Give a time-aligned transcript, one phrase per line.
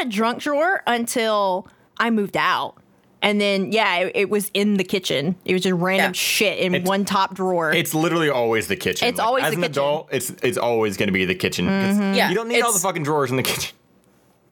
[0.00, 1.66] had a drunk drawer until
[1.98, 2.74] I moved out.
[3.22, 5.36] And then, yeah, it, it was in the kitchen.
[5.44, 6.12] It was just random Yeah.
[6.12, 7.70] shit in It's- one top drawer.
[7.70, 9.08] It's literally always the kitchen.
[9.08, 9.72] It's always as the an kitchen.
[9.72, 10.08] adult.
[10.10, 11.66] It's it's always going to be the kitchen.
[11.66, 12.14] 'cause mm-hmm.
[12.14, 13.74] Yeah, you don't need all the fucking drawers in the kitchen.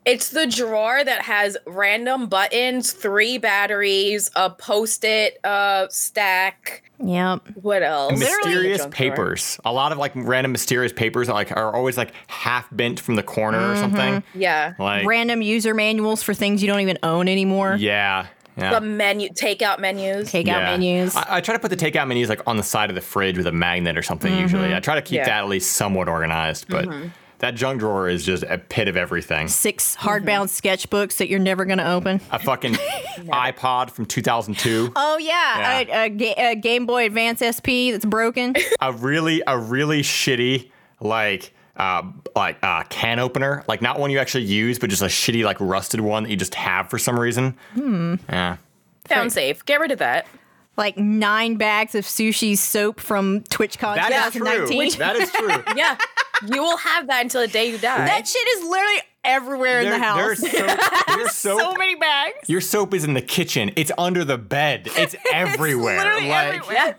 [0.05, 6.83] It's the drawer that has random buttons, three batteries, a post-it uh, stack.
[7.05, 7.47] yep.
[7.61, 8.19] What else?
[8.19, 9.11] mysterious Junk drawer.
[9.11, 9.61] papers.
[9.67, 13.17] A lot of like random mysterious papers that like are always like half bent from
[13.17, 14.23] the corner or something.
[14.35, 14.73] Yeah.
[14.79, 17.77] Like Random user manuals for things you don't even own anymore.
[17.79, 18.81] yeah, yeah.
[18.81, 20.33] The menu takeout menus.
[20.33, 20.77] Takeout yeah.
[20.77, 21.15] menus.
[21.15, 23.37] I, I try to put the takeout menus like on the side of the fridge
[23.37, 24.35] with a magnet or something.
[24.39, 25.27] Usually, I try to keep Yeah.
[25.27, 26.67] that at least somewhat organized.
[26.69, 26.89] But
[27.39, 29.49] that junk drawer is just a pit of everything.
[29.49, 32.21] Six hardbound sketchbooks that you're never going to open.
[32.31, 32.73] A fucking
[33.29, 34.93] iPod from 2002.
[34.97, 35.29] Oh, yeah.
[35.59, 35.79] Yeah.
[35.79, 38.55] A, a, Ga- a Game Boy Advance SP that's broken.
[38.81, 40.71] a really a really shitty
[41.01, 42.03] like uh
[42.35, 45.57] like uh can opener like not one you actually use but just a shitty like
[45.61, 48.57] rusted one that you just have for some reason hmm yeah
[49.09, 49.65] Sound safe.
[49.65, 50.27] Get rid of that.
[50.79, 54.99] Like nine bags of sushi soap from TwitchCon that is true 2019.
[55.01, 55.99] that is true Yeah.
[56.47, 57.99] you will have that until the day you die.
[58.07, 60.41] That shit is literally everywhere in the There- house.
[60.41, 62.49] there's soap, your soap so many bags.
[62.49, 66.73] your soap is in the kitchen it's under the bed it's everywhere literally like everywhere.
[66.75, 66.95] yeah.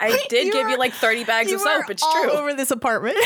[0.00, 1.84] I did You give you like 30 bags You of soap.
[1.88, 2.30] are It's all true.
[2.32, 3.16] over this apartment.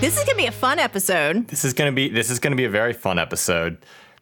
[0.00, 1.46] This is gonna be a fun episode.
[1.48, 3.78] this is gonna be this is gonna be a very fun episode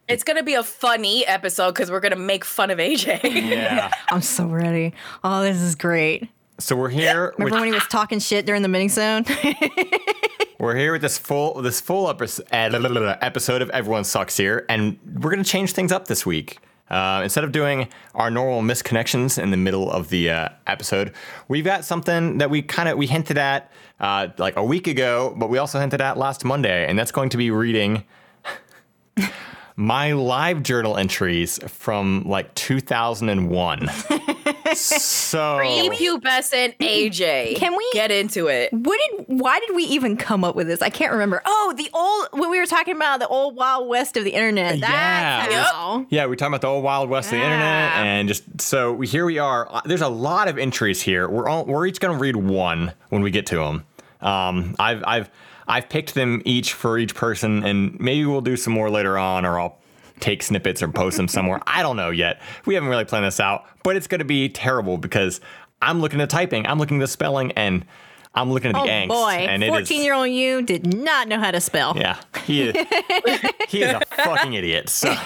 [0.07, 3.19] It's going to be a funny episode because we're going to make fun of AJ.
[3.23, 4.93] yeah I'm so ready.
[5.23, 6.27] Oh, this is great.
[6.59, 9.25] so we're here with, Remember when he was talking shit during the mini zone?
[10.59, 12.13] We're here with this full this full uh,
[12.51, 16.57] episode of Everyone Sucks Here, and we're gonna change things up this week.
[16.89, 21.13] Uh, instead of doing our normal misconnections in the middle of the uh, episode,
[21.47, 25.33] we've got something that we kind of we hinted at uh, like a week ago,
[25.37, 28.03] but we also hinted at last Monday, and that's going to be reading
[29.75, 33.89] my live journal entries from like 2001.
[34.75, 37.55] so Prepubescent AJ.
[37.57, 38.71] Can we- get into it?
[38.73, 39.25] what did?
[39.27, 40.81] Why did we even come up with this?
[40.81, 41.41] I can't remember.
[41.45, 44.79] Oh, the old when we were talking about the old wild west of the internet.
[44.79, 45.63] That's Yeah.
[45.63, 46.05] how.
[46.09, 49.07] Yeah, we're talking about the old wild west of the internet, and just so we,
[49.07, 49.67] here we are.
[49.69, 51.27] Uh, There's a lot of entries here.
[51.29, 53.85] We're all, we're each going to read one when we get to them.
[54.21, 55.29] Um, I've I've
[55.67, 59.45] I've picked them each for each person, and maybe we'll do some more later on,
[59.45, 59.78] or I'll
[60.19, 61.61] take snippets or post them somewhere.
[61.67, 62.41] I don't know yet.
[62.65, 65.41] We haven't really planned this out, but it's going to be terrible because
[65.81, 67.85] I'm looking at typing, I'm looking at the spelling, and
[68.35, 69.07] I'm looking at the Oh angst.
[69.07, 71.95] boy, and it is- fourteen-year-old you did not know how to spell.
[71.97, 72.75] yeah, he is.
[73.69, 74.89] he is a fucking idiot.
[74.89, 75.13] So.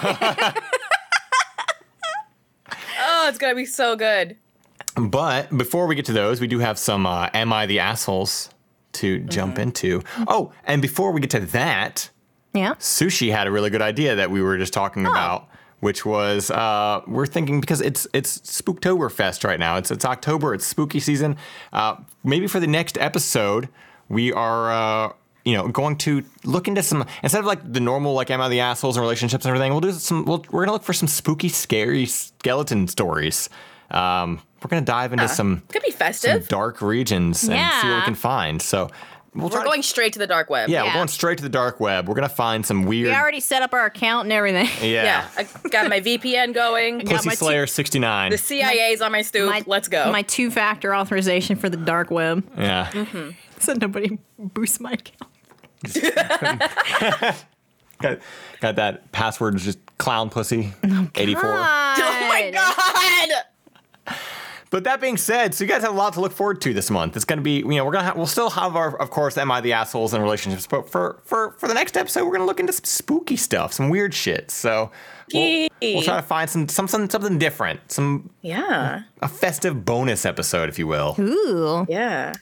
[3.06, 4.36] Oh, it's going to be so good.
[4.96, 8.50] But before we get to those, we do have some uh, Am I the Assholes
[8.92, 10.02] to jump into.
[10.28, 12.08] Oh, and before we get to that,
[12.54, 12.74] Yeah.
[12.74, 15.48] Sushi had a really good idea that we were just talking about,
[15.80, 19.76] which was uh, we're thinking because it's it's Spooktoberfest right now.
[19.76, 20.54] It's it's October.
[20.54, 21.36] It's spooky season.
[21.72, 23.68] Uh, maybe for the next episode,
[24.08, 24.72] we are.
[24.72, 25.12] Uh,
[25.44, 28.48] you know, going to look into some instead of like the normal like am I
[28.48, 29.72] the assholes and relationships and everything.
[29.72, 30.24] We'll do some.
[30.24, 33.50] We'll, we're gonna look for some spooky, scary skeleton stories.
[33.90, 36.48] Um, we're gonna dive into some Could be some festive.
[36.48, 38.62] dark regions and see what we can find.
[38.62, 38.88] So
[39.34, 40.68] we'll try We're to- going straight to the dark web.
[40.68, 42.08] yeah, we're going straight to the dark web.
[42.08, 43.08] We're gonna find some weird.
[43.08, 44.66] We already set up our account and everything.
[44.82, 45.04] yeah.
[45.04, 45.28] Yeah.
[45.36, 47.00] I got my VPN going.
[47.06, 48.30] Pussy my Slayer 69.
[48.30, 49.50] The CIA's on my stoop.
[49.50, 50.10] My- Let's go.
[50.12, 52.90] My two-factor authorization for the dark web, yeah.
[52.92, 53.30] Mm-hmm.
[53.60, 55.30] so nobody boosts my account.
[58.00, 58.18] got,
[58.60, 60.72] got that password is just clown pussy
[61.14, 61.42] 84.
[61.44, 61.52] oh
[62.28, 64.16] my god!
[64.74, 66.90] But that being said, so you guys have a lot to look forward to this
[66.90, 67.14] month.
[67.14, 69.08] It's going to be, you know, we're going to have, we'll still have our, of
[69.08, 72.32] course, Am I the Assholes and relationships, but for, for, for the next episode, we're
[72.32, 74.50] going to look into some spooky stuff, some weird shit.
[74.50, 74.90] So
[75.32, 79.02] we'll, we'll try to find some, some, some, something different, some, Yeah.
[79.22, 81.14] a festive bonus episode, if you will.
[81.20, 81.86] Ooh.
[81.88, 82.32] Yeah.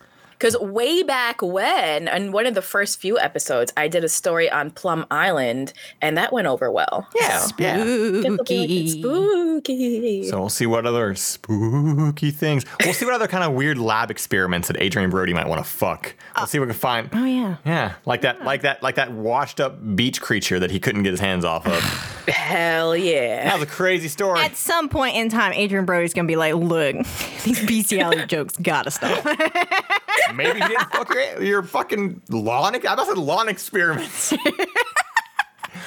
[0.43, 4.51] Because way back when, in one of the first few episodes, I did a story
[4.51, 7.07] on Plum Island, and that went over well.
[7.15, 7.47] Yeah.
[7.59, 7.85] Yeah.
[8.23, 8.89] Spooky.
[8.89, 10.25] Spooky.
[10.29, 12.65] So we'll see what other spooky things.
[12.83, 15.71] We'll see what other kind of weird lab experiments that Adrien Brody might want to
[15.71, 16.13] fuck.
[16.37, 17.09] We'll see what we can find.
[17.13, 17.59] Oh yeah.
[17.65, 21.13] Yeah, like that, like that, like that washed up beach creature that he couldn't get
[21.13, 21.81] his hands off of.
[22.29, 23.45] Hell yeah.
[23.45, 24.41] that was a crazy story.
[24.41, 26.97] At some point in time, Adrien Brody's gonna be like, "Look,
[27.45, 29.25] these bestiality jokes gotta stop."
[30.35, 32.75] Maybe he didn't fuck your, your fucking lawn.
[32.75, 34.33] I about to say lawn experiments.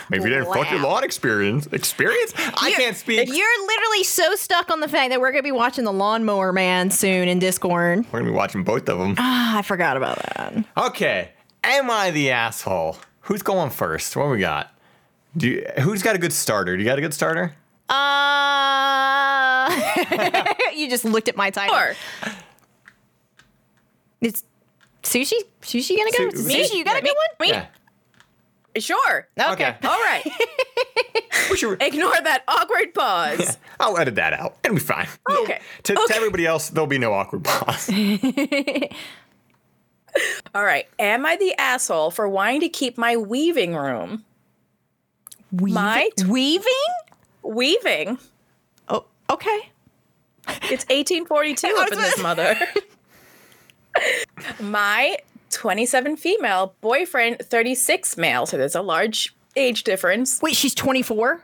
[0.10, 0.90] Maybe you didn't fucking Wow.
[0.90, 1.68] lawn experience.
[1.68, 2.34] Experience?
[2.38, 3.28] I You're- can't speak.
[3.28, 6.92] You're literally so stuck on the fact that we're gonna be watching the Lawnmower Man
[6.92, 8.00] soon in Discord.
[8.12, 9.16] We're gonna be watching both of them.
[9.18, 10.54] Ah, I forgot about that.
[10.78, 11.32] Okay.
[11.64, 12.98] Am I the asshole?
[13.22, 14.16] Who's going first?
[14.16, 14.72] What we got?
[15.38, 16.78] Do you, who's got a good starter?
[16.78, 17.56] Do you got a good starter?
[17.90, 17.94] Uh,
[20.76, 21.76] you just looked at my title.
[21.76, 21.96] Sure.
[24.22, 24.44] It's
[25.04, 25.34] sushi.
[25.62, 26.38] Sushi gonna go.
[26.38, 27.50] Su- sushi, you got a Me- good one.
[27.50, 27.54] Me?
[27.54, 27.68] Yeah.
[28.80, 29.28] Sure.
[29.40, 29.76] Okay.
[29.84, 30.24] All right.
[31.52, 33.58] We should, Ignore that awkward pause.
[33.80, 34.58] I'll edit that out.
[34.64, 35.08] It'll be fine.
[35.30, 35.60] Oh, okay.
[35.84, 36.16] To, to Okay.
[36.16, 37.88] everybody else, there'll be no awkward pause.
[40.56, 40.88] All right.
[40.98, 44.24] Am I the asshole for wanting to keep my weaving room?
[45.52, 45.74] Weaving?
[45.76, 46.72] My t- weaving?
[47.44, 48.18] Weaving.
[48.88, 49.70] Oh, okay.
[50.48, 52.58] It's 1842 up in this mother.
[54.60, 55.18] My
[55.52, 58.46] 27 female boyfriend, 36 male.
[58.46, 60.42] So there's a large age difference.
[60.42, 61.44] Wait, she's 24?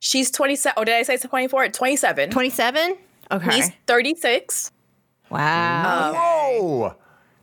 [0.00, 0.74] She's 27.
[0.76, 1.68] Oh, did I say 24?
[1.68, 2.30] 27.
[2.30, 2.96] 27?
[3.30, 3.50] Okay.
[3.56, 4.70] He's 36.
[5.30, 6.08] wow.
[6.08, 6.94] Um, Whoa.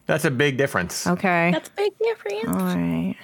[0.08, 1.08] That's a big difference.
[1.08, 1.50] okay.
[1.52, 2.48] That's a big difference.
[2.48, 3.16] All right.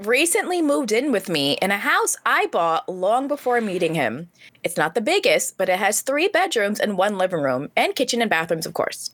[0.00, 4.30] recently moved in with me in a house I bought long before meeting him.
[4.62, 8.22] It's not the biggest, but it has three bedrooms and one living room, and kitchen
[8.22, 9.10] and bathrooms, of course.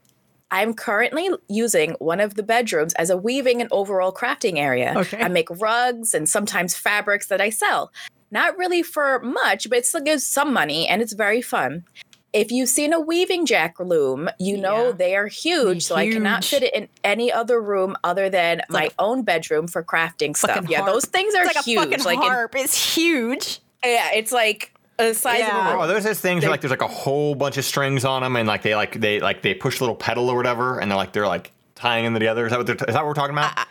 [0.51, 4.95] I'm currently using one of the bedrooms as a weaving and overall crafting area.
[4.97, 5.21] Okay.
[5.23, 7.93] I make rugs and sometimes fabrics that I sell.
[8.33, 11.85] Not really for much, but it still gives some money and it's very fun.
[12.33, 14.93] If you've seen a weaving jack loom, you know Yeah.
[14.93, 18.83] they are huge, so I cannot fit it in any other room other than my
[18.83, 20.69] like own bedroom for crafting stuff.
[20.69, 20.93] Yeah, harp.
[20.93, 21.79] those things are It's like huge.
[21.87, 22.55] a fucking like in- harp.
[22.55, 23.59] it's huge.
[23.85, 24.73] yeah, it's like
[25.09, 25.49] the size Yeah.
[25.49, 25.89] of a Oh, room.
[25.89, 28.47] those those things where like there's like a whole bunch of strings on them, and
[28.49, 31.13] like they like they like they push a little pedal or whatever, and they're like
[31.13, 32.45] they're like tying them together.
[32.47, 33.67] Is that what they're, is that what we're talking about?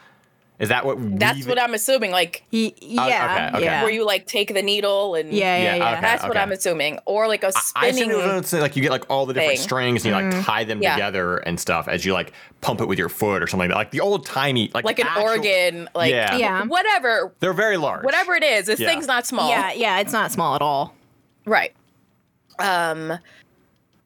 [0.60, 0.98] is that what?
[1.18, 2.12] That's what I'm assuming.
[2.12, 3.48] Like Y- yeah.
[3.52, 3.64] okay, okay.
[3.66, 3.82] Yeah.
[3.84, 5.92] where you like take the needle and yeah, yeah, Yeah, yeah.
[5.94, 6.02] okay.
[6.02, 7.00] That's what I'm assuming.
[7.06, 8.12] Or like a I spinning.
[8.12, 9.64] assume it was like you get like all the different thing.
[9.64, 10.38] strings and you Mm-hmm.
[10.38, 10.96] like tie them Yeah.
[10.96, 13.78] together and stuff as you like pump it with your foot or something like that.
[13.78, 16.36] Like the old timey like like an actual- organ, like Yeah.
[16.36, 16.66] Yeah.
[16.66, 18.04] whatever, They're very large.
[18.04, 18.66] whatever it is.
[18.66, 18.90] This Yeah.
[18.90, 19.50] thing's not small.
[19.50, 20.94] Yeah, yeah, it's not small at all.
[21.50, 21.74] Right.
[22.60, 23.18] Um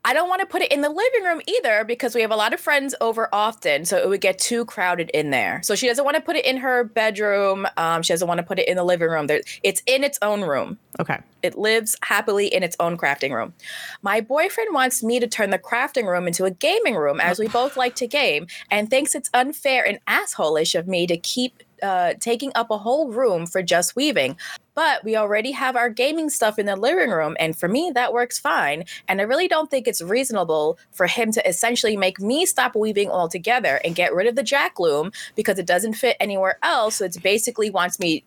[0.06, 2.36] I don't want to put it in the living room either because we have a
[2.36, 5.62] lot of friends over often, so it would get too crowded in there.
[5.64, 7.66] So she doesn't want to put it in her bedroom.
[7.78, 9.28] Um, she doesn't want to put it in the living room.
[9.28, 10.78] There, it's in its own room.
[11.00, 11.22] Okay.
[11.42, 13.54] It lives happily in its own crafting room.
[14.02, 17.48] My boyfriend wants me to turn the crafting room into a gaming room as we
[17.48, 22.14] both like to game and thinks it's unfair and asshole-ish of me to keep uh,
[22.20, 24.38] taking up a whole room for just weaving.
[24.76, 28.12] But we already have our gaming stuff in the living room, and for me, that
[28.12, 28.86] works fine.
[29.08, 33.12] And I really don't think it's reasonable for him to essentially make me stop weaving
[33.12, 36.96] altogether and get rid of the jack loom because it doesn't fit anywhere else.
[36.96, 38.24] So it's basically wants me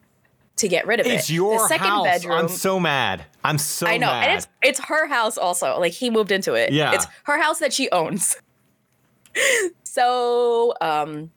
[0.57, 1.15] to get rid of it.
[1.15, 2.05] It's your the second house.
[2.05, 2.39] bedroom.
[2.39, 3.25] I'm so mad.
[3.45, 4.29] I'm so I know, mad.
[4.29, 5.79] and it's it's her house also.
[5.79, 6.73] Like he moved into it.
[6.73, 6.95] Yeah.
[6.95, 8.37] it's her house that she owns.
[9.83, 11.31] so, um,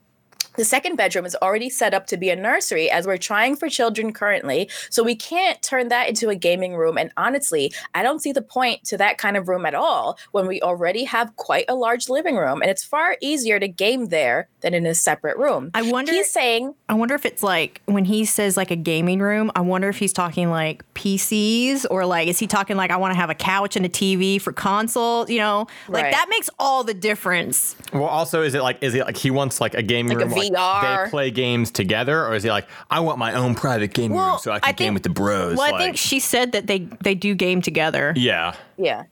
[0.60, 3.70] the second bedroom is already set up to be a nursery as we're trying for
[3.70, 4.68] children currently.
[4.90, 6.98] So we can't turn that into a gaming room.
[6.98, 10.46] And honestly, I don't see the point to that kind of room at all when
[10.46, 14.48] we already have quite a large living room, and it's far easier to game there
[14.60, 15.70] than in a separate room.
[15.72, 19.20] I wonder- He's saying I wonder if it's like when he says like a gaming
[19.20, 22.96] room, I wonder if he's talking like PCs or like is he talking like I
[22.98, 25.66] want to have a couch and a TV for console, you know?
[25.88, 26.12] Like Right.
[26.12, 27.76] that makes all the difference.
[27.94, 30.28] well, also, is it like is it like he wants like a gaming Like a
[30.50, 30.82] room?
[30.82, 34.18] where, they play games together, or is he like I want my own private gaming
[34.18, 35.56] room so I can I game with the bros?
[35.56, 38.12] Well, I think she said that they they do game together.
[38.16, 38.54] yeah.
[38.76, 39.04] yeah,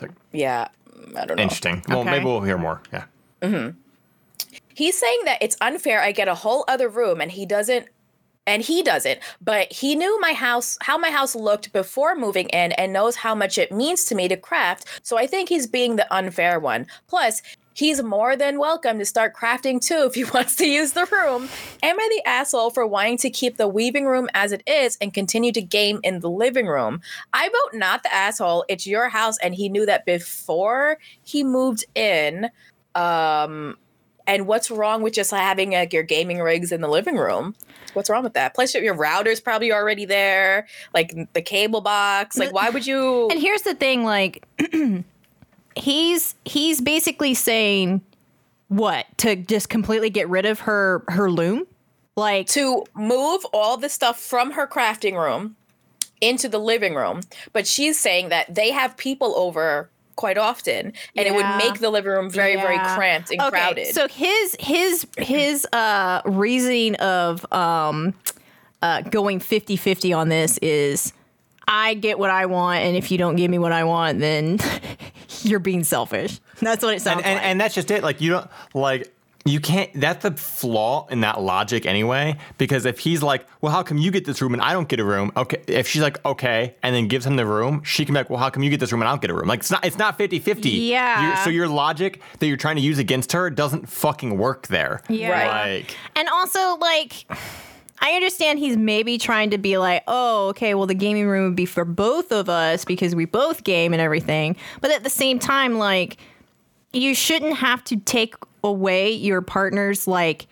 [0.00, 0.68] like, yeah,
[1.16, 1.42] I don't know.
[1.42, 1.82] interesting.
[1.88, 2.10] Well, Okay.
[2.10, 2.82] maybe we'll hear more.
[2.92, 3.04] Yeah.
[3.42, 3.70] Mm-hmm.
[4.74, 7.86] he's saying that it's unfair i get a whole other room and he doesn't
[8.46, 12.72] and he doesn't but he knew my house how my house looked before moving in
[12.72, 15.96] and knows how much it means to me to craft so i think he's being
[15.96, 17.40] the unfair one plus
[17.74, 21.48] he's more than welcome to start crafting too if he wants to use the room
[21.82, 25.14] am i the asshole for wanting to keep the weaving room as it is and
[25.14, 27.00] continue to game in the living room
[27.32, 31.84] i vote not the asshole it's your house and he knew that before he moved
[31.94, 32.48] in
[32.94, 33.76] um
[34.30, 37.56] and what's wrong with just having like your gaming rigs in the living room?
[37.94, 38.54] What's wrong with that?
[38.54, 42.38] Plus, your router's probably already there, like the cable box.
[42.38, 43.28] Like, why would you?
[43.28, 44.46] And here's the thing like
[45.76, 48.02] he's he's basically saying
[48.68, 49.06] what?
[49.18, 51.66] To just completely get rid of her her loom?
[52.16, 55.56] Like to move all the stuff from her crafting room
[56.20, 57.20] into the living room,
[57.52, 61.88] but she's saying that they have people over quite often, and it would make the
[61.88, 63.86] living room very, very cramped and Okay, crowded.
[63.94, 68.12] So his his his uh reasoning of um
[68.82, 71.12] uh, going 50 50 on this is
[71.70, 74.58] I get what I want, and if you don't give me what I want, then
[75.42, 76.40] you're being selfish.
[76.60, 77.44] That's what it sounds and, and, like.
[77.46, 78.02] and that's just it.
[78.02, 79.10] Like you don't like
[79.46, 79.90] you can't.
[79.94, 82.36] That's the flaw in that logic anyway.
[82.58, 85.00] Because if he's like, well, how come you get this room and I don't get
[85.00, 85.32] a room?
[85.36, 88.28] Okay, if she's like, okay, and then gives him the room, she can be like,
[88.30, 89.48] well, how come you get this room and I don't get a room?
[89.48, 89.84] Like it's not.
[89.84, 90.88] It's not 50-50.
[90.88, 91.22] Yeah.
[91.22, 95.02] You're- so your logic that you're trying to use against her doesn't fucking work there.
[95.08, 95.30] Yeah.
[95.30, 95.78] Right.
[95.86, 95.96] Like.
[96.16, 97.26] And also, like,
[98.00, 101.56] I understand he's maybe trying to be like, oh, okay, well, the gaming room would
[101.56, 104.56] be for both of us because we both game and everything.
[104.80, 106.16] But at the same time, like,
[106.92, 110.46] you shouldn't have to take away your partner's, like,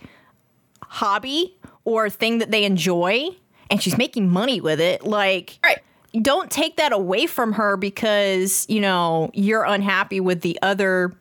[0.83, 3.29] hobby or thing that they enjoy.
[3.71, 5.05] And she's making money with it.
[5.05, 5.79] Like, Right.
[6.23, 11.15] don't take that away from her because you know you're unhappy with the other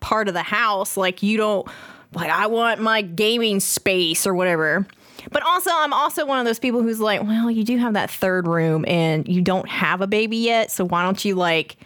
[0.00, 1.68] part of the house like you don't
[2.12, 4.84] like i want my gaming space or whatever
[5.32, 8.10] but also i'm also one of those people who's like well you do have that
[8.10, 11.76] third room and you don't have a baby yet so why don't you like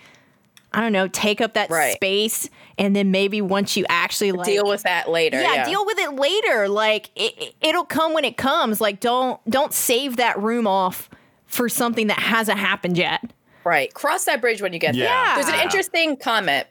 [0.72, 1.94] i don't know take up that Right.
[1.94, 5.40] space and then maybe once you actually like Deal with that later.
[5.40, 6.68] yeah, Yeah, deal with it later.
[6.68, 8.82] Like it, it'll come when it comes.
[8.82, 11.08] Like don't don't save that room off
[11.46, 13.22] for something that hasn't happened yet.
[13.64, 13.92] Right.
[13.94, 15.06] Cross that bridge when you get Yeah.
[15.36, 15.42] there.
[15.42, 16.66] There's an interesting comment.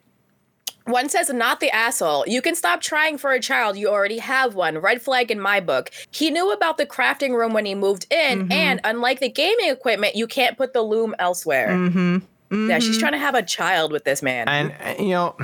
[0.85, 2.25] One says, not the asshole.
[2.27, 3.75] You can stop trying for a child.
[3.75, 4.77] You already have one.
[4.77, 5.89] Red flag in my book.
[6.11, 8.43] He knew about the crafting room when he moved in.
[8.43, 8.51] Mm-hmm.
[8.51, 11.69] And unlike the gaming equipment, you can't put the loom elsewhere.
[11.69, 12.69] Mm-hmm.
[12.69, 14.47] Yeah, she's trying to have a child with this man.
[14.47, 15.35] And uh, you know,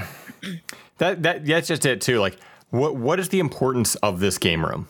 [1.00, 2.20] that that that's just it too.
[2.20, 2.38] Like,
[2.70, 4.88] what what is the importance of this game room?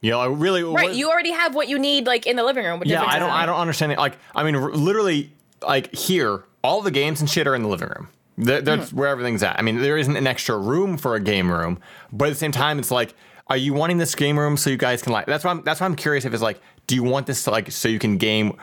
[0.00, 0.62] You know, I really.
[0.62, 0.88] right.
[0.88, 2.82] what- You already have what you need, like in the living room.
[2.86, 3.98] Yeah, I don't I don't understand it.
[3.98, 5.32] Like, I mean, r- literally,
[5.66, 8.08] like here, all the games and shit are in the living room.
[8.38, 8.96] That, that's Mm-hmm.
[8.98, 9.58] where everything's at.
[9.58, 11.78] I mean, there isn't an extra room for a game room,
[12.12, 13.14] but at the same time, it's like,
[13.48, 15.26] are you wanting this game room so you guys can like?
[15.26, 17.50] That's why I'm that's why I'm curious if it's like, do you want this to,
[17.50, 18.54] like so you can game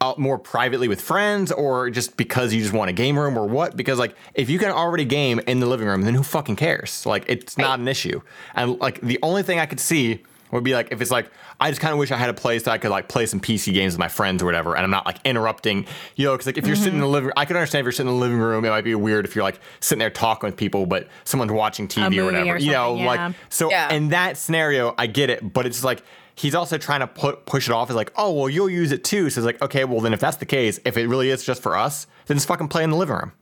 [0.00, 3.46] out more privately with friends, or just because you just want a game room, or
[3.46, 3.76] what?
[3.76, 7.04] Because like, if you can already game in the living room, then who fucking cares?
[7.06, 8.20] Like, it's not an issue.
[8.54, 10.22] And like, the only thing I could see
[10.52, 12.62] would be like if it's like I just kind of wish I had a place
[12.64, 14.90] that I could like play some PC games with my friends or whatever, and I'm
[14.90, 15.86] not like interrupting,
[16.16, 17.92] you know, because like if you're sitting in the living, I can understand if you're
[17.92, 20.48] sitting in the living room, it might be weird if you're like sitting there talking
[20.48, 23.70] with people, but someone's watching TV or whatever, or you know, something, like so.
[23.70, 23.92] Yeah.
[23.92, 26.02] In that scenario, I get it, but it's like
[26.34, 29.02] he's also trying to put push it off as like, oh well, you'll use it
[29.04, 29.30] too.
[29.30, 31.62] So it's like, okay, well then if that's the case, if it really is just
[31.62, 33.32] for us, then just fucking play in the living room,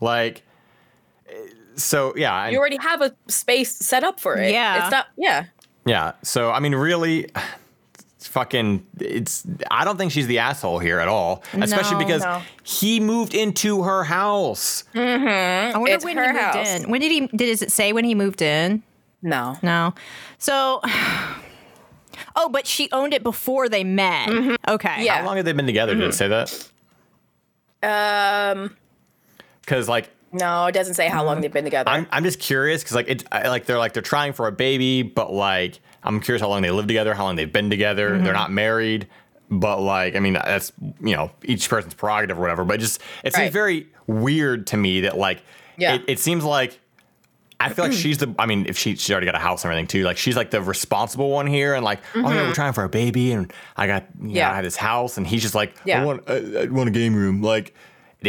[0.00, 0.42] like.
[1.28, 1.32] eh,
[1.76, 4.50] So yeah, I- You already have a space set up for it.
[4.52, 4.82] Yeah.
[4.84, 5.44] It's not, yeah.
[5.86, 6.12] Yeah.
[6.22, 7.28] So I mean, really,
[8.16, 8.86] it's fucking.
[9.00, 9.46] It's.
[9.70, 12.42] I don't think she's the asshole here at all, especially No, because no.
[12.64, 14.84] he moved into her house.
[14.94, 15.76] Mm-hmm.
[15.76, 16.80] I wonder It's when her he moved house.
[16.80, 16.90] in.
[16.90, 17.20] When did he?
[17.28, 18.82] Did does it say when he moved in?
[19.22, 19.56] No.
[19.62, 19.94] No.
[20.38, 20.82] So.
[22.38, 24.28] Oh, but she owned it before they met.
[24.28, 24.54] Mm-hmm.
[24.68, 25.04] Okay.
[25.04, 25.18] Yeah.
[25.20, 25.94] How long have they been together?
[25.94, 26.12] Did it mm-hmm.
[26.12, 26.28] say
[27.82, 28.52] that?
[28.52, 28.76] Um,
[29.60, 30.10] Because like.
[30.36, 31.90] No, it doesn't say how long they've been together.
[31.90, 34.52] I'm, I'm just curious because like it I, like they're like they're trying for a
[34.52, 38.10] baby, but like I'm curious how long they live together, how long they've been together.
[38.10, 38.24] Mm-hmm.
[38.24, 39.08] They're not married,
[39.50, 42.64] but like I mean that's you know each person's prerogative or whatever.
[42.64, 43.52] But just it seems Right.
[43.52, 45.42] very weird to me that like
[45.76, 45.94] Yeah.
[45.94, 46.78] it, it seems like
[47.58, 48.34] I feel like she's the.
[48.38, 50.02] I mean, if she she's already got a house and everything too.
[50.02, 52.88] Like she's like the responsible one here, and like, oh yeah, we're trying for a
[52.90, 54.36] baby, and I got you know, Mm-hmm.
[54.36, 54.50] Yeah.
[54.52, 56.02] I have this house, and he's just like, Yeah.
[56.02, 57.40] I want I, I want a game room.
[57.42, 57.74] Like,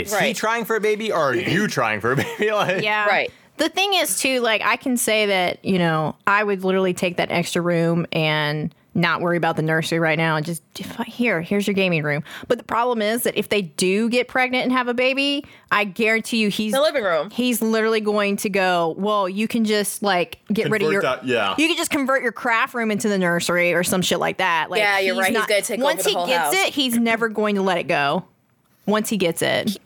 [0.01, 2.51] is he trying for a baby, or are you trying for a baby?
[2.51, 3.05] like, Yeah.
[3.07, 3.31] Right.
[3.57, 7.17] The thing is, too, like, I can say that, you know, I would literally take
[7.17, 10.63] that extra room and not worry about the nursery right now and just
[11.05, 12.23] here, here's your gaming room.
[12.47, 15.83] But the problem is that if they do get pregnant and have a baby, I
[15.85, 17.29] guarantee you he's the living room.
[17.29, 21.25] he's literally going to go, well, you can just like get rid of your that-
[21.25, 21.53] yeah.
[21.59, 24.71] You can just convert your craft room into the nursery or some shit like that.
[24.71, 25.35] Like Yeah, you're right.
[25.35, 26.67] He's gonna take over once the he whole gets house.
[26.67, 28.25] it, he's never going to let it go.
[28.87, 29.69] Once he gets it.
[29.69, 29.79] He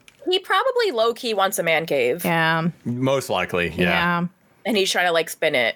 [0.43, 2.69] probably low key wants a man cave, Yeah.
[2.85, 3.83] most likely, Yeah.
[4.21, 4.27] yeah.
[4.65, 5.75] and he's trying to like spin it.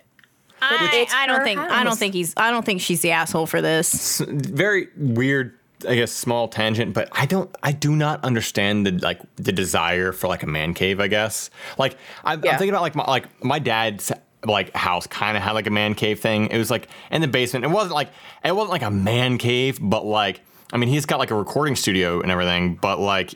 [0.61, 3.45] I, I don't her think I don't think he's I don't think she's the asshole
[3.45, 4.19] for this.
[4.27, 5.53] Very weird,
[5.87, 10.11] I guess, small tangent, but I don't, I do not understand the like the desire
[10.13, 10.99] for like a man cave.
[10.99, 12.53] I guess, like I'm, Yeah.
[12.53, 14.11] I'm thinking about like my like my dad's
[14.45, 16.47] like house kind of had like a man cave thing.
[16.47, 17.65] It was like in the basement.
[17.65, 18.09] It wasn't like
[18.43, 20.39] it wasn't like a man cave, but like
[20.73, 23.35] I mean, he's got like a recording studio and everything, but like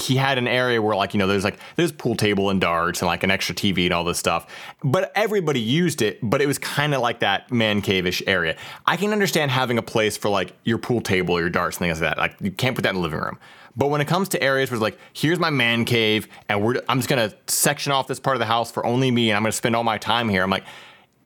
[0.00, 3.00] he had an area where like you know there's like there's pool table and darts
[3.00, 4.46] and like an extra TV and all this stuff,
[4.82, 6.18] but everybody used it.
[6.22, 8.56] But it was kind of like that man cave-ish area.
[8.86, 11.86] I can understand having a place for like your pool table or your darts and
[11.86, 12.18] things like that.
[12.18, 13.38] Like you can't put that in the living room.
[13.76, 16.80] But when it comes to areas where it's like here's my man cave and we're
[16.88, 19.42] I'm just gonna section off this part of the house for only me and I'm
[19.42, 20.42] gonna spend all my time here.
[20.42, 20.64] I'm like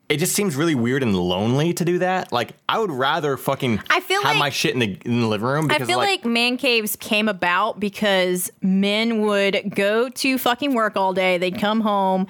[0.07, 2.31] it just seems really weird and lonely to do that.
[2.31, 5.27] Like I would rather fucking I feel have like- my shit in the in the
[5.27, 10.73] living room I feel like, man caves came about because men would go to fucking
[10.75, 11.37] work all day.
[11.39, 12.27] They'd come home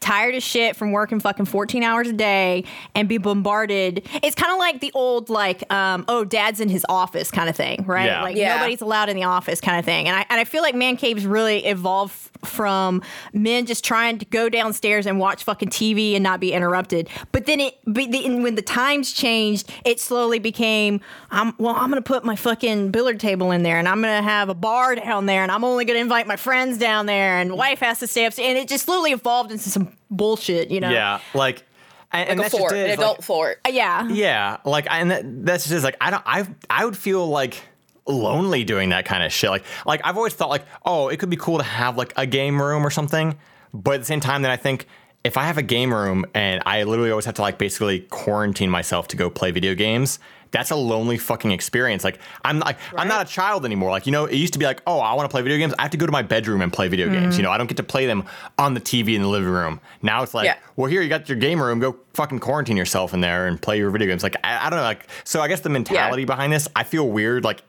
[0.00, 2.64] tired as shit from working fucking 14 hours a day
[2.94, 4.06] and be bombarded.
[4.22, 7.56] It's kind of like the old like um, oh dad's in his office kind of
[7.56, 8.06] thing, right?
[8.06, 8.22] Yeah.
[8.22, 8.56] Like Yeah.
[8.56, 10.06] nobody's allowed in the office kind of thing.
[10.06, 13.02] And I and I feel like man caves really evolved f- from
[13.32, 17.08] men just trying to go downstairs and watch fucking TV and not be interrupted.
[17.32, 21.00] But then it but then when the times changed, it slowly became
[21.30, 24.16] I'm well I'm going to put my fucking billiard table in there and I'm going
[24.16, 27.06] to have a bar down there and I'm only going to invite my friends down
[27.06, 30.70] there and wife has to stay upstairs and it just slowly evolved into some bullshit,
[30.70, 30.90] you know.
[30.90, 31.64] yeah, like
[32.12, 33.60] and, and a fort, an it's adult like, fort.
[33.66, 34.08] Uh, Yeah.
[34.08, 37.62] Yeah, like and that, that's just like I don't I I would feel like
[38.06, 39.50] lonely doing that kind of shit.
[39.50, 42.26] Like like I've always thought like oh it could be cool to have like a
[42.26, 43.36] game room or something,
[43.72, 44.86] but at the same time then I think
[45.26, 48.70] if I have a game room and I literally always have to like basically quarantine
[48.70, 50.18] myself to go play video games.
[50.52, 52.04] That's a lonely fucking experience.
[52.04, 53.90] Like I'm like I'm not a child anymore.
[53.90, 55.74] Like you know, it used to be like, oh, I want to play video games.
[55.76, 57.36] I have to go to my bedroom and play video games.
[57.36, 57.54] You know, mm.
[57.54, 58.24] I don't get to play them
[58.56, 59.80] on the TV in the living room.
[60.02, 60.56] Now it's like, Yeah.
[60.76, 61.80] well, here you got your game room.
[61.80, 64.22] Go fucking quarantine yourself in there and play your video games.
[64.22, 64.84] Like I, I don't know.
[64.84, 67.42] Like so, I guess the mentality behind this, I feel weird.
[67.42, 67.62] Like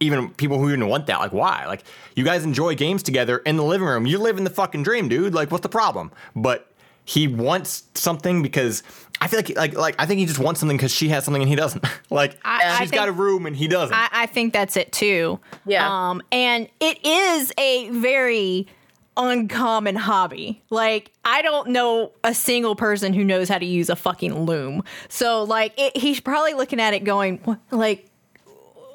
[0.00, 1.66] even people who even want that, like why?
[1.66, 1.84] Like
[2.16, 4.06] you guys enjoy games together in the living room.
[4.06, 5.34] You're living the fucking dream, dude.
[5.34, 6.10] Like what's the problem?
[6.34, 6.66] But
[7.04, 8.82] he wants something because
[9.20, 11.42] I feel like like like I think he just wants something because she has something
[11.42, 11.84] and he doesn't.
[12.10, 13.94] like I- I she's got a room and he doesn't.
[13.94, 15.38] I, I think that's it too.
[15.66, 15.86] Yeah.
[16.10, 18.68] Um, and it is a very
[19.16, 20.62] uncommon hobby.
[20.70, 24.82] Like I don't know a single person who knows how to use a fucking loom.
[25.08, 27.40] So like it, he's probably looking at it going
[27.70, 28.06] like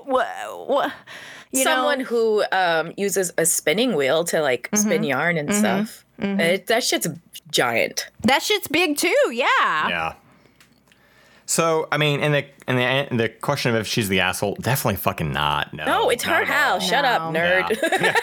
[0.05, 0.27] what
[0.67, 0.91] what
[1.51, 2.05] you Someone know?
[2.05, 4.83] who um, uses a spinning wheel to like Mm-hmm.
[4.87, 6.05] spin yarn and stuff.
[6.19, 7.07] It, that shit's
[7.51, 8.07] giant.
[8.23, 9.13] that shit's big too.
[9.31, 9.45] Yeah.
[9.61, 10.13] Yeah.
[11.45, 14.55] So I mean, and the and the and the question of if she's the asshole,
[14.55, 15.73] definitely fucking not.
[15.73, 16.79] No, No, it's her at all.
[16.79, 16.87] house.
[16.89, 17.77] Shut up, nerd.
[18.01, 18.15] Yeah.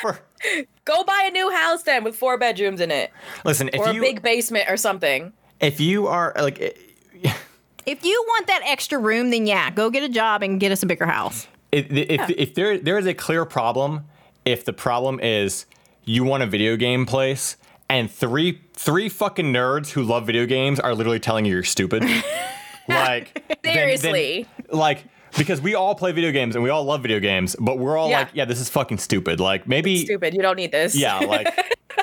[0.45, 3.13] Yeah, Go buy a new house then with four bedrooms in it,
[3.45, 5.33] Listen, if or you a big basement or something.
[5.61, 6.59] if you are like
[7.87, 10.83] If you want that extra room, then yeah, go get a job and get us
[10.83, 11.47] a bigger house.
[11.73, 14.05] If if, if there there is a clear problem,
[14.45, 15.67] if the problem is
[16.05, 17.57] you want a video game place
[17.89, 22.03] and three three fucking nerds who love video games are literally telling you you're stupid,
[22.89, 24.47] like then- then- Seriously.
[24.71, 25.05] like.
[25.39, 28.11] Because we all play video games and we all love video games, but we're all
[28.11, 28.19] Yeah.
[28.19, 29.41] like, yeah, this is fucking stupid.
[29.41, 30.35] Like maybe, Stupid.
[30.35, 30.95] You don't need this.
[30.95, 31.49] yeah, like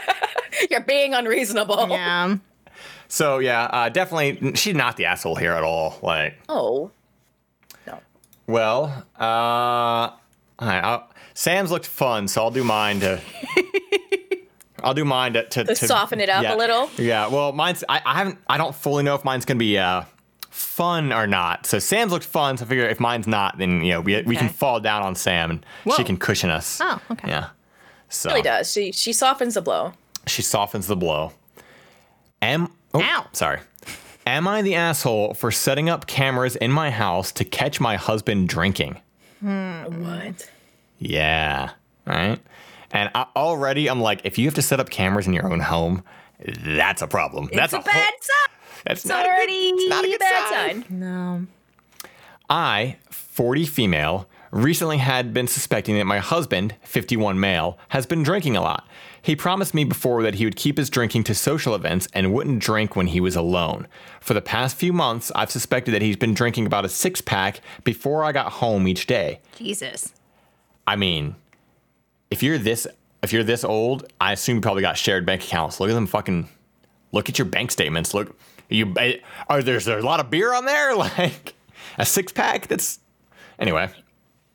[0.71, 1.85] You're being unreasonable.
[1.91, 2.37] Yeah.
[3.07, 5.99] so, yeah, uh, definitely, she's not the asshole here at all.
[6.01, 6.89] Like, Oh.
[8.49, 10.17] Well, uh, all
[10.59, 13.21] right, I'll, Sam's looked fun, so I'll do mine to.
[14.83, 16.89] I'll do mine to, to, To soften it up a little?
[16.97, 20.03] Yeah, well, mine's I, I haven't I don't fully know if mine's gonna be uh
[20.49, 21.67] fun or not.
[21.67, 24.35] So Sam's looked fun, so I figure if mine's not, then you know we we
[24.35, 26.79] can fall down on Sam and she can cushion us.
[26.81, 27.27] Oh, okay.
[27.27, 27.49] Yeah.
[28.07, 28.71] So Really does.
[28.71, 29.93] She she softens the blow.
[30.25, 31.33] she softens the blow.
[32.41, 33.27] Am oh, Ow.
[33.33, 33.59] sorry.
[34.29, 38.47] Am I the asshole for setting up cameras in my house to catch my husband
[38.47, 39.01] drinking?
[39.39, 40.47] Hmm, what?
[40.99, 41.71] Yeah.
[42.05, 42.37] Right.
[42.91, 45.61] And I, already I'm like, if you have to set up cameras in your own
[45.61, 46.03] home,
[46.45, 47.49] that's a problem.
[47.51, 48.55] that's it's a, whole- bad sign.
[48.85, 50.83] That's It's not a good- it's not a a good bad sign.
[50.83, 50.99] sign.
[50.99, 51.45] No.
[52.51, 58.55] I, 40 female, recently had been suspecting that my husband, 51 male, has been drinking
[58.55, 58.87] a lot.
[59.21, 62.59] He promised me before that he would keep his drinking to social events and wouldn't
[62.59, 63.87] drink when he was alone.
[64.21, 67.61] For the past few months, I've suspected that he's been drinking about a six pack
[67.83, 69.41] before I got home each day.
[69.57, 70.13] Jesus.
[70.87, 71.35] I mean,
[72.31, 72.87] if you're this
[73.21, 75.79] if you're this old, I assume you probably got shared bank accounts.
[75.79, 76.47] Look at them fucking
[77.11, 78.13] look at your bank statements.
[78.13, 78.35] Look
[78.69, 81.55] you eh, are there's there's a lot of beer on there like
[81.97, 82.99] a six pack that's
[83.57, 83.89] anyway.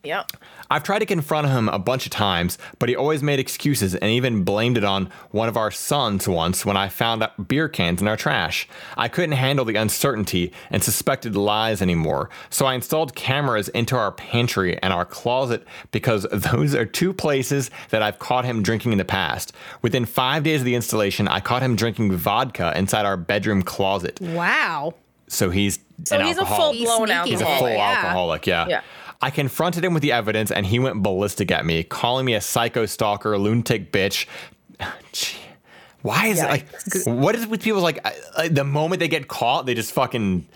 [0.05, 0.33] Yep.
[0.71, 4.11] I've tried to confront him a bunch of times, but he always made excuses and
[4.11, 8.01] even blamed it on one of our sons once when I found out beer cans
[8.01, 8.67] in our trash.
[8.97, 14.13] I couldn't handle the uncertainty and suspected lies anymore, so I installed cameras into our
[14.13, 18.99] pantry and our closet because those are two places that I've caught him drinking in
[18.99, 19.53] the past.
[19.83, 24.21] Within five days of the installation, I caught him drinking vodka inside our bedroom closet.
[24.21, 24.95] Wow.
[25.27, 27.31] So he's So an he's a full blown He's sneaky.
[27.31, 27.59] He's a alcoholic.
[27.59, 27.91] full Yeah.
[27.97, 28.67] alcoholic, yeah.
[28.69, 28.81] Yeah.
[29.25, 32.43] I confronted him with the evidence and he went ballistic at me, calling me a
[32.43, 34.27] psycho stalker, lunatic bitch.
[35.13, 35.39] Gee.
[36.03, 36.67] Why is it like,
[37.07, 40.47] what is it with people like, uh, the moment they get caught, they just fucking,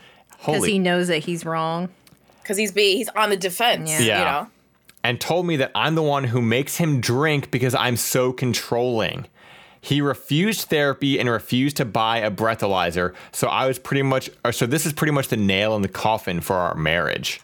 [0.41, 1.89] hold Because he knows that he's wrong.
[2.43, 3.89] Because he's be he's on the defense.
[3.89, 4.01] Yeah.
[4.01, 4.19] Yeah.
[4.19, 4.51] You know.
[5.03, 9.29] and told me that I'm the one who makes him drink because I'm so controlling.
[9.81, 13.15] he refused therapy and refused to buy a breathalyzer.
[13.33, 15.89] So I was pretty much, or so this is pretty much the nail in the
[15.89, 17.41] coffin for our marriage.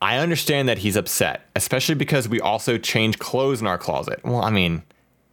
[0.00, 4.20] I understand that he's upset, especially because we also change clothes in our closet.
[4.24, 4.82] Well, I mean,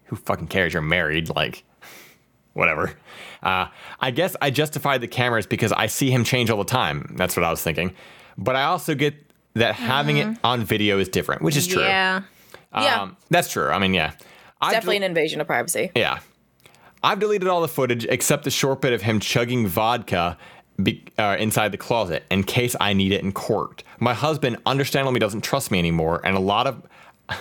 [0.06, 0.73] who fucking cares?
[0.73, 1.30] You're married.
[1.30, 1.63] Like,
[2.54, 2.93] whatever.
[3.41, 3.67] Uh,
[3.99, 7.13] I guess I justified the cameras because I see him change all the time.
[7.17, 7.93] That's what I was thinking.
[8.38, 9.15] But I also get
[9.56, 11.84] that having it on video is different, which is true.
[11.84, 12.21] Yeah.
[12.73, 13.02] Yeah.
[13.02, 13.69] Um, that's true.
[13.69, 14.13] I mean, yeah.
[14.62, 15.91] Definitely del- an invasion of privacy.
[15.95, 16.19] yeah.
[17.04, 20.38] I've deleted all the footage except the short bit of him chugging vodka
[20.84, 23.84] be, uh, inside the closet in case I need it in court.
[24.00, 26.82] My husband understandably doesn't trust me anymore, and a lot of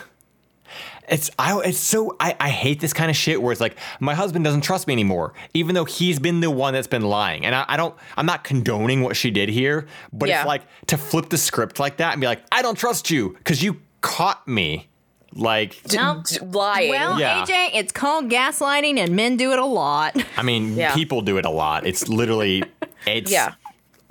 [1.09, 4.15] it's I it's so I, I hate this kind of shit where it's like my
[4.15, 7.45] husband doesn't trust me anymore, even though he's been the one that's been lying.
[7.45, 10.41] And I, I don't I'm not condoning what she did here, but Yeah.
[10.41, 13.31] it's like to flip the script like that and be like, I don't trust you
[13.39, 14.89] because you caught me.
[15.35, 16.23] Like No.
[16.29, 16.91] D- lying.
[16.91, 17.43] Well, Yeah.
[17.47, 20.15] AJ, it's called gaslighting, and men do it a lot.
[20.37, 20.95] I mean, Yeah.
[20.95, 21.87] people do it a lot.
[21.87, 22.63] It's literally
[23.07, 23.55] it's Yeah.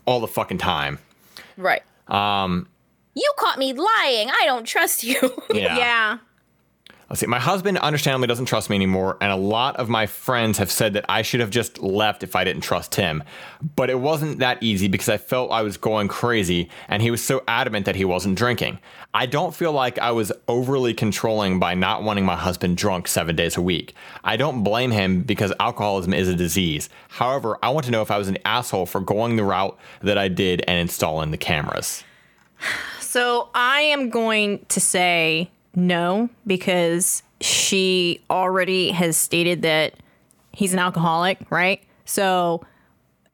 [0.05, 0.99] all the fucking time.
[1.57, 1.83] right.
[2.07, 2.67] Um
[3.13, 4.29] You caught me lying.
[4.29, 5.17] I don't trust you.
[5.53, 5.77] yeah.
[5.77, 6.17] yeah.
[7.11, 7.27] Let's see.
[7.27, 10.93] My husband understandably doesn't trust me anymore, and a lot of my friends have said
[10.93, 13.21] that I should have just left if I didn't trust him.
[13.75, 17.21] But it wasn't that easy because I felt I was going crazy, and he was
[17.21, 18.79] so adamant that he wasn't drinking.
[19.13, 23.35] I don't feel like I was overly controlling by not wanting my husband drunk seven
[23.35, 23.93] days a week.
[24.23, 26.87] I don't blame him because alcoholism is a disease.
[27.09, 30.17] However, I want to know if I was an asshole for going the route that
[30.17, 32.05] I did and installing the cameras.
[33.01, 39.93] So I am going to say no because she already has stated that
[40.51, 41.81] he's an alcoholic, right?
[42.05, 42.65] So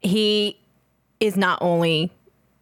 [0.02, 0.60] he
[1.19, 2.12] is not only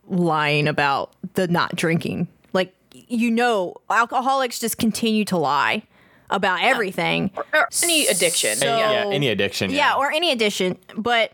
[0.07, 2.27] lying about the not drinking.
[2.53, 5.83] Like you know, alcoholics just continue to lie
[6.29, 7.31] about everything.
[7.53, 8.55] or any addiction.
[8.57, 8.91] So- yeah.
[9.05, 9.69] yeah, any addiction.
[9.71, 11.31] Yeah, or any addition, but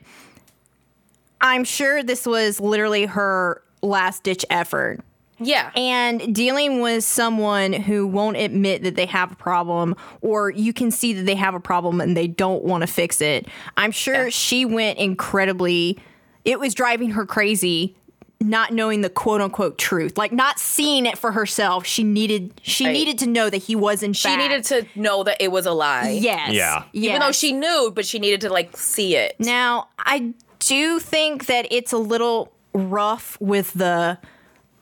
[1.40, 5.00] I'm sure this was literally her last ditch effort
[5.42, 5.72] Yeah.
[5.76, 10.92] and dealing with someone who won't admit that they have a problem or you can
[10.92, 14.26] see that they have a problem and they don't want to fix it i'm sure
[14.26, 14.30] Yeah.
[14.30, 16.00] she went incredibly
[16.46, 17.96] it was driving her crazy
[18.40, 22.86] not knowing the quote unquote truth like not seeing it for herself she needed she
[22.86, 22.94] Right.
[22.94, 25.66] needed to know that he was in she fact needed to know that it was
[25.68, 26.10] a lie.
[26.10, 26.84] yes Yeah.
[26.94, 29.36] Even though she knew, but she needed to like see it.
[29.40, 34.18] Now, I do think that it's a little rough with the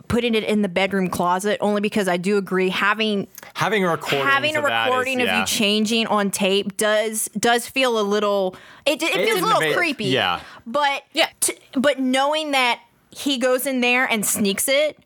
[0.10, 4.28] putting it in the bedroom closet only because I do agree having Having a recording
[4.28, 5.40] having a of that is- recording of yeah.
[5.40, 9.76] you changing on tape does does feel a little it, it feels a little inva-
[9.76, 10.06] creepy.
[10.06, 10.42] yeah.
[10.68, 11.30] But Yeah.
[11.40, 14.98] t- but knowing that he goes in there and sneaks it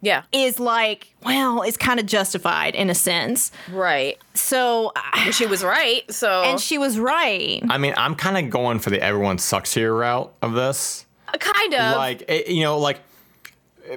[0.00, 0.22] Yeah.
[0.32, 3.50] is like, well, it's kind of justified in a sense.
[3.70, 4.16] Right.
[4.34, 5.28] So ah.
[5.32, 6.10] She was right.
[6.12, 7.60] So and she was right.
[7.68, 11.04] I mean, I'm kind of going for the everyone sucks here route of this.
[11.38, 11.96] kind of.
[11.96, 13.00] Like, it, you know, like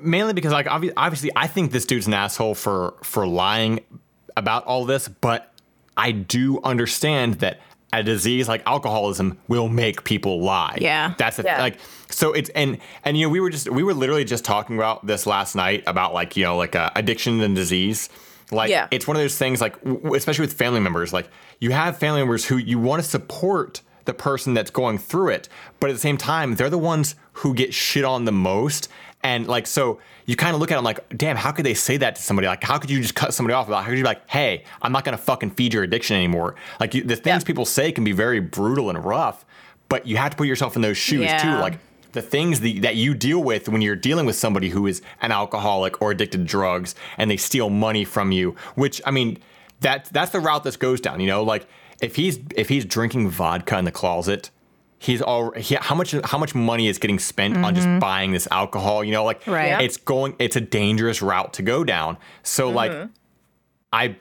[0.01, 3.81] mainly because like obvi- obviously I think this dude's an asshole for for lying
[4.37, 5.51] about all this, but
[5.97, 7.59] I do understand that
[7.93, 10.77] a disease like alcoholism will make people lie.
[10.79, 11.13] Yeah.
[11.17, 11.59] That's the Yeah.
[11.61, 11.77] like
[12.09, 15.05] so it's and and you know we were just we were literally just talking about
[15.05, 18.09] this last night about like you know like uh, addiction and disease.
[18.49, 18.87] Like Yeah.
[18.91, 22.21] it's one of those things like w- especially with family members like you have family
[22.21, 25.47] members who you want to support the person that's going through it,
[25.79, 28.87] but at the same time they're the ones who get shit on the most
[29.23, 31.97] and like so you kind of look at them like damn how could they say
[31.97, 32.47] that to somebody?
[32.47, 33.67] Like how could you just cut somebody off?
[33.67, 36.55] How could you be like hey I'm not going to fucking feed your addiction anymore.
[36.79, 37.47] Like you, the things Yeah.
[37.47, 39.45] people say can be very brutal and rough
[39.89, 41.49] but you have to put yourself in those shoes too.
[41.49, 41.79] Like
[42.13, 45.31] the things that, that you deal with when you're dealing with somebody who is an
[45.31, 49.37] alcoholic or addicted to drugs and they steal money from you which i mean
[49.79, 51.43] that that's the route this goes down you know?
[51.43, 51.67] Like
[52.01, 54.49] if he's if he's drinking vodka in the closet
[55.01, 57.97] he's all he, how much how much money is getting spent on just mm-hmm.
[57.97, 59.81] buying this alcohol you know like Right.
[59.81, 62.75] It's going it's a dangerous route to go down so mm-hmm.
[62.75, 63.09] like
[63.91, 64.15] i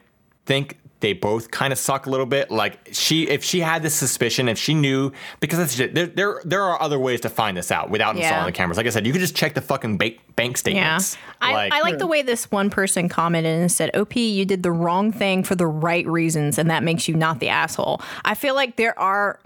[0.46, 2.50] think they both kind of suck a little bit.
[2.50, 6.42] Like she, if she had this suspicion, if she knew, because that's just, there, there,
[6.44, 8.24] there are other ways to find this out without Yeah.
[8.24, 8.76] installing the cameras.
[8.76, 10.58] Like I said, you could just check the fucking bank, bank Yeah.
[10.98, 11.16] statements.
[11.40, 14.72] I I like the way this one person commented and said, OP, you did the
[14.72, 18.02] wrong thing for the right reasons, and that makes you not the asshole.
[18.24, 19.40] I feel like there are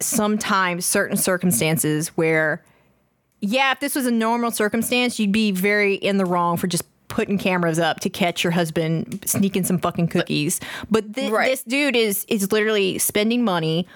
[0.00, 2.62] sometimes certain circumstances where,
[3.40, 6.84] yeah, if this was a normal circumstance, you'd be very in the wrong for just
[7.08, 10.60] putting cameras up to catch your husband sneaking some fucking cookies.
[10.90, 11.50] But thi- Right.
[11.50, 13.86] this dude is is literally spending money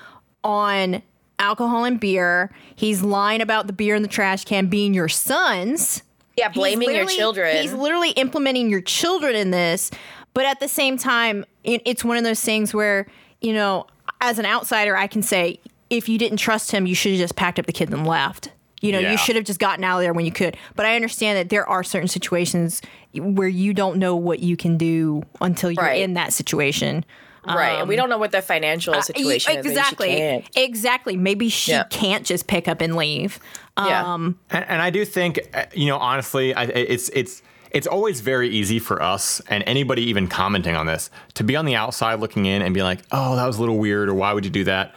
[0.43, 1.03] on
[1.39, 2.51] alcohol and beer.
[2.75, 6.03] He's lying about the beer in the trash can being your son's.
[6.37, 7.57] yeah, blaming your children.
[7.59, 9.91] He's literally implementing your children in this,
[10.35, 13.07] but at the same time, it, it's one of those things where
[13.43, 13.87] you know
[14.23, 15.61] as an outsider, I can say
[15.93, 18.51] if you didn't trust him, you should have just packed up the kids and left.
[18.81, 19.13] You know, Yeah.
[19.13, 20.57] you should have just gotten out of there when you could.
[20.75, 22.83] But I understand that there are certain situations
[23.15, 26.01] where you don't know what you can do until you're Right.
[26.03, 27.05] in that situation.
[27.45, 27.81] right.
[27.81, 29.51] and we don't know what the financial situation.
[29.53, 30.07] Um, uh, exactly.
[30.07, 30.49] Maybe she can't.
[30.57, 31.17] Exactly.
[31.17, 31.83] Maybe she Yeah.
[31.91, 33.41] can't just pick up and leave.
[33.77, 34.05] Yeah.
[34.15, 38.21] Um, And, and I do think, uh, you know, honestly, I, it's it's it's always
[38.21, 42.21] very easy for us and anybody even commenting on this to be on the outside
[42.21, 44.51] looking in and be like, "Oh, that was a little weird," or "Why would you
[44.51, 44.95] do that?"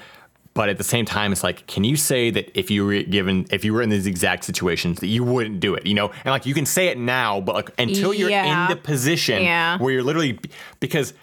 [0.55, 3.45] But at the same time, it's like, can you say that if you were given,
[3.51, 5.85] if you were in these exact situations, that you wouldn't do it?
[5.85, 8.63] You know, and like you can say it now, but like until you're Yeah.
[8.63, 9.77] in the position Yeah.
[9.77, 10.39] where you're literally
[10.79, 11.13] because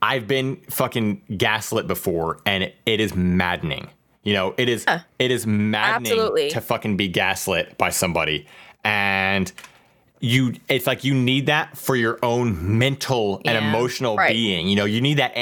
[0.00, 3.88] I've been fucking gaslit before, and it, it is maddening.
[4.22, 4.86] You know, it is
[5.18, 6.50] it is maddening Absolutely.
[6.50, 8.46] to fucking be gaslit by somebody,
[8.84, 9.52] and
[10.20, 14.32] you it's like you need that for your own mental and emotional Right.
[14.32, 14.66] being.
[14.68, 15.36] You know, you need that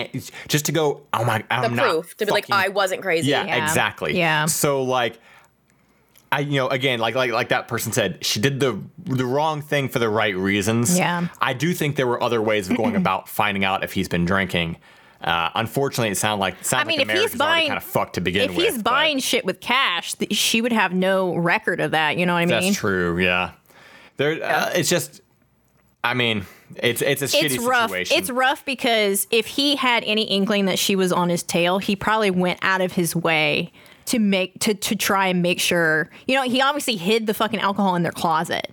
[0.48, 1.02] just to go.
[1.14, 3.30] Oh my, The I'm not proof to be like, I wasn't crazy.
[3.30, 3.64] yeah, Yeah.
[3.64, 4.16] exactly.
[4.18, 4.46] Yeah.
[4.46, 5.18] So like
[6.32, 9.62] I you know, again, like like like that person said, she did the the wrong
[9.62, 10.98] thing for the right reasons.
[10.98, 11.28] Yeah.
[11.40, 14.24] I do think there were other ways of going about finding out if he's been
[14.24, 14.76] drinking.
[15.22, 17.78] Uh, unfortunately, it sounded like it sounds I mean, like the if he's buying, kind
[17.78, 18.66] of fucked to begin if with.
[18.66, 22.18] If he's buying shit with cash, th- she would have no record of that.
[22.18, 22.60] You know what I mean?
[22.64, 23.18] that's true.
[23.18, 23.52] Yeah,
[24.16, 24.42] there.
[24.42, 25.20] Uh, it's just,
[26.02, 27.90] I mean, it's it's a shitty it's rough.
[27.90, 28.18] situation.
[28.18, 31.96] It's rough because if he had any inkling that she was on his tail, he
[31.96, 33.72] probably went out of his way
[34.06, 36.10] to make to to try and make sure.
[36.26, 38.72] You know, he obviously hid the fucking alcohol in their closet.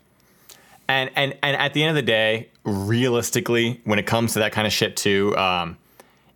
[0.88, 4.52] And and and at the end of the day, realistically, when it comes to that
[4.52, 5.78] kind of shit too, um,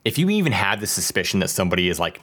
[0.06, 2.22] if you even have the suspicion that somebody is like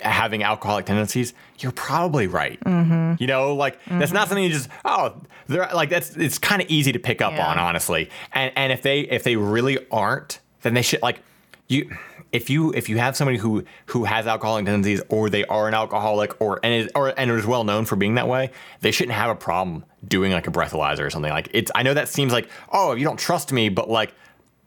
[0.00, 2.58] having alcoholic tendencies, you're probably right.
[2.60, 3.14] Mm-hmm.
[3.20, 5.14] You know, like that's not something you just oh,
[5.48, 7.46] they're like that's it's kind of easy to pick up Yeah.
[7.48, 8.10] on, honestly.
[8.32, 11.20] And and if they if they really aren't, then they should like
[11.68, 11.94] you.
[12.32, 15.74] If you if you have somebody who who has alcoholic tendencies or they are an
[15.74, 18.50] alcoholic or and is or and is well known for being that way,
[18.80, 21.30] they shouldn't have a problem doing like a breathalyzer or something.
[21.30, 24.14] Like it's I know that seems like oh you don't trust me, but like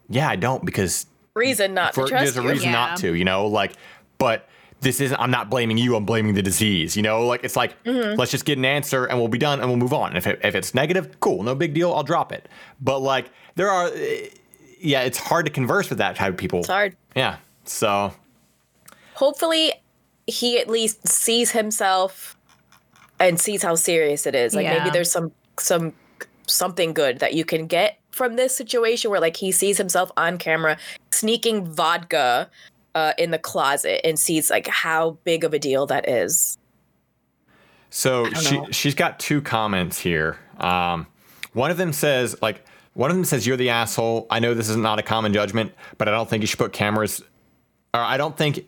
[0.10, 2.50] yeah I don't because Reason not for, to trust there's a you.
[2.50, 2.72] reason Yeah.
[2.74, 3.74] not to, you know, like,
[4.20, 4.48] but
[4.86, 7.76] this isn't, I'm not blaming you, I'm blaming the disease, you know, like, it's like,
[7.84, 8.18] Mm-hmm.
[8.18, 10.16] let's just get an answer and we'll be done and we'll move on.
[10.16, 12.48] If, it, if it's negative, cool, no big deal, I'll drop it.
[12.80, 14.30] But like, there are, eh,
[14.80, 16.60] yeah, it's hard to converse with that type of people.
[16.60, 16.96] It's hard.
[17.16, 17.38] Yeah.
[17.66, 18.14] So,
[19.16, 19.74] Hopefully,
[20.28, 22.36] he at least sees himself
[23.20, 24.54] and sees how serious it is.
[24.56, 24.78] Like Yeah.
[24.80, 25.94] maybe there's some some
[26.48, 30.38] something good that you can get from this situation where like he sees himself on
[30.38, 30.78] camera
[31.12, 32.50] sneaking vodka
[32.96, 36.58] uh, in the closet and sees like how big of a deal that is.
[37.90, 38.68] So she know.
[38.72, 40.40] she's got two comments here.
[40.58, 41.06] Um,
[41.54, 44.26] one of them says like one of them says you're the asshole.
[44.30, 46.74] I know this is not a common judgment, but I don't think you should put
[46.74, 47.22] cameras.
[47.94, 48.68] Or I don't think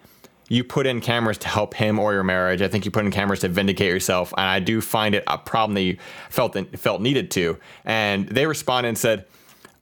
[0.49, 2.61] you put in cameras to help him or your marriage.
[2.61, 5.37] I think you put in cameras to vindicate yourself, and I do find it a
[5.37, 5.97] problem that you
[6.29, 7.57] felt felt needed to.
[7.85, 9.25] And they responded and said.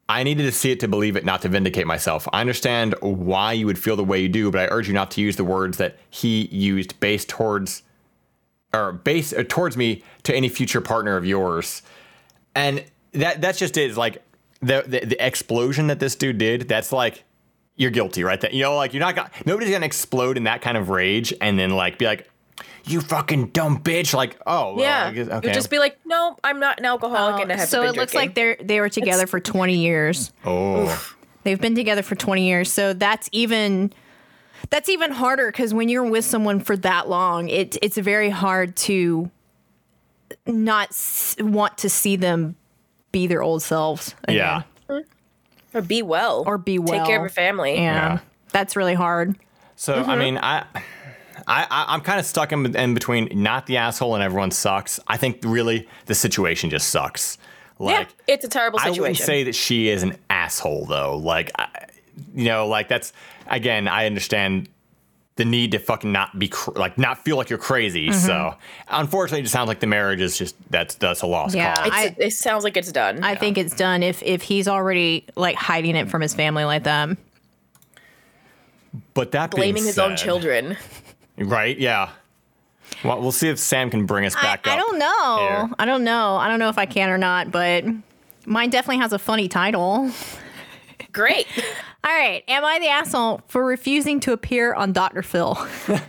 [0.07, 2.27] I needed to see it to believe it, not to vindicate myself.
[2.31, 5.09] I understand why you would feel the way you do, but I urge you not
[5.11, 7.81] to use the words that he used based towards
[8.73, 11.81] or base uh, towards me to any future partner of yours.
[12.53, 13.89] And that that's just it.
[13.89, 14.21] It's like
[14.59, 16.67] the, the the explosion that this dude did.
[16.67, 17.23] That's like
[17.75, 18.39] you're guilty, right?
[18.39, 21.33] That you know, like you're not gonna nobody's gonna explode in that kind of rage
[21.41, 22.29] and then like be like,
[22.88, 24.13] you fucking dumb bitch.
[24.13, 25.48] Like, oh well, yeah, I guess- okay.
[25.48, 28.13] you just be like, no, I'm not an alcoholic and I have so it looks
[28.13, 30.32] like they're they were together for 20 years.
[30.45, 32.71] oh, They've been together for 20 years.
[32.74, 33.93] So that's even
[34.71, 38.76] that's even harder because when you're with someone for that long, it, it's very hard
[38.78, 39.30] to
[40.48, 42.56] not s- want to see them
[43.12, 44.15] be their old selves.
[44.28, 44.63] yeah.
[45.74, 46.98] or be well Or be well.
[47.00, 47.76] Take care of your family.
[47.76, 47.82] Yeah.
[48.13, 48.19] Yeah.
[48.52, 49.36] That's really hard.
[49.76, 50.10] So Mm-hmm.
[50.10, 50.65] I mean, I,
[51.47, 54.99] I, I I'm kind of stuck in, in between not the asshole and everyone sucks.
[55.08, 57.38] I think really the situation just sucks.
[57.77, 58.89] Like, yeah, it's a terrible situation.
[58.89, 59.01] I situation.
[59.01, 61.17] wouldn't say that she is an asshole though.
[61.17, 61.67] Like, I,
[62.34, 63.13] you know, like that's
[63.47, 64.69] again, I understand
[65.36, 68.08] the need to fucking not be cr- like not feel like you're crazy.
[68.08, 68.25] Mm-hmm.
[68.25, 68.55] So
[68.88, 71.88] unfortunately, it just sounds like the marriage is just that's that's a lost Yeah, cause.
[71.88, 73.21] It's, I- it sounds like it's done.
[73.23, 76.84] I think it's done if if he's already like hiding it from his family like
[76.86, 77.10] that.
[79.13, 80.77] but that being blaming his own children.
[81.38, 81.78] Right?
[81.78, 82.10] Yeah.
[83.04, 84.74] Well, we'll see if Sam can bring us back I up.
[84.74, 85.38] I don't know.
[85.39, 85.69] here.
[85.80, 86.36] I don't know.
[86.36, 87.84] I don't know if I can or not, but
[88.45, 90.12] mine definitely has a funny title.
[91.12, 91.48] Great.
[92.04, 92.43] All right.
[92.48, 95.24] Am I the asshole for refusing to appear on Dr.
[95.24, 95.58] Phil?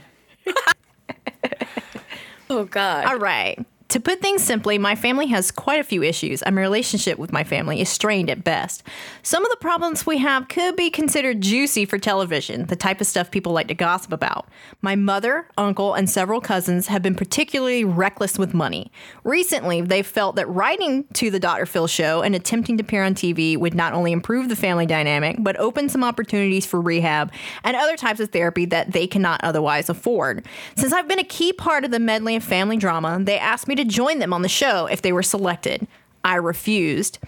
[2.48, 3.06] Oh God.
[3.06, 3.58] All right.
[3.90, 7.32] To put things simply, my family has quite a few issues, and my relationship with
[7.32, 8.82] my family is strained at best.
[9.22, 13.06] Some of the problems we have could be considered juicy for television, the type of
[13.06, 14.48] stuff people like to gossip about.
[14.82, 18.90] My mother, uncle, and several cousins have been particularly reckless with money.
[19.22, 21.64] Recently, they've felt that writing to the Dr.
[21.64, 25.36] Phil show and attempting to appear on TV would not only improve the family dynamic,
[25.38, 29.88] but open some opportunities for rehab and other types of therapy that they cannot otherwise
[29.88, 30.44] afford.
[30.76, 33.75] Since I've been a key part of the medley of family drama, they asked me
[33.76, 35.86] to join them on the show if they were selected.
[36.24, 37.18] I refused.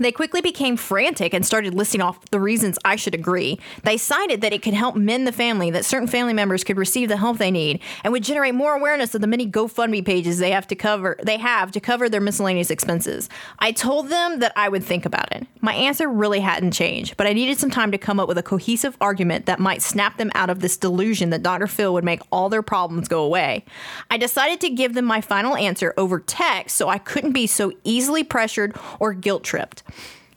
[0.00, 3.58] They quickly became frantic and started listing off the reasons I should agree.
[3.84, 7.08] They cited that it could help mend the family, that certain family members could receive
[7.10, 10.50] the help they need, and would generate more awareness of the many GoFundMe pages they
[10.50, 13.28] have to cover they have to cover their miscellaneous expenses.
[13.58, 15.46] I told them that I would think about it.
[15.60, 18.42] My answer really hadn't changed, but I needed some time to come up with a
[18.42, 21.66] cohesive argument that might snap them out of this delusion that Dr.
[21.66, 23.64] Phil would make all their problems go away.
[24.10, 27.72] I decided to give them my final answer over text so I couldn't be so
[27.84, 29.81] easily pressured or guilt tripped.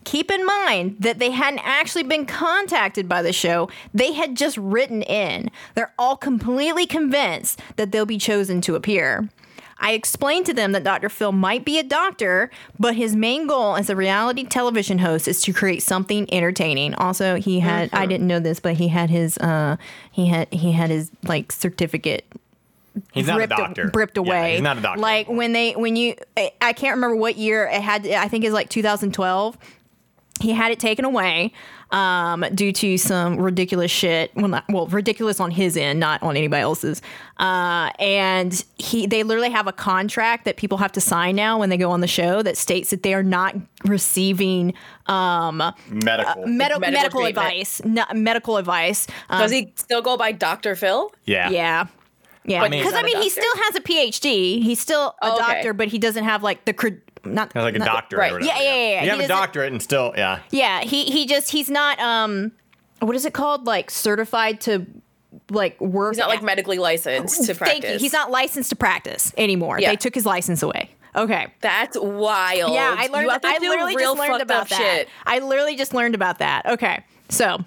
[0.04, 3.70] Keep in mind that they hadn't actually been contacted by the show.
[3.94, 5.50] They had just written in.
[5.74, 9.28] They're all completely convinced that they'll be chosen to appear.
[9.78, 11.10] I explained to them that Dr.
[11.10, 15.42] Phil might be a doctor, but his main goal as a reality television host is
[15.42, 16.94] to create something entertaining.
[16.96, 19.76] Also, he had I didn't know this, but he had his uh
[20.12, 22.26] he had he had his like certificate
[23.14, 23.92] He's not a doctor.
[23.94, 25.02] ripped Yeah, he's not a doctor.
[25.02, 28.08] Like when they when you I- I can't remember what year it had.
[28.08, 29.58] I think it's like 2012.
[30.42, 31.54] He had it taken away
[31.92, 34.36] um, due to some ridiculous shit.
[34.36, 37.02] Well, not well, ridiculous on his end, not on anybody else's.
[37.38, 41.70] Uh, and he they literally have a contract that people have to sign now when
[41.70, 43.56] they go on the show that states that they are not
[43.86, 44.74] receiving
[45.08, 45.74] um, medical.
[45.90, 47.48] medical Medical medical treatment.
[47.48, 47.82] advice.
[47.86, 49.08] No, medical advice.
[49.30, 50.76] Um, Does he still go by Dr.
[50.76, 51.14] Phil?
[51.24, 51.50] yeah.
[51.50, 51.88] yeah.
[52.46, 54.62] Yeah, because I mean, he still has a PhD.
[54.62, 55.54] He's still a Oh, okay.
[55.54, 58.32] doctor, but he doesn't have like the cred- not He's like a not- doctorate right.
[58.32, 58.60] or whatever.
[58.60, 58.94] Yeah, yeah, yeah, yeah.
[58.98, 60.40] You He have a doesn't- doctorate and still, yeah.
[60.52, 62.52] Yeah, he he just he's not um,
[63.00, 63.66] what is it called?
[63.66, 64.86] Like certified to
[65.50, 66.14] like work.
[66.14, 67.80] He's not like medically licensed to practice.
[67.82, 68.00] Thank you.
[68.00, 69.80] He's not licensed to practice anymore.
[69.80, 69.90] Yeah.
[69.90, 70.92] They took his license away.
[71.16, 71.48] Okay.
[71.62, 72.74] That's wild.
[72.74, 73.24] Yeah, I learned.
[73.26, 74.78] You have to I do literally real just learned fucked about that.
[74.78, 75.10] shit.
[75.26, 76.66] I literally just learned about that.
[76.68, 77.64] Okay, so.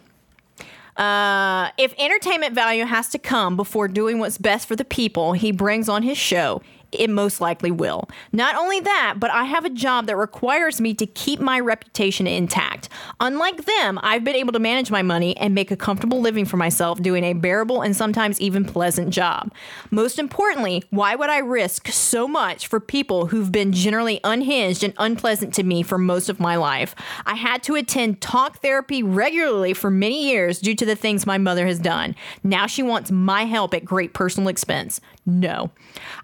[0.98, 5.52] Uh, if entertainment value has to come before doing what's best for the people he
[5.52, 6.60] brings on his show,
[6.92, 8.08] it most likely will.
[8.32, 12.26] Not only that, but I have a job that requires me to keep my reputation
[12.26, 12.88] intact.
[13.20, 16.56] Unlike them, I've been able to manage my money and make a comfortable living for
[16.56, 19.52] myself doing a bearable and sometimes even pleasant job.
[19.90, 24.94] Most importantly, why would I risk so much for people who've been generally unhinged and
[24.98, 26.94] unpleasant to me for most of my life?
[27.26, 31.38] I had to attend talk therapy regularly for many years due to the things my
[31.38, 32.14] mother has done.
[32.42, 35.00] Now she wants my help at great personal expense.
[35.28, 35.70] No.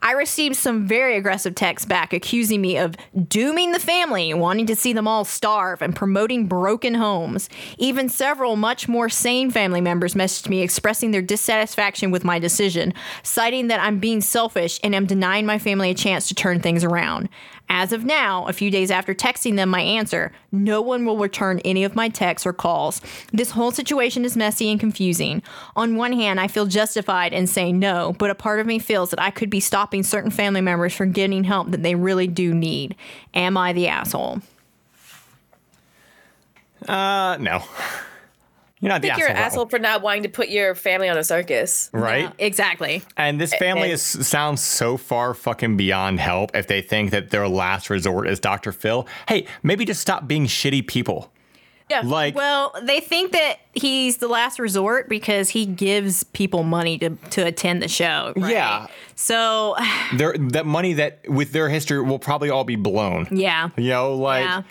[0.00, 2.94] I received some very aggressive texts back accusing me of
[3.28, 7.50] dooming the family, wanting to see them all starve, and promoting broken homes.
[7.76, 12.94] Even several much more sane family members messaged me expressing their dissatisfaction with my decision,
[13.22, 16.82] citing that I'm being selfish and am denying my family a chance to turn things
[16.82, 17.28] around.
[17.68, 21.60] As of now, a few days after texting them my answer, no one will return
[21.60, 23.00] any of my texts or calls.
[23.32, 25.42] This whole situation is messy and confusing.
[25.74, 28.93] On one hand, I feel justified in saying no, but a part of me feels
[29.10, 32.54] that I could be stopping certain family members from getting help that they really do
[32.54, 32.94] need.
[33.34, 34.40] Am I the asshole?
[36.86, 37.62] Uh, no.
[38.80, 39.46] You're not I the think you're an asshole.
[39.46, 41.88] asshole for not wanting to put your family on a circus.
[41.94, 42.24] Right?
[42.24, 43.02] Yeah, exactly.
[43.16, 47.30] And this family and- is sounds so far fucking beyond help if they think that
[47.30, 48.72] their last resort is Dr.
[48.72, 49.06] Phil.
[49.26, 51.32] Hey, maybe just stop being shitty people.
[51.90, 52.00] Yeah.
[52.04, 57.10] Like Well, they think that he's the last resort because he gives people money to,
[57.30, 58.32] to attend the show.
[58.36, 58.50] right?
[58.52, 58.86] Yeah.
[59.16, 59.76] So,
[60.16, 63.28] that money that with their history will probably all be blown.
[63.30, 63.68] yeah.
[63.76, 64.62] You know, like Yeah.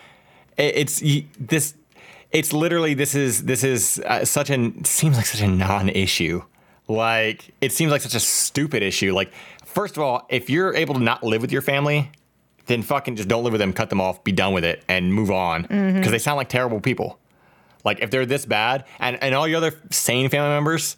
[0.58, 1.02] it's
[1.40, 1.76] this.
[2.32, 6.42] It's literally this is this is uh, such an seems like such a non-issue.
[6.88, 9.14] Like it seems like such a stupid issue.
[9.14, 9.32] Like
[9.64, 12.10] first of all, if you're able to not live with your family,
[12.68, 15.14] then fucking just don't live with them, cut them off, be done with it, and
[15.14, 16.12] move on because Mm-hmm.
[16.12, 17.20] they sound like terrible people.
[17.84, 20.98] Like if they're this bad, and and all your other sane family members.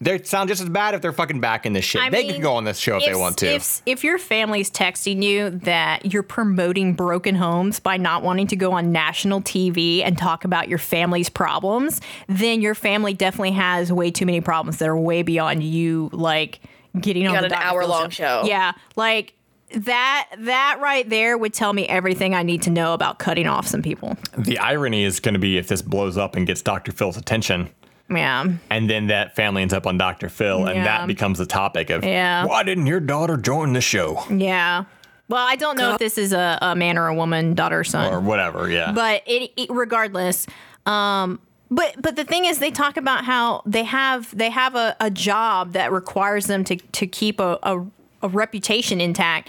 [0.00, 2.00] They sound just as bad if they're fucking back in this shit.
[2.00, 3.52] I they mean, can go on this show if, they want to.
[3.52, 8.54] If, if your family's texting you that you're promoting broken homes by not wanting to
[8.54, 13.90] go on national TV and talk about your family's problems, then your family definitely has
[13.92, 16.60] way too many problems that are way beyond you, like
[17.00, 18.44] getting on got the an hour-long show.
[18.46, 19.34] Yeah, like
[19.74, 20.28] that.
[20.38, 23.82] That right there would tell me everything I need to know about cutting off some
[23.82, 24.16] people.
[24.36, 26.92] The irony is going to be if this blows up and gets Dr.
[26.92, 27.68] Phil's attention,
[28.10, 28.46] Yeah.
[28.70, 30.28] and then that family ends up on Dr.
[30.28, 30.84] Phil, and Yeah.
[30.84, 32.44] that becomes the topic of Yeah.
[32.46, 34.84] why didn't your daughter join the show Yeah.
[35.28, 37.84] Well, I don't know if this is a, a man or a woman, daughter, or
[37.84, 38.10] son.
[38.12, 38.70] or whatever?
[38.70, 40.46] Yeah, but it, it regardless
[40.86, 41.38] um
[41.70, 45.10] but but the thing is they talk about how they have they have a, a
[45.10, 47.84] job that requires them to to keep a, a,
[48.22, 49.48] a reputation intact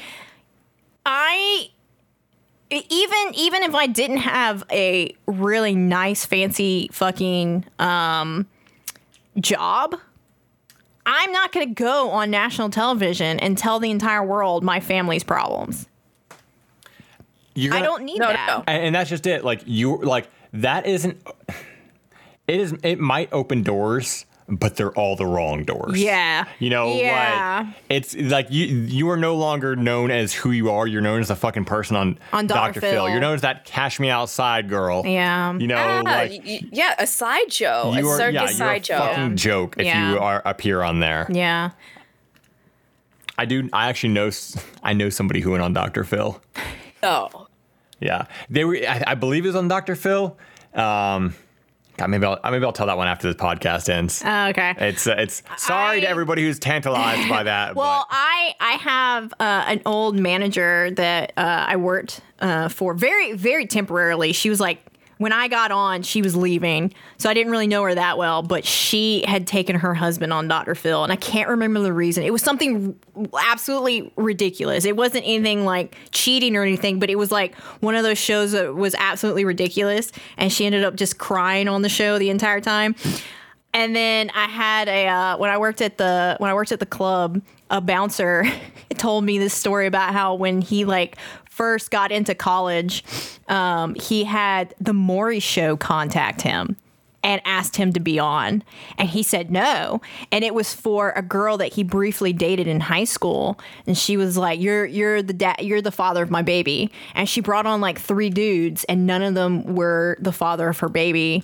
[1.06, 1.70] I
[2.72, 8.46] even even if i didn't have a really nice fancy fucking um
[9.40, 9.96] job
[11.08, 15.24] i'm not going to go on national television and tell the entire world my family's
[15.24, 15.88] problems
[17.56, 18.64] You're i gonna- don't need No, that no.
[18.68, 19.44] and, and that's just it.
[19.44, 21.22] Like you, like that isn't.
[22.48, 22.74] It is.
[22.84, 26.02] It might open doors, but they're all the wrong doors.
[26.02, 26.46] Yeah.
[26.60, 27.66] You know, Yeah.
[27.68, 30.88] like it's like you you are no longer known as who you are.
[30.88, 32.82] You're known as the fucking person on On Dr.
[32.82, 32.92] Phil.
[32.92, 33.10] Phil.
[33.10, 35.04] You're known as that cash me outside girl.
[35.06, 35.54] Yeah.
[35.54, 38.50] You know, Ah, like y- y- yeah, a sideshow, you a are circus yeah, you're
[38.50, 38.98] a sideshow.
[39.00, 40.12] fucking joke if Yeah.
[40.12, 41.28] you are appear on there.
[41.30, 41.72] Yeah.
[43.38, 43.70] I do.
[43.72, 44.30] I actually know.
[44.84, 46.04] I know somebody who went on Dr.
[46.04, 46.42] Phil.
[47.04, 47.48] Oh.
[48.02, 48.76] Yeah, they were.
[48.88, 49.96] I, I believe it was on Dr.
[49.96, 50.38] Phil.
[50.74, 51.34] Um,
[52.00, 54.24] God, maybe I'll maybe I'll tell that one after this podcast ends.
[54.26, 54.74] Oh, okay.
[54.78, 57.76] It's uh, it's sorry to everybody who's tantalized by that.
[57.80, 62.94] Well, but I I have uh, an old manager that uh, I worked uh, for
[62.94, 64.32] very very temporarily.
[64.32, 64.82] She was like
[65.20, 68.42] when I got on, she was leaving, so I didn't really know her that well.
[68.42, 70.76] But she had taken her husband on Dr.
[70.76, 72.24] Phil, and I can't remember the reason.
[72.24, 72.98] It was something
[73.38, 74.86] absolutely ridiculous.
[74.86, 78.54] It wasn't anything like cheating or anything, but it was like one of those shows
[78.54, 80.14] that was absolutely ridiculous.
[80.38, 82.96] And she ended up just crying on the show the entire time.
[83.74, 86.80] And then I had a uh, when I worked at the when I worked at
[86.80, 88.46] the club, a bouncer
[88.98, 91.18] told me this story about how when he like
[91.60, 93.04] first got into college,
[93.50, 96.78] um, he had the Maury Show contact him
[97.22, 98.64] and asked him to be on,
[98.98, 100.00] and he said no.
[100.32, 104.16] And it was for a girl that he briefly dated in high school, and she
[104.16, 107.66] was like, "You're you're the dad, you're the father of my baby." And she brought
[107.66, 111.44] on like three dudes, and none of them were the father of her baby.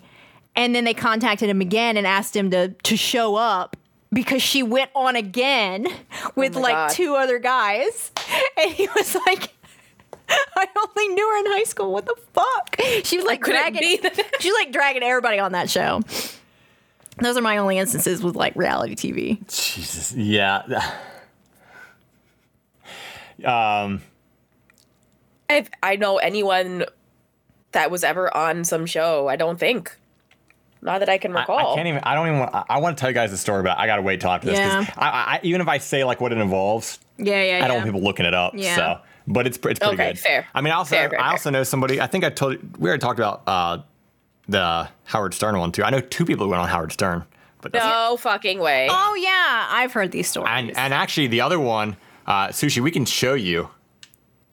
[0.56, 3.76] And then they contacted him again and asked him to to show up
[4.14, 5.88] because she went on again
[6.36, 6.90] with my like God.
[6.92, 8.14] two other guys.
[8.58, 9.52] And he was like
[10.56, 11.92] I only knew her in high school.
[11.92, 12.76] What the fuck?
[13.04, 13.82] She was like dragging.
[14.40, 16.02] She was like dragging everybody on that show.
[17.22, 19.40] Those are my only instances with like reality TV.
[19.48, 20.64] Jesus, yeah.
[23.44, 24.02] Um,
[25.50, 26.86] If I know anyone
[27.72, 29.96] that was ever on some show, I don't think.
[30.82, 31.74] Not that I can recall.
[31.74, 32.02] I can't even.
[32.04, 32.40] I don't even.
[32.40, 34.30] Want, I, I want to tell you guys the story, but I gotta wait till
[34.30, 34.60] after this.
[34.60, 34.94] 'cause Yeah.
[34.98, 37.86] I, I, even if I say like what it involves, Yeah, yeah, I don't want
[37.88, 38.54] people looking it up.
[38.56, 38.76] Yeah.
[38.76, 40.20] So, but it's it's pretty Okay, good.
[40.20, 40.48] fair.
[40.54, 41.32] I mean, I also Fair, fair, I fair.
[41.32, 42.00] also know somebody.
[42.02, 43.80] I think I told you we already talked about uh,
[44.48, 45.84] the Howard Stern one too.
[45.84, 47.24] I know two people who went on Howard Stern,
[47.62, 48.88] but that's no fucking way.
[48.90, 50.50] Oh yeah, I've heard these stories.
[50.52, 51.98] And and actually, the other one,
[52.28, 53.70] uh, sushi, we can show you.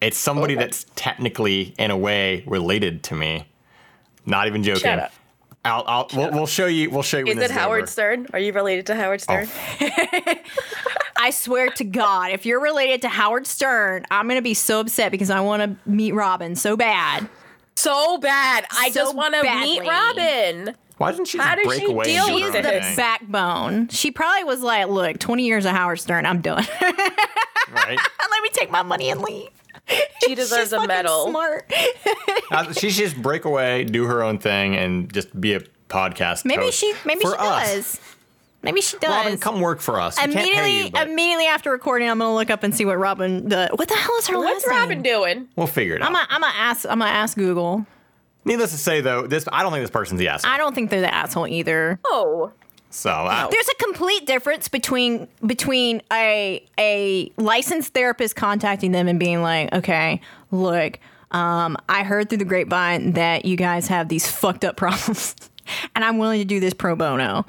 [0.00, 0.64] It's somebody Okay.
[0.64, 3.46] that's technically, in a way, related to me.
[4.26, 4.80] Not even joking.
[4.82, 5.12] Shut up.
[5.64, 6.90] I'll, I'll we'll, we'll show you.
[6.90, 7.26] We'll show you.
[7.26, 7.86] Is when it Howard over.
[7.86, 8.26] Stern?
[8.32, 9.48] Are you related to Howard Stern?
[9.80, 10.34] Oh.
[11.16, 15.12] I swear to God, if you're related to Howard Stern, I'm gonna be so upset
[15.12, 17.28] because I want to meet Robin so bad.
[17.76, 18.66] So bad.
[18.72, 19.80] I So just want to meet.
[19.86, 20.74] Robin.
[20.98, 22.04] Why doesn't she How just does break she away?
[22.04, 22.96] deal She's with the thing?
[22.96, 23.88] backbone.
[23.88, 26.64] She probably was like, "Look, 20 years of Howard Stern, I'm done.
[26.80, 27.98] right?
[27.98, 29.48] Let me take my money and leave."
[30.24, 31.28] She deserves She's a medal.
[31.28, 31.70] Smart.
[32.50, 36.44] Uh, she should just break away, do her own thing, and just be a podcast.
[36.44, 36.92] Maybe host she.
[37.04, 37.72] Maybe for she us.
[37.74, 38.00] does.
[38.62, 39.10] Maybe she does.
[39.10, 40.16] Robin, come work for us.
[40.16, 42.84] We can't pay immediately, you, but immediately after recording, I'm gonna look up and see
[42.84, 43.48] what Robin.
[43.48, 45.02] The what the hell is her What's last Robin name?
[45.02, 45.48] doing?
[45.56, 46.06] we'll figure it out.
[46.08, 46.84] I'm gonna, I'm gonna ask.
[46.88, 47.84] I'm gonna ask Google.
[48.44, 50.50] Needless to say, though, this I don't think this person's the asshole.
[50.52, 51.98] I don't think they're the asshole either.
[52.04, 52.52] Oh.
[52.92, 59.18] So uh, There's a complete difference between between a a licensed therapist contacting them and
[59.18, 60.20] being like, okay,
[60.50, 60.98] look,
[61.30, 65.34] um, I heard through the grapevine that you guys have these fucked up problems,
[65.96, 67.46] and I'm willing to do this pro bono,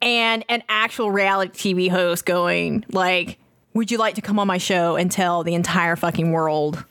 [0.00, 3.38] and an actual reality TV host going like,
[3.74, 6.82] would you like to come on my show and tell the entire fucking world y-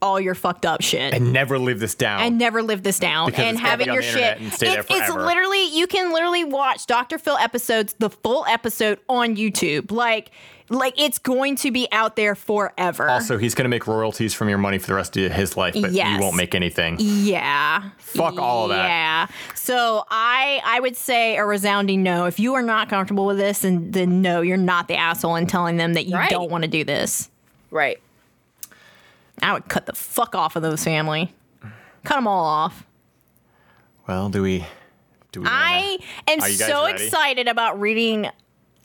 [0.00, 1.12] all your fucked up shit?
[1.14, 2.20] and never live this down.
[2.22, 4.38] and never live this down Because and it's gonna have it your shit.
[4.40, 7.18] and stay there It's, it's literally you can literally watch Dr.
[7.18, 9.90] Phil episodes, the full episode on YouTube.
[9.90, 10.30] Like
[10.68, 13.06] like it's going to be out there forever.
[13.10, 15.74] also, he's going to make royalties from your money for the rest of his life,
[15.78, 16.16] but Yes.
[16.16, 16.96] you won't make anything.
[16.98, 17.90] yeah.
[17.98, 18.86] Fuck all of that.
[18.88, 19.26] Yeah.
[19.54, 22.24] So I I would say a resounding no.
[22.26, 25.46] If you are not comfortable with this, then then no, you're not the asshole in
[25.46, 26.30] telling them that you Right.
[26.30, 27.28] don't want to do this.
[27.70, 28.00] Right.
[29.42, 31.32] I would cut the fuck off of those family.
[32.04, 32.84] Cut them all off.
[34.06, 34.64] Well, do we
[35.32, 37.04] Do we wanna- I am Are you guys so ready?
[37.04, 38.32] excited about reading guys-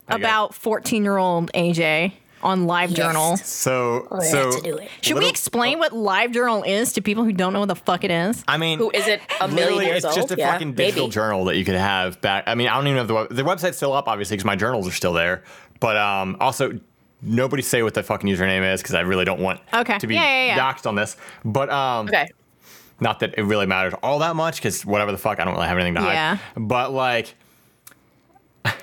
[0.09, 3.37] about 14 year old AJ on LiveJournal.
[3.43, 4.89] So, I so have to do it.
[5.01, 8.03] Should we little- explain what LiveJournal is to people who don't know what the fuck
[8.05, 8.43] it is?
[8.47, 9.19] I mean, who is it?
[9.41, 11.13] a million literally, years it's just a Yeah, fucking digital maybe.
[11.13, 12.45] journal that you could have back.
[12.47, 14.55] I mean, I don't even know if the the website's still up, obviously, because my
[14.55, 15.43] journals are still there.
[15.81, 16.79] But um, also,
[17.21, 19.97] nobody say what the fucking username is because I really don't want Okay.
[19.97, 20.59] to be Yeah, yeah, yeah.
[20.73, 21.17] doxxed on this.
[21.43, 22.27] But um, Okay.
[22.99, 25.67] not that it really matters all that much because whatever the fuck, I don't really
[25.67, 26.35] have anything to Yeah.
[26.35, 26.39] hide.
[26.55, 27.35] But like,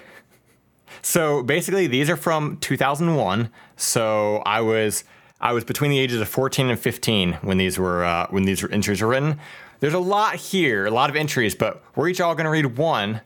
[1.03, 3.51] so basically, these are from 2001.
[3.77, 5.05] So I was
[5.41, 8.65] I was between the ages of 14 and 15 when these were uh, when these
[8.71, 9.39] entries were written.
[9.81, 12.79] There's a lot here, a lot of entries, but we're each all going to read
[12.79, 13.21] one.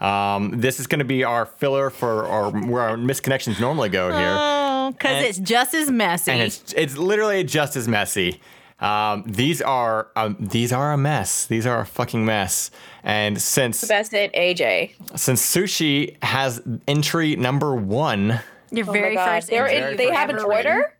[0.00, 4.08] Um, this is going to be our filler for our, where our misconnections normally go
[4.16, 6.30] here Oh, because And- it's just as messy.
[6.32, 8.40] and it's it's literally just as messy.
[8.80, 11.44] Um, these are um, these are a mess.
[11.44, 12.70] These are a fucking mess.
[13.04, 14.92] And since Best in AJ.
[15.16, 18.40] since sushi has entry number one,
[18.70, 20.72] Your Oh very my first They're entry in, they have an ever written.
[20.72, 20.96] order?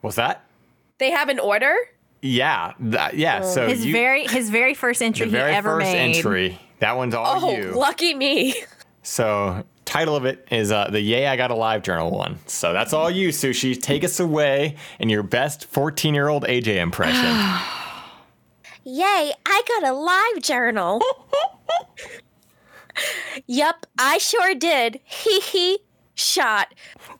[0.00, 0.44] what's that?
[0.98, 1.74] They have an order?
[2.22, 3.40] Yeah, that, yeah.
[3.42, 6.16] So His you, very his very first entry the very he ever first made.
[6.16, 6.60] entry.
[6.80, 7.70] That one's all Oh, you.
[7.72, 8.54] lucky me.
[9.02, 12.38] So title of it is uh, the Yay I Got a Live Journal one.
[12.46, 13.80] So that's all you, Sushi.
[13.80, 17.24] Take us away in your best 14 year old AJ impression.
[18.86, 21.00] Yay, I got a live journal.
[23.46, 25.00] yup, I sure did.
[25.04, 25.78] Hee hee.
[26.16, 26.72] Shot.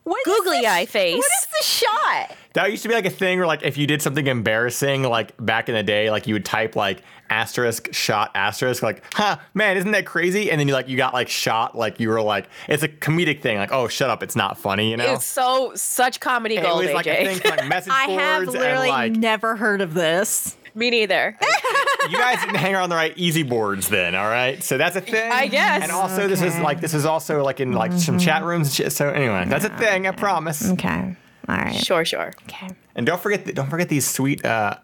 [0.05, 1.17] What is Googly this- eye face.
[1.19, 2.37] What is the shot?
[2.53, 5.33] That used to be like a thing where like if you did something embarrassing, like
[5.45, 7.03] back in the day, like you would type like
[7.35, 10.51] asterisk shot asterisk, like, huh, man, isn't that crazy?
[10.51, 13.41] And then you like you got like shot, like you were like it's a comedic
[13.41, 15.15] thing, like, oh shut up, it's not funny, you know?
[15.15, 17.39] It's so such comedy it gold, was like AJ.
[17.41, 20.57] thing like message I have literally and like never heard of this.
[20.75, 21.37] me neither.
[22.11, 24.63] you guys didn't hang around the right ezboards then, all right?
[24.63, 25.31] So that's a thing.
[25.31, 25.83] I guess.
[25.83, 28.75] And also this is like this is also like in like some chat rooms and
[28.75, 28.93] shit.
[28.93, 30.71] So anyway, that's a thing, I promise.
[30.73, 31.17] Okay.
[31.49, 31.75] All right.
[31.75, 32.33] Sure, sure.
[32.45, 32.69] Okay.
[32.95, 34.77] And don't forget don't forget these sweet uh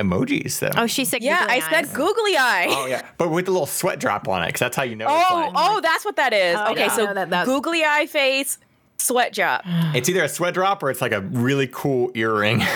[0.00, 0.70] emojis though.
[0.76, 2.66] Oh, she said Yeah, googly I said googly eye.
[2.70, 5.06] Oh yeah, but with the little sweat drop on it, because that's how you know.
[5.08, 6.56] Oh, like, oh, that's what that is.
[6.58, 6.88] Oh, okay, yeah.
[6.88, 8.58] so No, that- that's- googly eye face,
[8.98, 9.62] sweat drop.
[9.94, 12.62] it's either a sweat drop or it's like a really cool earring.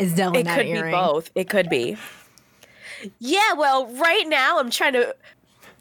[0.00, 0.92] It's definitely It not could an be earring.
[0.92, 1.30] both.
[1.34, 1.96] It could be.
[3.18, 5.14] Yeah, well, right now I'm trying to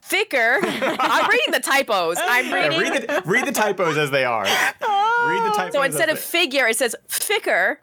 [0.01, 0.59] thicker.
[0.63, 2.17] I'm reading the typos.
[2.19, 2.79] I'm Yeah, reading.
[2.79, 4.43] read the read the typos as they are.
[4.45, 5.73] read the typos.
[5.73, 7.79] so instead of they- figure, it says thicker,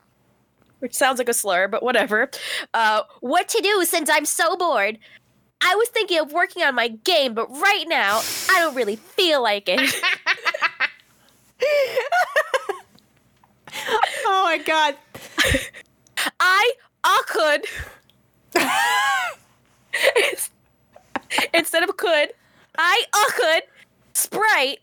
[0.85, 2.29] which sounds like a slur, but whatever.
[2.75, 4.99] Uh, What to do since I'm so bored?
[5.63, 8.21] I was thinking of working on my game, but right now,
[8.51, 9.81] I don't really feel like it.
[14.27, 14.95] Oh my god.
[16.39, 16.73] I
[17.03, 17.65] I could
[21.55, 22.29] instead of could
[22.79, 23.63] I uh, could
[24.13, 24.79] sprite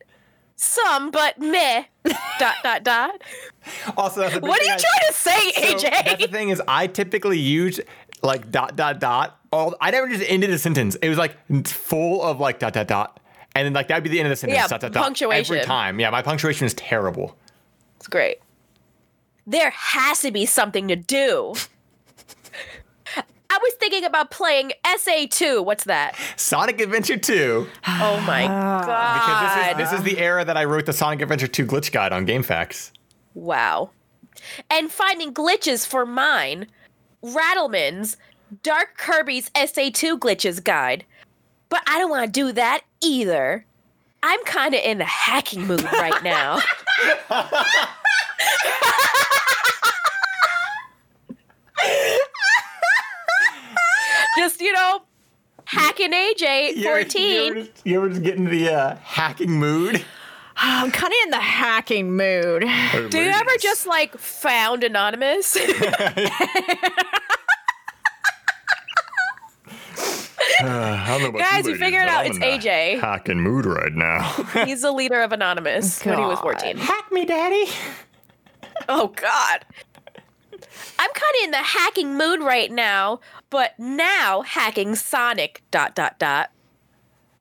[0.62, 1.86] some but meh
[2.40, 3.22] dot dot dot.
[3.98, 6.50] also, that's a big What are you I- trying to say, So that's the thing
[6.50, 7.80] is, I typically use
[8.22, 9.40] like dot dot dot.
[9.52, 10.96] All I never just ended a sentence.
[10.98, 11.36] It was like
[11.68, 13.20] full of like dot dot dot,
[13.56, 14.58] and then like that'd be the end of the sentence.
[14.62, 15.56] Yeah, dot, dot, dot, punctuation.
[15.56, 16.00] every time.
[16.00, 17.36] Yeah, my punctuation is terrible.
[17.98, 18.38] It's great.
[19.48, 21.56] There has to be something to do.
[23.62, 25.64] I was thinking about playing SA2.
[25.64, 26.16] What's that?
[26.36, 29.78] Sonic Adventure 2, Oh my because god.
[29.78, 32.12] this is this is the era that I wrote the Sonic Adventure 2 glitch guide
[32.12, 32.92] on GameFAQs.
[33.36, 33.92] Wow.
[34.72, 36.66] And finding glitches for mine.
[37.24, 38.18] Rattleman's
[38.64, 41.06] Dark Kirby's SA2 glitches guide.
[41.70, 43.64] But I don't want to do that either.
[44.24, 46.60] I'm kind of in the hacking mood right now.
[54.38, 55.02] just, you know,
[55.66, 57.22] hacking AJ You ever- 14.
[57.22, 60.04] You ever, just, you ever just get into the uh, hacking mood?
[60.64, 62.62] I'm kind of in the hacking mood.
[63.10, 65.58] Do you ever just like found anonymous?
[70.64, 73.00] I don't know Guys, we ladies, figured but out I'm it's AJ.
[73.00, 74.22] Hacking mood right now.
[74.66, 76.78] He's the leader of Anonymous when he was 14.
[76.78, 77.66] Hack me, daddy.
[78.90, 79.66] Oh God.
[81.02, 85.64] I'm kind of in the hacking mood right now, but now hacking Sonic.
[85.72, 86.52] Dot dot dot.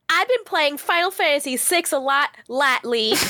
[0.09, 3.13] I've been playing Final Fantasy VI a lot lately.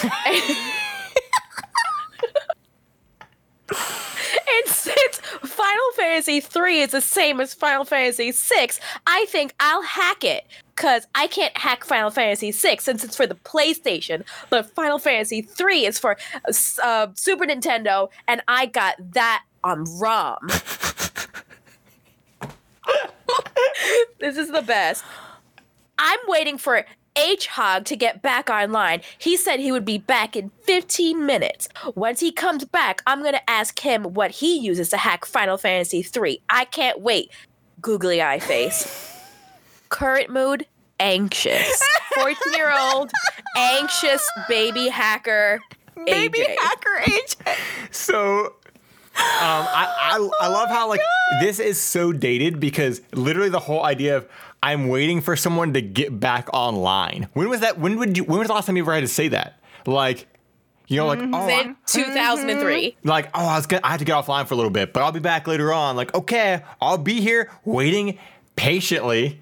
[3.73, 9.83] And since Final Fantasy 3 is the same as Final Fantasy 6, I think I'll
[9.83, 10.45] hack it.
[10.75, 15.43] Because I can't hack Final Fantasy 6 since it's for the PlayStation, but Final Fantasy
[15.43, 16.17] 3 is for
[16.83, 20.39] uh, Super Nintendo, and I got that on ROM.
[24.19, 25.05] this is the best.
[25.99, 26.87] I'm waiting for
[27.17, 29.03] H Hog to get back online.
[29.19, 31.69] He said he would be back in 15 minutes.
[31.95, 35.57] Once he comes back, I'm going to ask him what he uses to hack Final
[35.59, 36.41] Fantasy 3.
[36.49, 37.31] I can't wait.
[37.81, 39.17] Googly eye face.
[39.89, 40.67] Current mood
[40.99, 41.83] anxious.
[42.15, 43.11] 14 year old
[43.57, 45.61] anxious baby hacker.
[46.07, 46.57] Baby AJ.
[46.59, 47.37] hacker age.
[47.91, 48.55] So
[49.17, 51.01] um, I, I, I love how like
[51.41, 54.29] this is so dated because literally the whole idea of
[54.63, 57.29] I'm waiting for someone to get back online.
[57.33, 57.79] When was that?
[57.79, 58.25] When would you?
[58.25, 59.59] When was the last time you ever had to say that?
[59.87, 60.27] Like,
[60.87, 62.97] you know, like oh, I- In 2003.
[63.05, 65.03] like oh, I was gonna, I have to get offline for a little bit, but
[65.03, 65.97] I'll be back later on.
[65.97, 68.19] Like, okay, I'll be here waiting
[68.57, 69.41] patiently.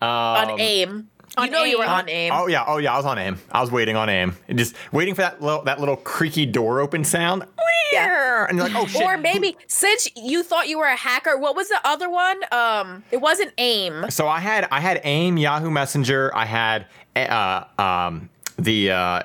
[0.00, 1.10] on AIM.
[1.38, 2.32] You know you were on AIM.
[2.34, 3.38] Oh yeah, oh yeah, I was on aim.
[3.50, 6.80] I was waiting on aim, and just waiting for that little that little creaky door
[6.80, 7.44] open sound.
[7.92, 8.46] Yeah.
[8.48, 9.02] And you're like, oh shit.
[9.02, 12.40] Or maybe since you thought you were a hacker, what was the other one?
[12.52, 14.10] Um, it wasn't AIM.
[14.10, 16.32] So I had I had AIM, Yahoo Messenger.
[16.34, 19.22] I had uh um the uh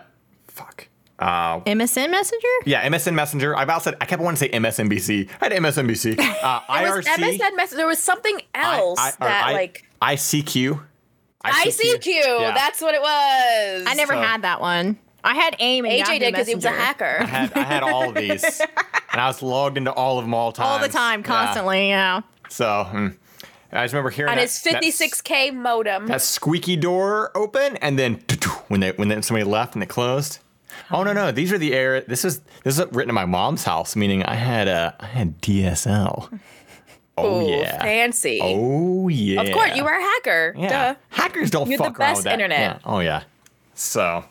[0.47, 0.88] fuck.
[1.18, 2.47] Uh, MSN Messenger?
[2.66, 3.53] yeah, MSN Messenger.
[3.55, 5.30] I about said I kept wanting to say MSNBC.
[5.41, 6.18] I had MSNBC.
[6.18, 7.16] Uh, It was IRC.
[7.39, 7.76] MSN message.
[7.78, 10.82] There was something else I- or that I- like ICQ.
[11.46, 12.06] ICQ.
[12.06, 12.54] Yeah.
[12.54, 13.86] That's what it was.
[13.88, 14.98] I never So- had that one.
[15.24, 17.18] I had AIM and AJ Yahoo did because he was a hacker.
[17.20, 18.42] I had I had all of these,
[19.12, 20.70] and I was logged into all of them all times.
[20.70, 21.90] all the time, constantly.
[21.90, 22.22] Yeah.
[22.48, 23.16] So mm.
[23.72, 26.08] I just remember hearing on that, his 56k modem.
[26.08, 28.24] that, that squeaky door open, and then
[28.70, 30.40] when they when then somebody left and it closed.
[30.92, 31.32] Oh no no!
[31.32, 32.02] These are the air.
[32.02, 35.42] This is this is written in my mom's house, meaning I had a I had
[35.42, 36.40] DSL.
[37.24, 37.82] Oh Ooh, yeah.
[37.82, 38.39] fancy.
[38.41, 39.41] Oh yeah.
[39.41, 40.55] Of course, you are a hacker.
[40.57, 40.70] Yeah.
[40.93, 40.95] Duh.
[41.09, 42.34] Hackers don't You're the fuck around best with that.
[42.34, 42.59] internet.
[42.59, 42.80] Yeah.
[42.86, 43.24] Oh yeah.
[43.76, 44.24] So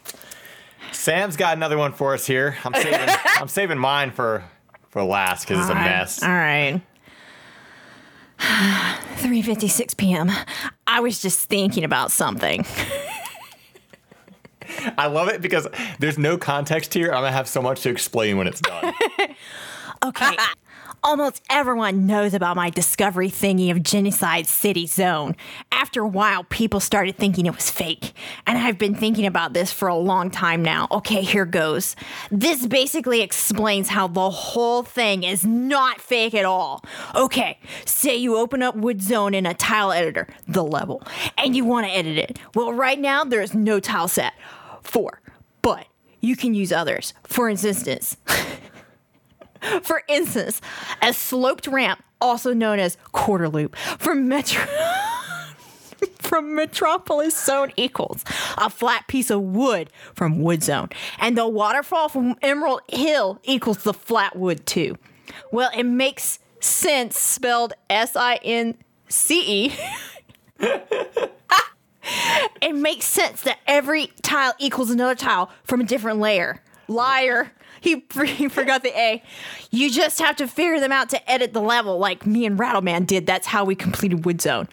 [0.92, 2.56] Sam's got another one for us here.
[2.64, 3.00] I'm saving
[3.38, 4.44] I'm saving mine for
[4.90, 6.22] for last because it's a mess.
[6.22, 6.80] All right.
[8.38, 10.30] 3:56 p.m.
[10.86, 12.64] I was just thinking about something.
[14.96, 15.66] I love it because
[15.98, 17.08] there's no context here.
[17.08, 18.92] I'm gonna have so much to explain when it's done.
[20.04, 20.36] Okay.
[21.04, 25.36] Almost everyone knows about my discovery thingy of Genocide City Zone.
[25.70, 28.12] After a while, people started thinking it was fake.
[28.48, 30.88] And I've been thinking about this for a long time now.
[30.90, 31.94] Okay, here goes.
[32.32, 36.84] This basically explains how the whole thing is not fake at all.
[37.14, 41.02] Okay, say you open up Wood Zone in a tile editor, the level,
[41.36, 42.40] and you want to edit it.
[42.56, 44.34] Well, right now, there's no tile set.
[44.82, 45.20] Four.
[45.62, 45.86] But
[46.20, 47.14] you can use others.
[47.22, 48.16] For instance,
[49.82, 50.60] for instance,
[51.02, 54.64] a sloped ramp, also known as quarter loop, from Metro.
[56.18, 58.22] From Metropolis Zone equals
[58.56, 63.82] a flat piece of wood from Wood Zone, and the waterfall from Emerald Hill equals
[63.82, 64.96] the flat wood too.
[65.50, 68.76] Well, it makes sense spelled S I N
[69.08, 69.78] C E
[72.62, 76.62] it makes sense that every tile equals another tile from a different layer.
[76.88, 77.52] Liar.
[77.88, 79.22] He, he forgot the A.
[79.70, 83.06] You just have to figure them out to edit the level like me and Rattleman
[83.06, 83.26] did.
[83.26, 84.68] That's how we completed Wood Zone.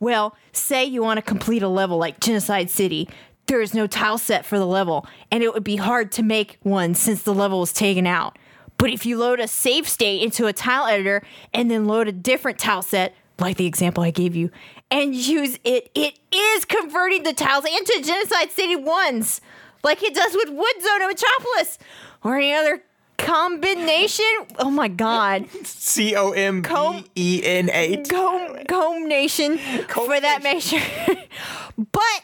[0.00, 3.08] Well, say you want to complete a level like Genocide City.
[3.46, 6.58] There is no tile set for the level, and it would be hard to make
[6.62, 8.38] one since the level was taken out.
[8.76, 12.12] But if you load a save state into a tile editor and then load a
[12.12, 14.50] different tile set, like the example I gave you,
[14.90, 19.40] and use it, it is converting the tiles into Genocide City ones,
[19.82, 21.78] like it does with Wood Zone and Metropolis,
[22.24, 22.82] or any other
[23.18, 24.26] combination.
[24.58, 25.48] Oh my god.
[25.64, 28.02] C O M B E N A.
[28.04, 30.80] Comb, comb Nation for that measure.
[31.92, 32.22] but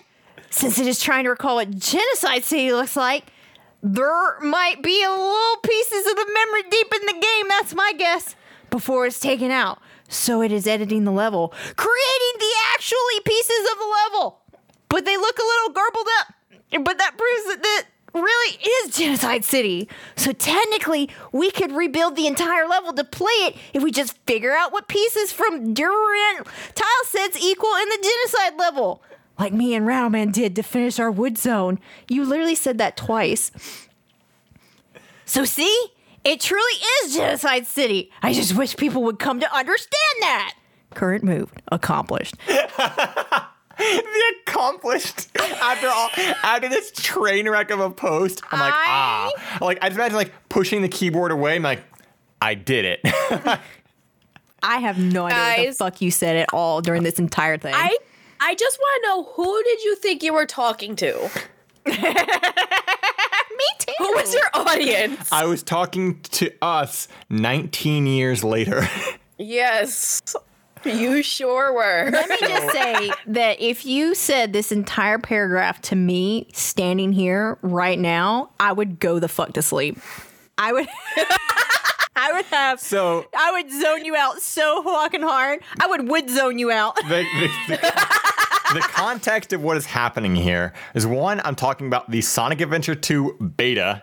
[0.51, 3.33] since it is trying to recall what Genocide City looks like,
[3.83, 7.49] there might be a little pieces of the memory deep in the game.
[7.49, 8.35] That's my guess.
[8.71, 9.81] Before it's taken out.
[10.09, 14.41] So it is editing the level, creating the actually pieces of the level.
[14.89, 16.35] But they look a little garbled up.
[16.85, 19.89] But that proves that that really is Genocide City.
[20.17, 24.53] So technically, we could rebuild the entire level to play it if we just figure
[24.53, 29.03] out what pieces from different tile sets equal in the Genocide level.
[29.39, 31.81] Like me and Rattleman did to finish our wood zone.
[32.09, 33.51] You literally said that twice.
[35.25, 35.93] So see?
[36.23, 38.11] It truly is Genocide City.
[38.23, 40.55] I just wish people would come to understand that.
[40.95, 42.35] Current move accomplished.
[44.11, 46.11] The accomplished after all
[46.43, 48.43] after this train wreck of a post.
[48.51, 49.59] I'm like, I- ah.
[49.65, 51.57] Like I just imagine like pushing the keyboard away.
[51.57, 51.83] I'm like,
[52.43, 53.01] I did it.
[54.63, 57.73] I have no idea what the fuck you said at all during this entire thing.
[57.75, 57.97] I
[58.41, 61.31] I just want to know who did you think you were talking to?
[61.87, 61.95] Me
[63.79, 63.93] too.
[63.99, 65.31] Who was your audience?
[65.33, 68.87] I was talking to us 19 years later.
[69.39, 70.23] yes.
[70.85, 72.11] You sure were.
[72.11, 77.59] Let me just say that if you said this entire paragraph to me standing here
[77.63, 79.99] right now, I would go the fuck to sleep.
[80.57, 80.89] I would
[82.17, 85.61] I would have So I would zone you out so fucking hard.
[85.81, 86.97] I would would zone you out.
[86.97, 87.77] the, the, the,
[88.75, 92.95] the context of what is happening here is one, I'm talking about the Sonic Adventure
[92.95, 94.03] 2 beta.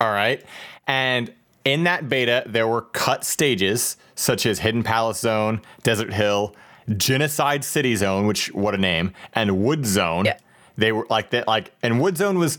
[0.00, 0.42] All right.
[0.86, 1.32] And
[1.64, 6.54] in that beta, there were cut stages such as Hidden Palace Zone, Desert Hill,
[6.96, 10.24] Genocide City Zone, which what a name, and Wood Zone.
[10.24, 10.38] Yeah.
[10.76, 12.58] They were like that, like, and Wood Zone was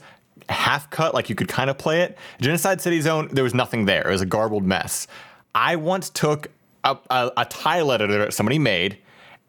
[0.49, 2.17] half cut, like you could kind of play it.
[2.39, 4.07] Genocide City Zone, there was nothing there.
[4.07, 5.07] It was a garbled mess.
[5.55, 6.47] I once took
[6.83, 8.97] a, a, a tile editor that somebody made,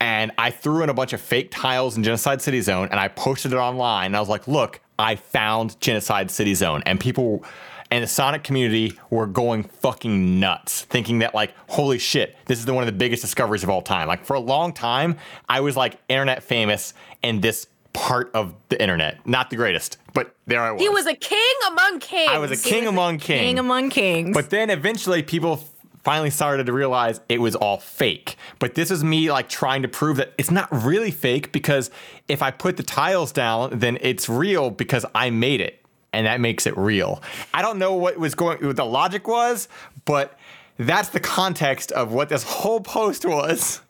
[0.00, 3.09] and I threw in a bunch of fake tiles in Genocide City Zone, and I
[3.09, 4.07] posted it online.
[4.07, 7.44] And I was like, "Look, I found Genocide City Zone," and people
[7.93, 12.64] and the Sonic community were going fucking nuts, thinking that like, holy shit, this is
[12.64, 14.09] the, one of the biggest discoveries of all time.
[14.09, 18.80] Like for a long time, I was like internet famous in this part of the
[18.80, 19.26] internet.
[19.26, 20.80] Not the greatest, but there I was.
[20.80, 22.30] He was a king among kings.
[22.32, 23.40] I was a king among kings.
[23.40, 24.34] King among kings.
[24.34, 25.62] But then eventually people
[26.03, 28.36] finally started to realize it was all fake.
[28.59, 31.90] But this is me like trying to prove that it's not really fake because
[32.26, 35.81] if I put the tiles down, then it's real because I made it.
[36.12, 37.22] And that makes it real.
[37.54, 39.68] I don't know what was going what the logic was,
[40.04, 40.38] but
[40.78, 43.80] that's the context of what this whole post was.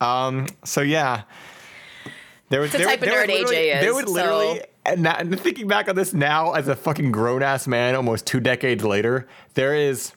[0.00, 1.22] Um, so yeah.
[2.48, 4.58] There was the there, type of there would nerd AJ literally- is, There would literally
[4.58, 8.26] so- and, and thinking back on this now as a fucking grown ass man, almost
[8.26, 10.12] two decades later, there is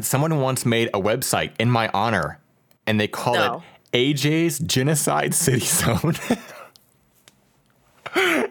[0.00, 2.38] someone once made a website in my honor,
[2.86, 3.62] and they call No.
[3.92, 6.14] it AJ's Genocide City Zone.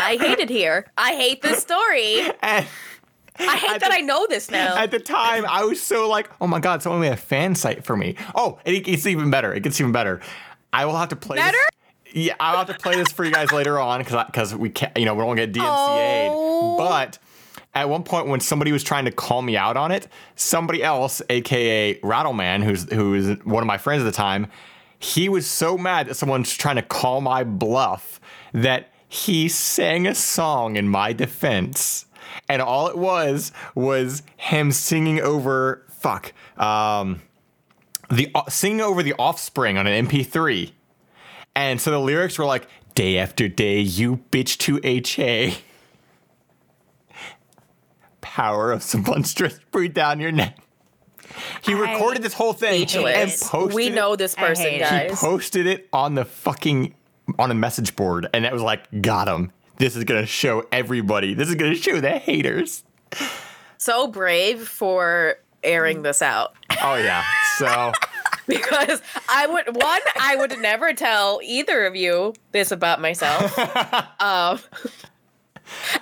[0.00, 0.86] I hate it here.
[0.96, 2.20] I hate this story.
[2.42, 2.66] and
[3.38, 4.76] I hate that I know this now.
[4.76, 7.84] at the time, I was so like, "Oh my god, someone made a fan site
[7.84, 9.52] for me." Oh, it gets even better.
[9.52, 10.20] It gets even better.
[10.72, 11.36] I will have to play.
[11.38, 11.58] Better?
[12.04, 12.14] This.
[12.14, 14.96] Yeah, I'll have to play this for you guys later on because because we can't,
[14.98, 16.30] you know, we don't get DMCA'd.
[16.30, 16.76] Oh.
[16.76, 17.18] But
[17.74, 21.22] at one point, when somebody was trying to call me out on it, somebody else,
[21.30, 24.48] aka Rattleman, who's who is one of my friends at the time,
[24.98, 28.20] he was so mad that someone's trying to call my bluff
[28.52, 32.06] that he sang a song in my defense.
[32.48, 37.20] And all it was was him singing over fuck um,
[38.08, 40.72] the uh, singing over the Offspring on an MP3.
[41.54, 45.58] And so the lyrics were like, "Day after day, you bitch to HA."
[48.22, 50.56] Power of some monstrous breathe down your neck.
[51.62, 53.48] He recorded this whole thing and Speechless.
[53.50, 55.10] posted We know this person, hate it.
[55.10, 56.94] he posted it on the fucking
[57.38, 59.52] on a message board, and it was like, got him.
[59.78, 61.34] This is gonna show everybody.
[61.34, 62.84] This is gonna show the haters.
[63.78, 67.24] so brave for airing this out Oh yeah.
[67.58, 67.92] So
[68.46, 73.58] because I would one I would never tell either of you this about myself.
[74.20, 74.58] um,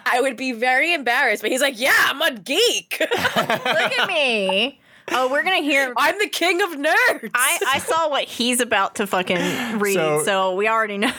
[0.07, 2.97] I would be very embarrassed, but he's like, "Yeah, I'm a geek.
[3.01, 4.81] Look at me.
[5.11, 5.93] Oh, we're gonna hear.
[5.97, 10.23] I'm the king of nerds." I, I saw what he's about to fucking read, So-
[10.25, 11.13] so, we already know.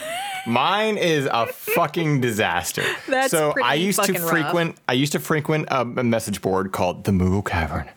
[0.46, 2.82] mine is a fucking disaster.
[3.08, 4.30] That's so I used to fucking rough.
[4.30, 4.76] frequent.
[4.88, 7.88] I used to frequent a, a message board called the Moogle Cavern,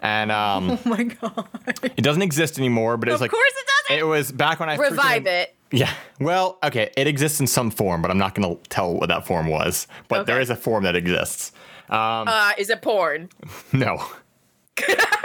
[0.00, 1.46] and um, oh my god!
[1.82, 2.96] it doesn't exist anymore.
[2.96, 4.00] But it was Of course it doesn't.
[4.00, 5.54] It was back when I Revive it.
[5.70, 5.92] Yeah.
[6.20, 9.26] Well, okay, it exists in some form, but I'm not going to tell what that
[9.26, 9.88] form was.
[10.08, 10.42] But there Okay.
[10.42, 11.50] is a form that exists.
[11.90, 13.28] Uh, is it porn?
[13.72, 14.00] No.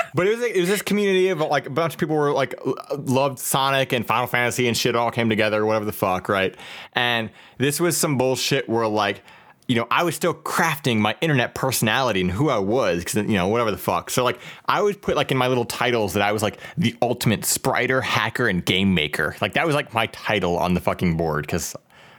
[0.13, 2.55] but it was it was this community of like a bunch of people were like
[2.97, 6.55] loved Sonic and Final Fantasy and shit all came together, whatever the fuck, right?
[6.93, 9.21] And this was some bullshit where like
[9.69, 13.35] you know, I was still crafting my internet personality and who I was, because you
[13.35, 14.09] know, whatever the fuck.
[14.09, 16.95] So like, I always put like in my little titles that I was like the
[17.03, 19.35] ultimate spriter, hacker, and game maker.
[19.41, 21.75] Like that was like my title on the fucking board because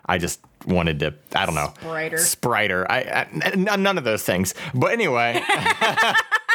[0.06, 1.14] I just wanted to.
[1.34, 1.74] I don't know.
[1.82, 2.12] Spriter.
[2.12, 2.86] Spriter.
[2.88, 4.54] I, I n- n- none of those things.
[4.72, 5.42] But anyway.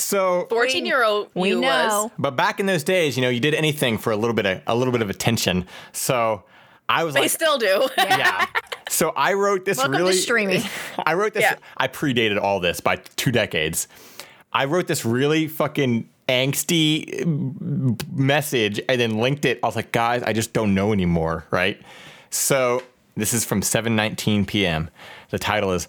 [0.00, 1.60] so 14 year old We know.
[2.04, 2.10] was.
[2.18, 4.60] but back in those days, you know, you did anything for a little bit of
[4.66, 5.66] a little bit of attention.
[5.92, 6.42] So
[6.88, 7.88] I was like They like, still do.
[7.98, 8.46] yeah.
[8.88, 10.12] So I wrote this Welcome to really.
[10.14, 10.62] streaming.
[11.06, 11.42] I wrote this.
[11.42, 11.56] Yeah.
[11.76, 13.86] I predated all this by two decades.
[14.52, 19.60] I wrote this really fucking angsty mm, message and then linked it.
[19.62, 21.80] I was like, guys, I just don't know anymore, right?
[22.30, 22.82] So
[23.16, 24.90] this is from 7:19 p.m.
[25.30, 25.86] The title is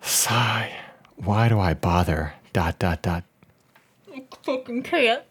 [0.00, 0.72] "Sigh,
[1.16, 3.22] why do I bother?" Dot dot dot.
[4.10, 5.22] I fucking can't.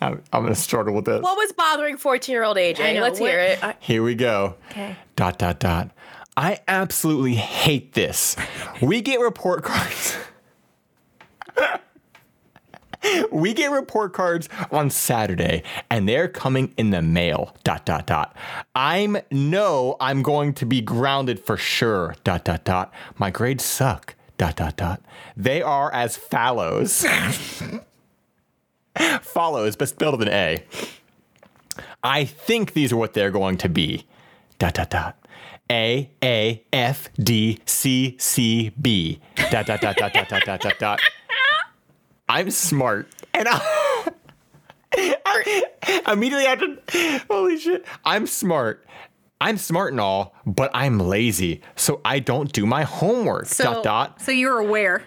[0.00, 1.20] I'm, I'm gonna struggle with this.
[1.22, 2.80] what was bothering 14 year old AJ?
[2.80, 3.62] I know, Let's what- hear it.
[3.62, 4.54] I- Here we go.
[4.70, 4.96] Okay.
[5.16, 5.90] Dot dot dot.
[6.34, 8.36] I absolutely hate this.
[8.80, 10.16] We get report cards.
[13.30, 17.54] we get report cards on Saturday and they're coming in the mail.
[17.64, 18.34] Dot dot dot.
[18.74, 22.14] I'm no, I'm going to be grounded for sure.
[22.24, 22.94] Dot dot dot.
[23.18, 24.14] My grades suck.
[24.42, 25.00] Dot dot dot.
[25.36, 27.06] They are as fallows.
[29.20, 30.64] Follows, but spelled with an A.
[32.02, 34.04] I think these are what they're going to be.
[34.58, 35.16] Dot dot dot.
[35.70, 39.20] A A F D C C B.
[39.52, 41.00] Dot dot dot dot dot dot dot dot dot.
[42.28, 44.08] I'm smart, and I,
[46.08, 46.78] immediately after,
[47.30, 48.84] holy shit, I'm smart.
[49.42, 53.46] I'm smart and all, but I'm lazy, so I don't do my homework.
[53.46, 54.22] So, dot dot.
[54.22, 55.02] So you're aware.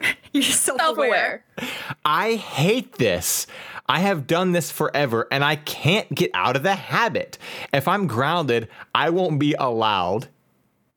[0.32, 1.42] you're self-aware.
[1.58, 1.74] Self-aware.
[2.04, 3.48] I hate this.
[3.88, 7.36] I have done this forever and I can't get out of the habit.
[7.72, 10.28] If I'm grounded, I won't be allowed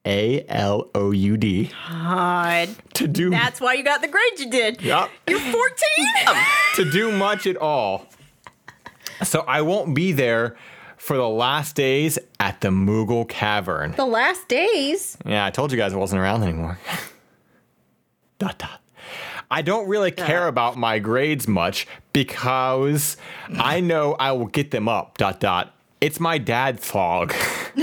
[0.05, 2.69] A L O U D God.
[2.93, 4.83] to do That's why you got the grades you did.
[4.83, 5.09] Yup.
[5.27, 5.63] You're 14.
[6.75, 8.05] to do much at all.
[9.23, 10.55] So I won't be there
[11.05, 13.91] for the last days at the Moogle Cavern.
[13.91, 15.17] the last days.
[15.23, 16.79] Yeah, I told you guys I wasn't around anymore.
[18.39, 18.81] dot dot.
[19.51, 23.17] I don't really care about my grades much because
[23.59, 25.19] I know I will get them up.
[25.19, 25.75] Dot dot.
[26.01, 27.31] It's my dad's log.
[27.75, 27.77] Is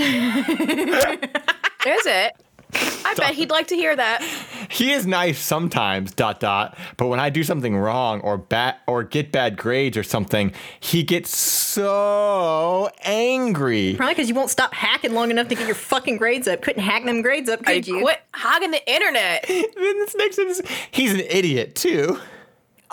[2.05, 2.33] it?
[2.75, 4.23] I bet he'd like to hear that.
[4.69, 6.13] he is nice sometimes.
[6.13, 6.77] Dot dot.
[6.97, 11.03] But when I do something wrong or bad or get bad grades or something, he
[11.03, 13.95] gets so angry.
[13.95, 16.61] Probably because you won't stop hacking long enough to get your fucking grades up.
[16.61, 18.01] Couldn't hack them grades up, could you?
[18.01, 19.45] Quit hogging the internet.
[19.47, 20.51] then this makes him.
[20.91, 22.19] He's an idiot too.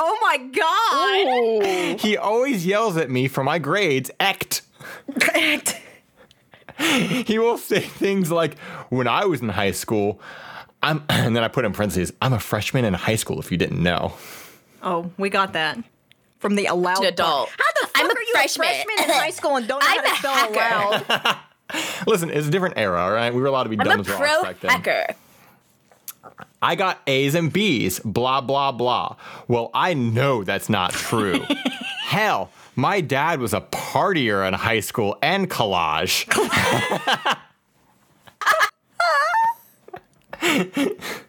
[0.03, 0.39] Oh my
[1.93, 2.01] god.
[2.01, 4.11] He always yells at me for my grades.
[4.19, 4.63] Act.
[5.35, 5.81] Act.
[7.27, 8.59] He will say things like,
[8.89, 10.21] "When I was in high school,
[10.83, 13.59] I'm," and then I put in parentheses, "I'm a freshman in high school." If you
[13.59, 14.15] didn't know,
[14.83, 15.79] oh, we got that.
[16.39, 17.49] From the allowed An adult.
[17.49, 17.61] part.
[17.61, 18.67] How the fuck I'm a are you freshman.
[18.69, 21.15] a freshman in high school and don't know I'm how to spell hacker.
[21.15, 22.07] allowed?
[22.07, 23.33] listen, it's a different era, all right?
[23.35, 24.71] We were allowed to be I'm dumb a as rocks pro back then.
[24.71, 25.15] hacker.
[26.63, 29.17] I got A's and B's, blah, blah, blah.
[29.49, 31.45] Well, I know that's not true.
[32.05, 36.27] Hell, my dad was a partier in high school and collage.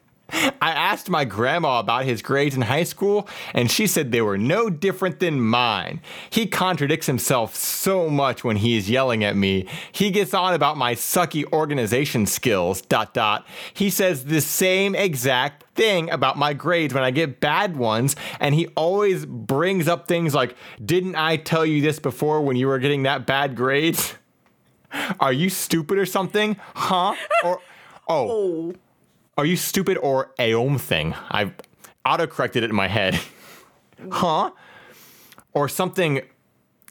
[0.62, 4.38] I asked my grandma about his grades in high school, and she said they were
[4.38, 6.02] no different than mine.
[6.30, 9.68] He contradicts himself so much when he is yelling at me.
[9.92, 13.48] He gets on about my sucky organization skills, dot dot.
[13.74, 18.54] He says the same exact thing about my grades when I get bad ones, and
[18.54, 22.78] he always brings up things like, Didn't I tell you this before when you were
[22.78, 24.14] getting that bad grades?
[25.20, 26.58] Are you stupid or something?
[26.76, 27.16] Huh?
[27.44, 27.60] Or,
[28.08, 28.30] oh.
[28.30, 28.74] oh.
[29.38, 31.16] Are you stupid or aom thing?
[31.30, 31.54] I've
[32.06, 33.20] auto-corrected it in my head.
[34.12, 34.52] huh?
[35.54, 36.22] Or something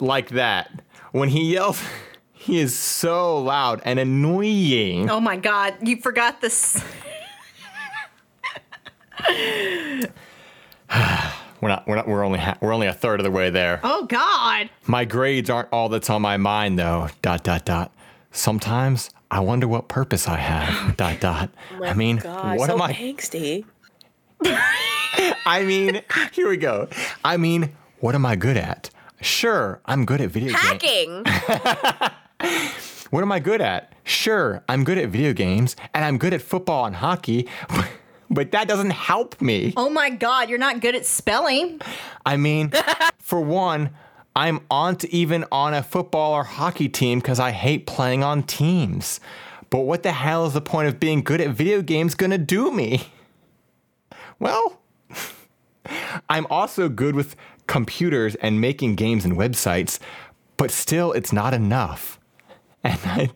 [0.00, 0.82] like that.
[1.12, 1.82] When he yells,
[2.32, 5.10] he is so loud and annoying.
[5.10, 6.82] Oh my god, you forgot this.
[11.60, 11.86] We're not.
[11.86, 12.08] We're not.
[12.08, 12.38] We're only.
[12.38, 13.80] Ha- we're only a third of the way there.
[13.84, 14.70] Oh god.
[14.86, 17.08] My grades aren't all that's on my mind, though.
[17.20, 17.92] Dot dot dot.
[18.32, 20.96] Sometimes I wonder what purpose I have.
[20.96, 21.50] dot dot.
[21.82, 22.92] I mean, God, what so am I?
[22.92, 23.64] angsty.
[25.46, 26.02] I mean,
[26.32, 26.88] here we go.
[27.24, 28.90] I mean, what am I good at?
[29.20, 31.28] Sure, I'm good at video games.
[31.28, 32.10] Hacking.
[33.10, 33.92] What am I good at?
[34.04, 37.48] Sure, I'm good at video games and I'm good at football and hockey,
[38.30, 39.74] but that doesn't help me.
[39.76, 41.80] Oh my god, you're not good at spelling.
[42.24, 42.72] I mean,
[43.18, 43.90] for one,
[44.36, 49.20] I'm aren't even on a football or hockey team because I hate playing on teams.
[49.70, 52.70] But what the hell is the point of being good at video games gonna do
[52.72, 53.08] me?
[54.38, 54.80] Well,
[56.28, 59.98] I'm also good with computers and making games and websites,
[60.56, 62.18] but still, it's not enough.
[62.82, 63.30] And I,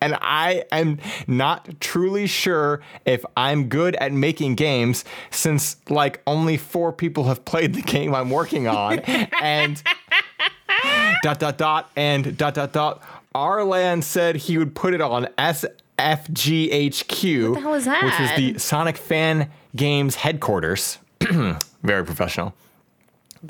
[0.00, 6.56] and I am not truly sure if I'm good at making games since like only
[6.56, 8.98] four people have played the game I'm working on.
[9.42, 9.82] and
[11.22, 13.02] dot dot dot and dot dot dot.
[13.34, 18.96] Arlan said he would put it on SFGHQ, the hell is which was the Sonic
[18.96, 20.98] Fan Games headquarters.
[21.82, 22.54] Very professional.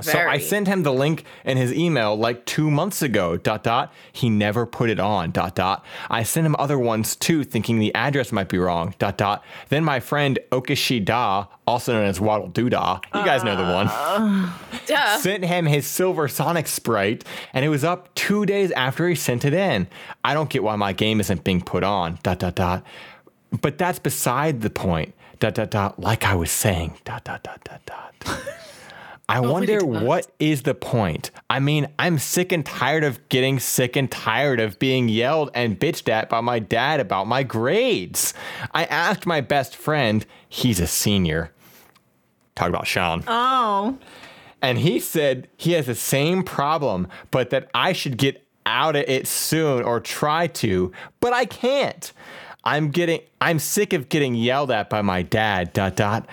[0.03, 3.37] So I sent him the link in his email like two months ago.
[3.37, 3.93] Dot dot.
[4.13, 5.31] He never put it on.
[5.31, 5.85] Dot dot.
[6.11, 8.95] I sent him other ones too, thinking the address might be wrong.
[8.99, 9.45] Dot dot.
[9.69, 14.55] Then my friend Okishida, also known as Waddle Doodah, you guys know the ah.
[14.71, 15.19] one, Duh.
[15.19, 19.45] sent him his silver Sonic sprite, and it was up two days after he sent
[19.45, 19.89] it in.
[20.25, 22.19] I don't get why my game isn't being put on.
[22.23, 22.85] Dot dot dot.
[23.63, 25.15] But that's beside the point.
[25.41, 25.99] Dot dot dot.
[25.99, 26.99] Like I was saying.
[27.05, 28.41] Dot dot dot dot dot.
[29.29, 31.31] I wonder what is the point.
[31.51, 35.79] I mean, I'm sick and tired of getting sick and tired of being yelled and
[35.79, 38.33] bitched at by my dad about my grades.
[38.73, 41.53] I asked my best friend, he's a senior.
[42.55, 43.23] Talk about Sean.
[43.27, 43.99] Oh.
[44.63, 49.05] And he said he has the same problem, but that I should get out of
[49.07, 52.13] it soon or try to, but I can't.
[52.65, 55.73] I'm getting I'm sick of getting yelled at by my dad.
[55.73, 56.27] Dot dot.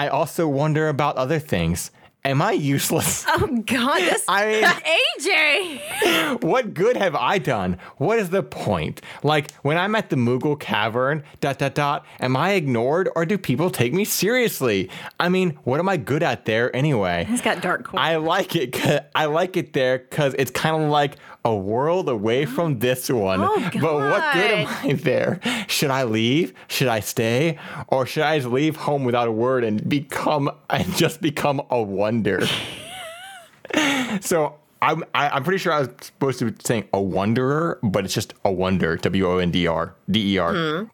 [0.00, 1.90] I also wonder about other things.
[2.24, 3.26] Am I useless?
[3.42, 4.80] Oh God, this I
[5.20, 6.42] AJ.
[6.42, 7.76] what good have I done?
[7.98, 9.02] What is the point?
[9.22, 13.36] Like when I'm at the Moogle Cavern, dot dot dot, am I ignored or do
[13.36, 14.88] people take me seriously?
[15.18, 17.26] I mean, what am I good at there anyway?
[17.28, 17.92] He's got dark.
[17.92, 18.74] I like it.
[19.14, 23.40] I like it there because it's kind of like a world away from this one.
[23.42, 25.40] Oh, But what good am I there?
[25.68, 26.54] Should I leave?
[26.68, 27.58] Should I stay?
[27.88, 31.80] Or should I just leave home without a word and become and just become a
[31.82, 32.46] wonder?
[34.20, 38.04] so I'm I, I'm pretty sure I was supposed to be saying a wanderer, but
[38.04, 38.96] it's just a wonder.
[38.96, 40.54] W O N D R D E R.
[40.54, 40.84] Hmm.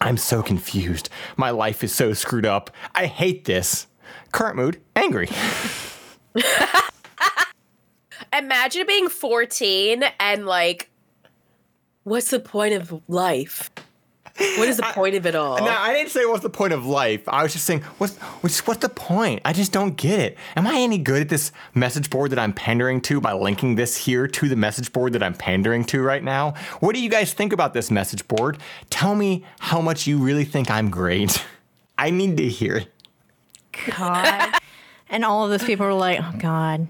[0.00, 1.08] I'm so confused.
[1.36, 2.70] My life is so screwed up.
[2.94, 3.88] I hate this.
[4.30, 5.28] Current mood, angry.
[8.32, 10.90] Imagine being 14 and like,
[12.04, 13.70] what's the point of life?
[14.38, 15.58] What is the point of it all?
[15.58, 17.28] No, I didn't say what's the point of life.
[17.28, 19.40] I was just saying what's what's what's the point?
[19.44, 20.38] I just don't get it.
[20.54, 23.96] Am I any good at this message board that I'm pandering to by linking this
[23.96, 26.54] here to the message board that I'm pandering to right now?
[26.78, 28.58] What do you guys think about this message board?
[28.90, 31.44] Tell me how much you really think I'm great.
[31.98, 32.92] I need to hear it.
[33.96, 34.54] God.
[35.08, 36.86] and all of those people were like, oh God,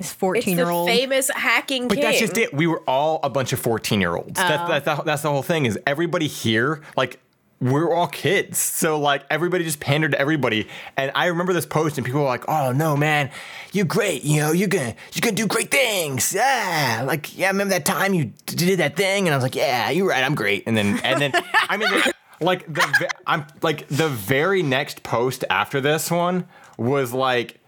[0.00, 0.88] this it's 14 the year old.
[0.88, 2.04] famous hacking But king.
[2.04, 2.52] that's just it.
[2.52, 4.34] We were all a bunch of 14 year olds.
[4.34, 4.68] That's, oh.
[4.68, 7.20] that's, the, that's the whole thing is everybody here, like,
[7.60, 8.58] we're all kids.
[8.58, 10.66] So, like, everybody just pandered to everybody.
[10.96, 13.30] And I remember this post, and people were like, oh, no, man,
[13.72, 14.24] you're great.
[14.24, 16.32] You know, you're going to you're gonna do great things.
[16.32, 17.04] Yeah.
[17.06, 19.28] Like, yeah, I remember that time you d- did that thing?
[19.28, 20.24] And I was like, yeah, you're right.
[20.24, 20.64] I'm great.
[20.66, 25.44] And then, and then, I mean, like, like the, I'm like, the very next post
[25.50, 26.46] after this one
[26.78, 27.59] was like,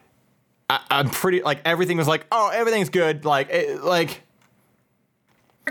[0.72, 3.26] I, I'm pretty, like, everything was like, oh, everything's good.
[3.26, 4.22] Like, it, like,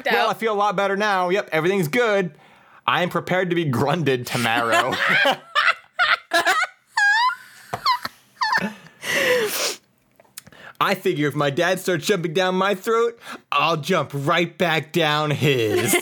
[0.06, 1.30] well, I feel a lot better now.
[1.30, 2.36] Yep, everything's good.
[2.86, 4.94] I am prepared to be grunded tomorrow.
[10.80, 13.20] I figure if my dad starts jumping down my throat,
[13.52, 15.96] I'll jump right back down his.
[15.96, 16.00] I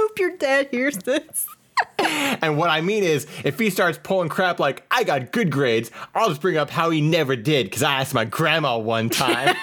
[0.00, 1.46] hope your dad hears this.
[1.98, 5.90] And what I mean is, if he starts pulling crap like, I got good grades,
[6.14, 9.56] I'll just bring up how he never did, because I asked my grandma one time.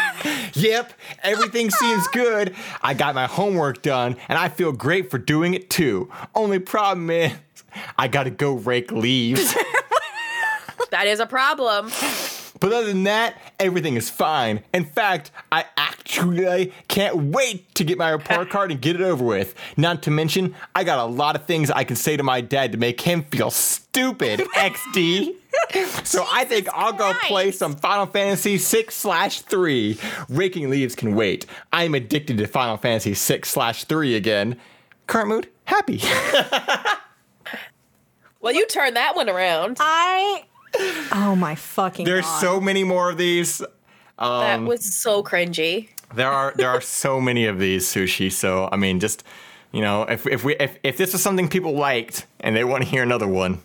[0.54, 0.92] yep,
[1.22, 2.54] everything seems good.
[2.82, 6.10] I got my homework done, and I feel great for doing it too.
[6.34, 7.32] Only problem is,
[7.96, 9.54] I gotta go rake leaves.
[10.90, 11.90] that is a problem.
[12.60, 14.62] But other than that, everything is fine.
[14.72, 19.24] In fact, I actually can't wait to get my report card and get it over
[19.24, 19.54] with.
[19.76, 22.72] Not to mention, I got a lot of things I can say to my dad
[22.72, 25.34] to make him feel stupid, XD.
[26.04, 29.98] So I think I'll go play some Final Fantasy 6 slash 3.
[30.28, 31.44] Raking leaves can wait.
[31.72, 34.56] I'm addicted to Final Fantasy 6 slash 3 again.
[35.08, 36.00] Current mood, happy.
[38.40, 39.78] Well, you turn that one around.
[39.80, 40.44] I.
[41.12, 42.40] Oh my fucking There's God.
[42.40, 43.58] so many more of these.
[44.18, 45.88] that um, was so cringy.
[46.14, 48.30] There are there are so many of these sushi.
[48.32, 49.24] So I mean, just
[49.72, 52.84] you know, if if we if, if this is something people liked and they want
[52.84, 53.60] to hear another one,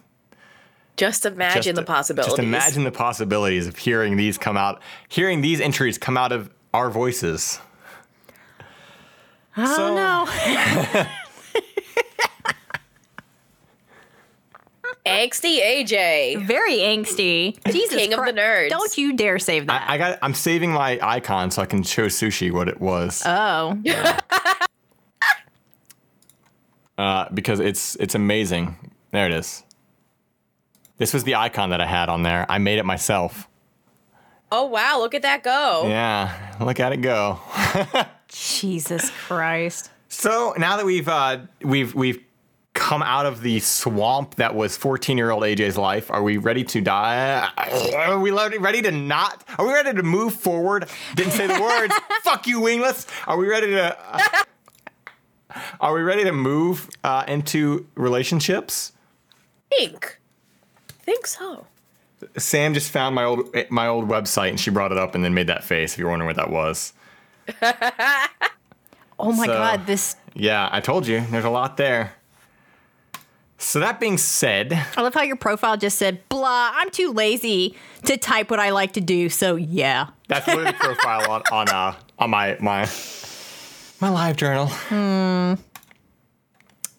[0.98, 2.32] Just imagine just, the possibilities.
[2.34, 6.50] Just imagine the possibilities of hearing these come out, hearing these entries come out of
[6.74, 7.60] our voices.
[9.56, 11.06] Oh So- no.
[15.06, 16.46] Angsty AJ.
[16.46, 17.62] Very angsty.
[17.72, 18.38] Jesus King of the Christ.
[18.38, 18.70] nerds.
[18.70, 19.90] Don't you dare save that.
[19.90, 20.20] I, I got.
[20.22, 23.78] I'm saving my icon so I can show sushi what it was, oh.
[26.98, 28.92] uh, because it's it's amazing.
[29.12, 29.64] There it is.
[30.98, 32.46] This was the icon that I had on there.
[32.48, 33.50] I made it myself.
[34.54, 35.86] Oh wow, look at that go.
[35.88, 36.32] Yeah,
[36.62, 37.40] look at it go.
[38.30, 39.92] Jesus Christ.
[40.08, 42.24] So now that we've uh, we've we've
[42.74, 46.64] come out of the swamp that was 14 year old AJ's life, are we ready
[46.64, 47.48] to die?
[47.96, 49.44] Are we ready to not?
[49.60, 50.90] Are we ready to move forward?
[51.16, 51.94] Didn't say the words.
[52.24, 53.06] Fuck you, wingless.
[53.28, 53.96] Are we ready to?
[54.16, 54.20] uh,
[55.80, 58.92] are we ready to move uh, into relationships?
[59.78, 60.20] think.
[60.88, 61.68] Think so.
[62.38, 65.34] Sam just found my old my old website and she brought it up and then
[65.34, 65.94] made that face.
[65.94, 66.94] If you're wondering what that was,
[69.20, 69.86] Oh my So- God.
[69.86, 70.16] This.
[70.34, 71.22] yeah, I told you.
[71.30, 72.14] There's a lot there.
[73.64, 77.76] So that being said, I love how your profile just said, blah, I'm too lazy
[78.04, 80.08] to type what I like to do, so yeah.
[80.28, 82.88] that's literally the profile on on uh on my my
[84.02, 84.68] my live journal.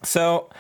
[0.03, 0.51] So,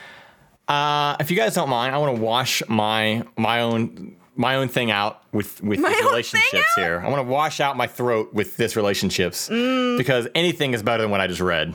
[0.68, 4.68] uh, if you guys don't mind, I want to wash my my own my own
[4.68, 7.02] thing out with with My these relationships here.
[7.04, 9.96] I want to wash out my throat with this relationships Mm.
[9.96, 11.74] because anything is better than what I just read.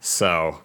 [0.00, 0.60] So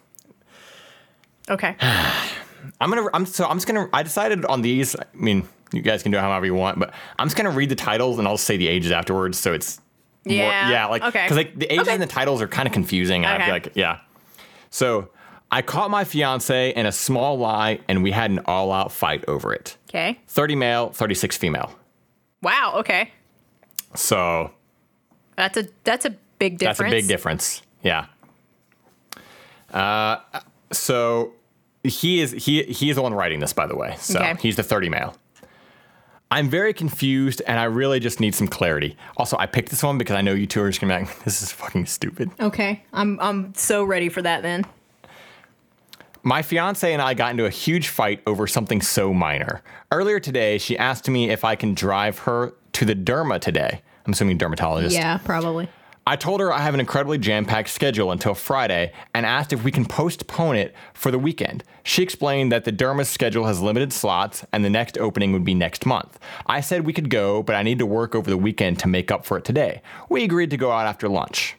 [1.48, 1.76] Okay.
[2.80, 3.08] I'm gonna.
[3.14, 3.46] I'm so.
[3.46, 3.88] I'm just gonna.
[3.92, 4.94] I decided on these.
[4.96, 7.68] I mean, you guys can do it however you want, but I'm just gonna read
[7.70, 9.38] the titles and I'll say the ages afterwards.
[9.38, 9.80] So it's
[10.24, 11.24] more- Yeah, yeah, like okay.
[11.24, 11.94] because like the ages Okay.
[11.94, 13.24] and the titles are kind of confusing.
[13.24, 13.44] And I Okay.
[13.46, 13.98] feel like yeah.
[14.70, 15.08] So
[15.50, 19.52] I caught my fiance in a small lie, and we had an all-out fight over
[19.54, 19.76] it.
[19.88, 20.18] Okay.
[20.28, 21.72] 30 male, 36 female.
[22.42, 23.12] Wow, okay.
[23.94, 24.50] So
[25.36, 26.78] That's a that's a big difference.
[26.78, 27.62] That's a big difference.
[27.82, 28.06] Yeah.
[29.72, 30.18] Uh,
[30.72, 31.32] so
[31.86, 33.94] he is he he is the one writing this, by the way.
[33.98, 34.34] So Okay.
[34.40, 35.16] he's the 30 male.
[36.30, 38.96] I'm very confused and I really just need some clarity.
[39.16, 41.18] Also, I picked this one because I know you two are just gonna be like,
[41.24, 42.30] this is fucking stupid.
[42.40, 42.82] Okay.
[42.92, 44.64] I'm I'm so ready for that then.
[46.22, 49.62] My fiance and I got into a huge fight over something so minor.
[49.92, 53.80] Earlier today, she asked me if I can drive her to the derma today.
[54.04, 54.96] I'm assuming dermatologist.
[54.96, 55.68] Yeah, probably.
[56.08, 59.64] I told her I have an incredibly jam packed schedule until Friday and asked if
[59.64, 61.64] we can postpone it for the weekend.
[61.82, 65.54] She explained that the Derma's schedule has limited slots and the next opening would be
[65.54, 66.16] next month.
[66.46, 69.10] I said we could go, but I need to work over the weekend to make
[69.10, 69.82] up for it today.
[70.08, 71.56] We agreed to go out after lunch.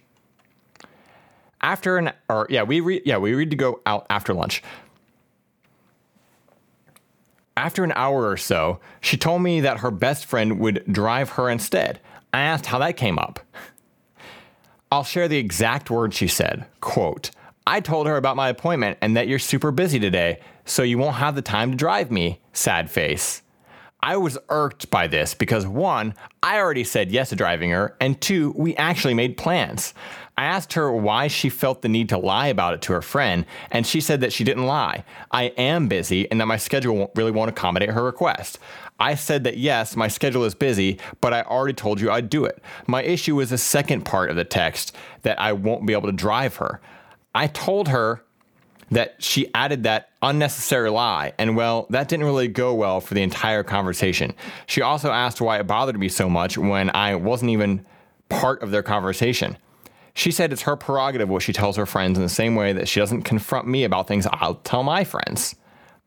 [1.60, 4.64] After an or yeah, we re, yeah, we agreed to go out after lunch.
[7.58, 11.50] After an hour or so, she told me that her best friend would drive her
[11.50, 12.00] instead.
[12.32, 13.40] I asked how that came up.
[14.92, 16.66] I'll share the exact words she said.
[16.80, 17.32] Quote,
[17.66, 21.18] I told her about my appointment and that you're super busy today, so you won't
[21.18, 22.40] have the time to drive me.
[22.54, 23.42] Sad face.
[24.02, 28.22] I was irked by this because one, I already said yes to driving her, and
[28.22, 29.94] two, we actually made plans.
[30.38, 33.46] I asked her why she felt the need to lie about it to her friend,
[33.72, 35.04] and she said that she didn't lie.
[35.32, 38.60] I am busy and that my schedule really won't accommodate her request.
[39.00, 42.46] I said that yes, my schedule is busy, but I already told you I'd do
[42.46, 42.62] it.
[42.88, 46.16] My issue is the second part of the text that I won't be able to
[46.16, 46.82] drive her.
[47.36, 48.24] I told her
[48.90, 53.22] that she added that unnecessary lie, and well, that didn't really go well for the
[53.22, 54.34] entire conversation.
[54.66, 57.86] She also asked why it bothered me so much when I wasn't even
[58.30, 59.58] part of their conversation.
[60.14, 62.88] She said it's her prerogative what she tells her friends in the same way that
[62.88, 65.56] she doesn't confront me about things I'll tell my friends.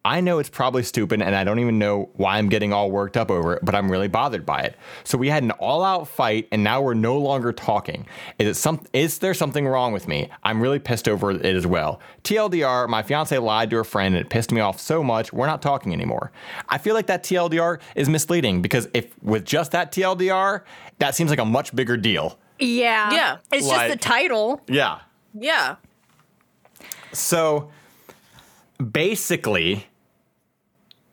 [0.03, 3.19] I know it's probably stupid and I don't even know why I'm getting all worked
[3.19, 4.77] up over it, but I'm really bothered by it.
[5.05, 8.07] So we had an all-out fight and now we're no longer talking.
[8.39, 10.31] Is it some is there something wrong with me?
[10.43, 12.01] I'm really pissed over it as well.
[12.25, 15.47] TLDR, my fiance lied to her friend and it pissed me off so much, we're
[15.47, 16.33] not talking anymore.
[16.71, 20.63] I feel like that TLDR is misleading because if with just that TLDR,
[20.99, 22.39] that seems like a much bigger deal.
[22.59, 23.13] Yeah.
[23.13, 23.37] Yeah.
[23.53, 24.63] It's just the title.
[24.67, 25.01] Yeah.
[25.35, 25.77] Yeah.
[27.13, 27.71] So
[28.81, 29.87] basically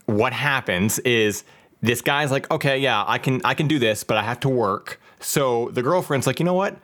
[0.07, 1.43] what happens is
[1.81, 4.49] this guy's like, "Okay, yeah, I can I can do this, but I have to
[4.49, 6.77] work." So the girlfriend's like, "You know what?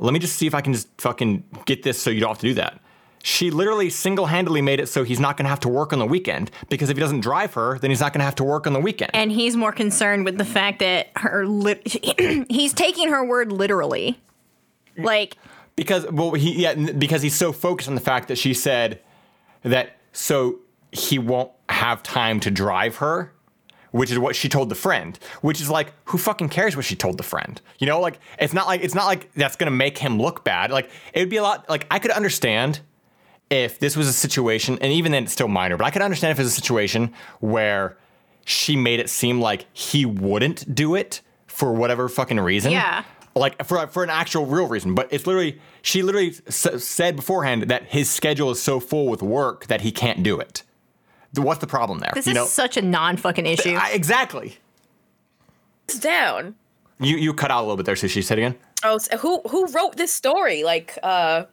[0.00, 2.38] Let me just see if I can just fucking get this so you don't have
[2.38, 2.80] to do that."
[3.22, 6.06] She literally single-handedly made it so he's not going to have to work on the
[6.06, 8.66] weekend because if he doesn't drive her, then he's not going to have to work
[8.66, 9.10] on the weekend.
[9.12, 11.86] And he's more concerned with the fact that her lit-
[12.48, 14.18] he's taking her word literally.
[14.96, 15.36] Like
[15.76, 19.02] Because well, he yeah, because he's so focused on the fact that she said
[19.64, 20.60] that so
[20.90, 23.32] he won't have time to drive her,
[23.92, 25.18] which is what she told the friend.
[25.40, 27.60] Which is like, who fucking cares what she told the friend?
[27.78, 30.70] You know, like it's not like it's not like that's gonna make him look bad.
[30.70, 31.68] Like it would be a lot.
[31.68, 32.80] Like I could understand
[33.50, 36.30] if this was a situation, and even then it's still minor, but I could understand
[36.32, 37.96] if it's a situation where
[38.44, 42.72] she made it seem like he wouldn't do it for whatever fucking reason.
[42.72, 43.04] Yeah.
[43.34, 47.64] Like for for an actual real reason, but it's literally she literally s- said beforehand
[47.64, 50.62] that his schedule is so full with work that he can't do it.
[51.34, 52.10] Th- What's the problem there?
[52.14, 53.76] this you is know, such a non fucking issue.
[53.80, 54.58] I- exactly.
[55.88, 56.54] It's down.
[56.98, 58.56] You you cut out a little bit there, so she said again.
[58.84, 60.62] Oh, so who who wrote this story?
[60.64, 61.44] Like, uh,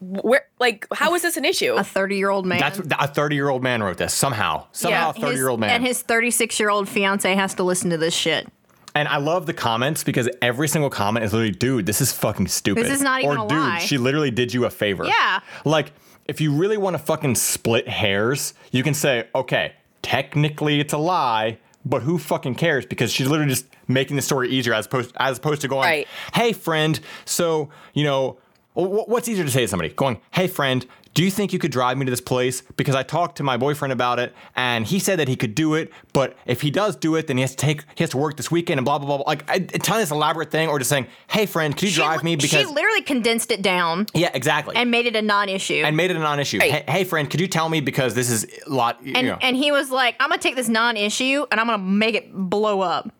[0.00, 0.46] where?
[0.58, 1.74] Like, how is this an issue?
[1.74, 2.58] a 30 year old man.
[2.60, 4.66] That's a thirty year old man wrote this somehow.
[4.72, 5.70] Somehow, a His- thirty year old man.
[5.70, 8.48] And his 36 year old fiance has to listen to this shit.
[8.94, 12.48] And I love the comments because every single comment is literally, dude, this is fucking
[12.48, 12.84] stupid.
[12.84, 15.04] This is not even or a dude, lie." she literally did you a favor.
[15.06, 15.40] Yeah.
[15.64, 15.92] Like,
[16.26, 19.72] if you really want to fucking split hairs, you can say, okay,
[20.02, 22.86] technically it's a lie, but who fucking cares?
[22.86, 26.08] Because she's literally just making the story easier as opposed as opposed to going, Right.
[26.34, 28.38] hey friend, so you know.
[28.74, 29.90] What's easier to say to somebody?
[29.92, 32.62] Going, hey friend, do you think you could drive me to this place?
[32.76, 35.74] Because I talked to my boyfriend about it, and he said that he could do
[35.74, 35.92] it.
[36.14, 38.36] But if he does do it, then he has to take he has to work
[38.36, 39.24] this weekend and blah blah blah.
[39.26, 42.22] Like I, telling this elaborate thing, or just saying, "Hey, friend, can you She drive
[42.22, 45.82] li- me?" Because she literally condensed it down yeah, exactly, and made it a non-issue.
[45.84, 46.58] and made it a non-issue.
[46.60, 46.70] Right.
[46.70, 49.04] Hey, hey, friend, could you tell me because this is a lot.
[49.04, 51.82] You and know, and he was like, "I'm gonna take this non-issue and I'm gonna
[51.82, 53.10] make it blow up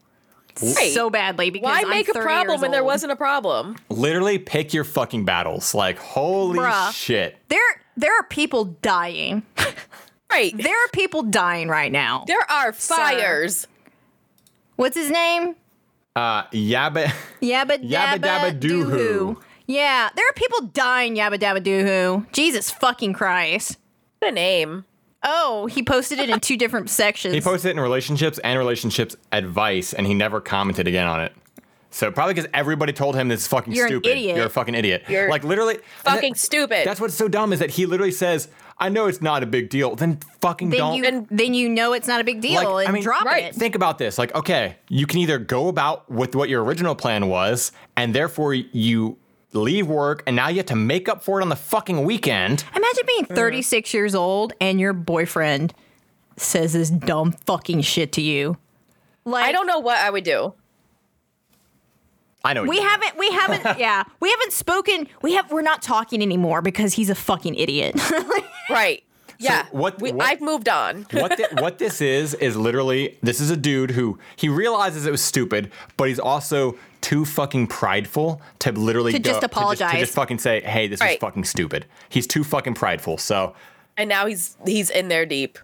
[0.62, 0.92] Right.
[0.92, 3.76] so badly because Why I'm make a problem years when there wasn't a problem?
[3.88, 5.74] literally pick your fucking battles.
[5.74, 6.92] Like holy Bruh.
[6.92, 7.36] shit.
[7.48, 7.60] There
[7.96, 9.42] there are people dying.
[10.30, 10.56] Right.
[10.56, 12.24] there are people dying right now.
[12.26, 13.66] There are fires.
[14.76, 15.56] What's his name?
[16.16, 17.12] Uh, yabba.
[17.42, 18.90] Yabba Yabba dabba, dabba doo-hoo.
[18.90, 19.40] doo-hoo.
[19.66, 21.16] Yeah, there are people dying.
[21.16, 22.26] Yabba dabba doo-hoo.
[22.32, 23.76] Jesus fucking Christ.
[24.22, 24.86] The name.
[25.22, 27.34] Oh, he posted it in two different sections.
[27.34, 31.32] He posted it in relationships and relationships advice, and he never commented again on it.
[31.94, 34.10] So probably because everybody told him this is fucking You're an stupid.
[34.12, 34.36] idiot.
[34.36, 35.04] You're a fucking idiot.
[35.08, 36.86] You're like literally Fucking that- stupid.
[36.86, 38.48] That's what's so dumb is that he literally says,
[38.78, 40.96] "I know it's not a big deal." Then fucking then don't.
[40.96, 43.24] you And- then you know it's not a big deal Like, I and mean, drop
[43.26, 43.54] right, it.
[43.54, 44.16] Think about this.
[44.18, 48.54] Like, okay, you can either go about with what your original plan was, and therefore
[48.54, 49.18] you
[49.52, 52.64] leave work, and now you have to make up for it on the fucking weekend.
[52.74, 55.74] Imagine being 36 years old and your boyfriend
[56.38, 58.56] says this dumb fucking shit to you.
[59.26, 60.54] Like I don't know what I would do.
[62.44, 65.08] I know We you- haven't we haven't yeah, we haven't spoken.
[65.22, 68.00] We have we're not talking anymore because he's a fucking idiot.
[68.70, 69.02] Right.
[69.38, 69.66] Yeah.
[69.72, 71.02] what- We, what- I've moved on.
[71.10, 75.10] what thi- what this is is literally this is a dude who he realizes it
[75.10, 79.92] was stupid, but he's also too fucking prideful to literally To go- just to apologize.
[79.92, 83.18] to just fucking say, "Hey, this was fucking stupid." He's too fucking prideful.
[83.18, 83.54] So,
[83.96, 85.58] And now he's he's in there deep.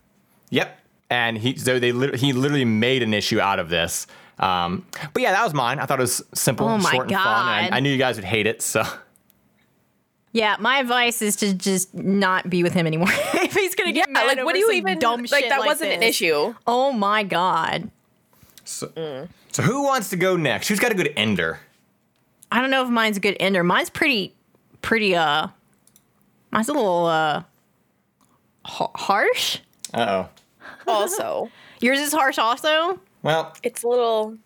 [0.50, 0.78] yep.
[1.10, 4.06] And he so they lit- he literally made an issue out of this.
[4.38, 5.78] Um, but yeah, that was mine.
[5.80, 7.58] I thought it was simple, Oh my short, and fun.
[7.58, 7.72] And God.
[7.74, 8.62] I, I knew you guys would hate it.
[8.62, 8.84] So,
[10.32, 13.08] yeah, my advice is to just not be with him anymore.
[13.34, 14.04] if he's gonna Yeah.
[14.04, 15.28] get mad Like, what do you even dumb like?
[15.42, 16.54] shit That like wasn't an issue.
[16.66, 17.90] Oh my god.
[18.64, 20.68] so, so who wants to go next?
[20.68, 21.60] Who's got a good ender?
[22.52, 23.64] I don't know if mine's a good ender.
[23.64, 24.34] Mine's pretty,
[24.82, 25.14] pretty.
[25.16, 25.48] Uh,
[26.50, 27.42] mine's a little uh,
[28.64, 29.58] ha- harsh.
[29.92, 30.28] Uh oh.
[30.86, 31.50] Also,
[31.80, 33.00] Yours is harsh, also.
[33.22, 34.36] Well, it's a little.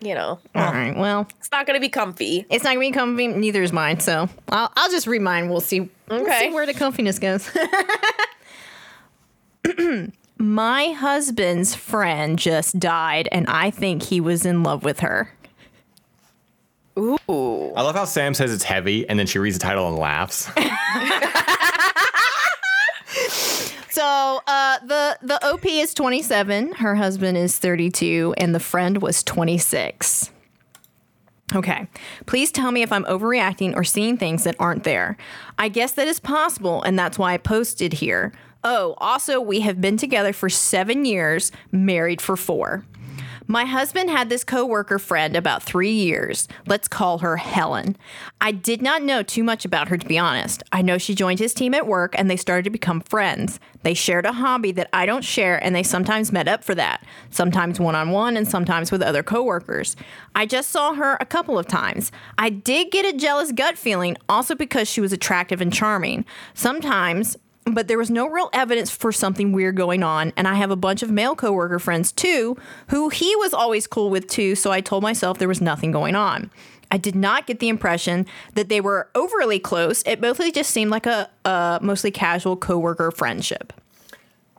[0.00, 0.94] You know, All right.
[0.94, 2.44] Well, it's not gonna be comfy.
[2.50, 3.28] it's not gonna be comfy.
[3.28, 3.98] Neither is mine.
[4.00, 5.48] So I'll, I'll just read mine.
[5.48, 5.88] We'll see.
[6.08, 6.38] We'll Okay.
[6.50, 7.50] see where the comfiness goes.
[10.38, 15.32] My husband's friend just died, and I think he was in love with her.
[16.98, 17.18] Ooh.
[17.74, 20.48] I love how Sam says it's heavy, and then she reads the title and laughs.
[23.96, 29.22] So uh, the the OP is 27, her husband is 32, and the friend was
[29.22, 30.30] 26.
[31.54, 31.88] Okay.
[32.26, 35.16] Please tell me if I'm overreacting or seeing things that aren't there.
[35.56, 38.34] I guess that is possible, and that's why I posted here.
[38.62, 42.84] Oh, also, we have been together for seven years, married for four.
[43.48, 46.48] My husband had this coworker friend about three years.
[46.66, 47.96] Let's call her Helen.
[48.40, 50.64] I did not know too much about her, to be honest.
[50.72, 53.60] I know she joined his team at work and they started to become friends.
[53.82, 57.04] They shared a hobby that I don't share, and they sometimes met up for that,
[57.30, 59.94] sometimes one on one and sometimes with other coworkers.
[60.34, 62.10] I just saw her a couple of times.
[62.36, 66.24] I did get a jealous gut feeling, also because she was attractive and charming.
[66.52, 67.36] Sometimes
[67.66, 70.32] but there was no real evidence for something weird going on.
[70.36, 72.56] And I have a bunch of male coworker friends too,
[72.88, 74.54] who he was always cool with too.
[74.54, 76.50] So I told myself there was nothing going on.
[76.90, 80.02] I did not get the impression that they were overly close.
[80.06, 83.72] It mostly just seemed like a, a mostly casual coworker friendship.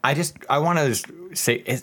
[0.03, 1.81] I just I want to say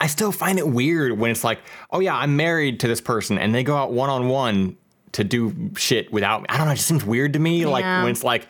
[0.00, 1.58] I still find it weird when it's like,
[1.90, 4.76] oh yeah, I'm married to this person, and they go out one on one
[5.12, 6.46] to do shit without me.
[6.48, 6.72] I don't know.
[6.72, 7.66] It just seems weird to me.
[7.66, 8.48] Like when it's like,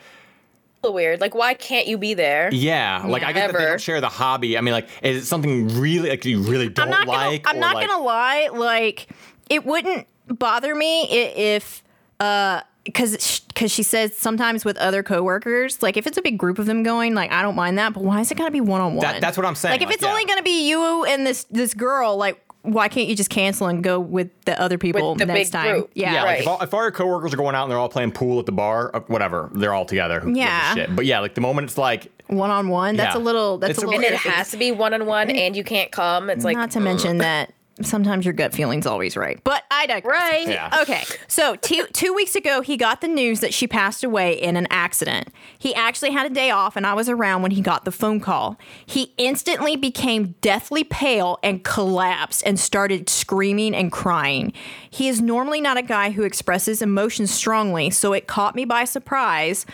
[0.91, 1.21] weird.
[1.21, 2.49] Like, why can't you be there?
[2.53, 4.57] yeah, like I get that they don't share the hobby.
[4.57, 7.29] I mean, like, is it something really like you really don't I'm not gonna.
[7.29, 7.47] like?
[7.47, 8.49] I'm not like- gonna lie.
[8.53, 9.07] Like
[9.49, 11.83] it wouldn't bother me if,
[12.19, 16.59] uh, because because she says sometimes with other coworkers, like if it's a big group
[16.59, 17.93] of them going, like I don't mind that.
[17.93, 19.19] But why is it gotta be one on one?
[19.21, 20.09] That's what I'm saying, Like if like, it's yeah.
[20.11, 23.83] only gonna be you and this this girl, like why can't you just cancel and
[23.83, 25.75] go with the other people With the next big time?
[25.75, 25.91] group.
[25.93, 26.13] Yeah.
[26.13, 28.39] Yeah, like if, all, if our coworkers are going out and they're all playing pool
[28.39, 30.19] at the bar, uh, whatever, they're all together.
[30.21, 30.73] Who gives a Yeah.
[30.75, 30.95] shit?
[30.95, 32.95] But yeah, like the moment it's like, One on one.
[32.95, 33.21] That's Yeah.
[33.21, 33.57] a little.
[33.57, 34.05] That's It's a a- little.
[34.05, 36.29] And it has to be one on one, and you can't come.
[36.29, 37.51] It's like Not to mention that
[37.81, 39.39] sometimes your gut feeling's always right.
[39.43, 40.21] But I digress.
[40.21, 40.47] right.
[40.47, 40.79] Yeah.
[40.81, 44.55] Okay, so two two weeks ago, he got the news that she passed away in
[44.55, 45.29] an accident.
[45.57, 48.19] He actually had a day off, and I was around when he got the phone
[48.19, 48.57] call.
[48.85, 54.53] He instantly became deathly pale and collapsed and started screaming and crying.
[54.89, 58.85] He is normally not a guy who expresses emotions strongly, so it caught me by
[58.85, 59.65] surprise.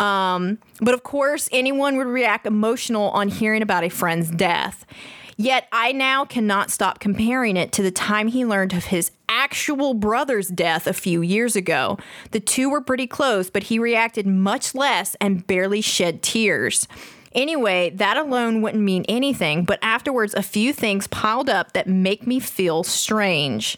[0.00, 4.84] Um, but of course, anyone would react emotional on hearing about a friend's death.
[5.36, 9.94] Yet I now cannot stop comparing it to the time he learned of his actual
[9.94, 11.98] brother's death a few years ago.
[12.30, 16.86] The two were pretty close, but he reacted much less and barely shed tears.
[17.32, 22.26] Anyway, that alone wouldn't mean anything, but afterwards, a few things piled up that make
[22.26, 23.76] me feel strange.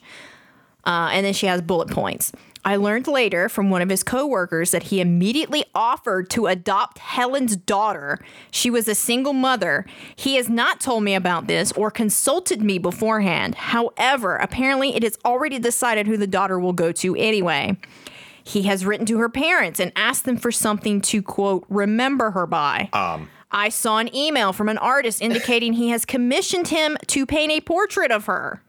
[0.85, 2.33] Uh, and then she has bullet points.
[2.67, 7.55] I learned later from one of his coworkers that he immediately offered to adopt Helen's
[7.55, 8.19] daughter.
[8.51, 9.87] She was a single mother.
[10.17, 13.55] He has not told me about this or consulted me beforehand.
[13.55, 17.77] However, apparently it is already decided who the daughter will go to anyway.
[18.43, 22.49] He has written to her parents and asked them for something to quote remember her
[22.49, 22.89] by.
[22.93, 27.53] Um, I saw an email from an artist indicating he has commissioned him to paint
[27.53, 28.61] a portrait of her.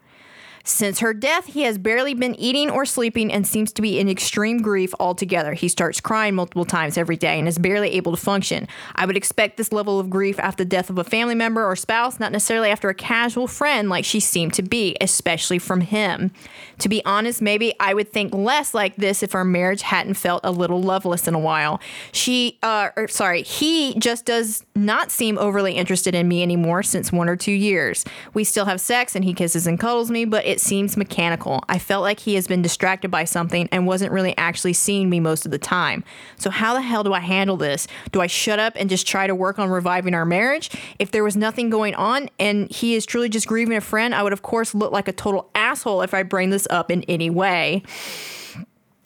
[0.67, 4.09] Since her death, he has barely been eating or sleeping and seems to be in
[4.09, 5.53] extreme grief altogether.
[5.53, 8.67] He starts crying multiple times every day and is barely able to function.
[8.93, 11.77] I would expect this level of grief after the death of a family member or
[11.77, 16.31] spouse, not necessarily after a casual friend like she seemed to be, especially from him.
[16.79, 20.41] To be honest, maybe I would think less like this if our marriage hadn't felt
[20.43, 21.79] a little loveless in a while.
[22.11, 27.11] She, uh, or, sorry, he just does not seem overly interested in me anymore since
[27.11, 28.05] one or two years.
[28.33, 31.63] We still have sex and he kisses and cuddles me, but it seems mechanical.
[31.67, 35.19] I felt like he has been distracted by something and wasn't really actually seeing me
[35.19, 36.03] most of the time.
[36.37, 37.87] So, how the hell do I handle this?
[38.11, 40.69] Do I shut up and just try to work on reviving our marriage?
[40.99, 44.23] If there was nothing going on and he is truly just grieving a friend, I
[44.23, 47.29] would, of course, look like a total asshole if I bring this up in any
[47.29, 47.83] way.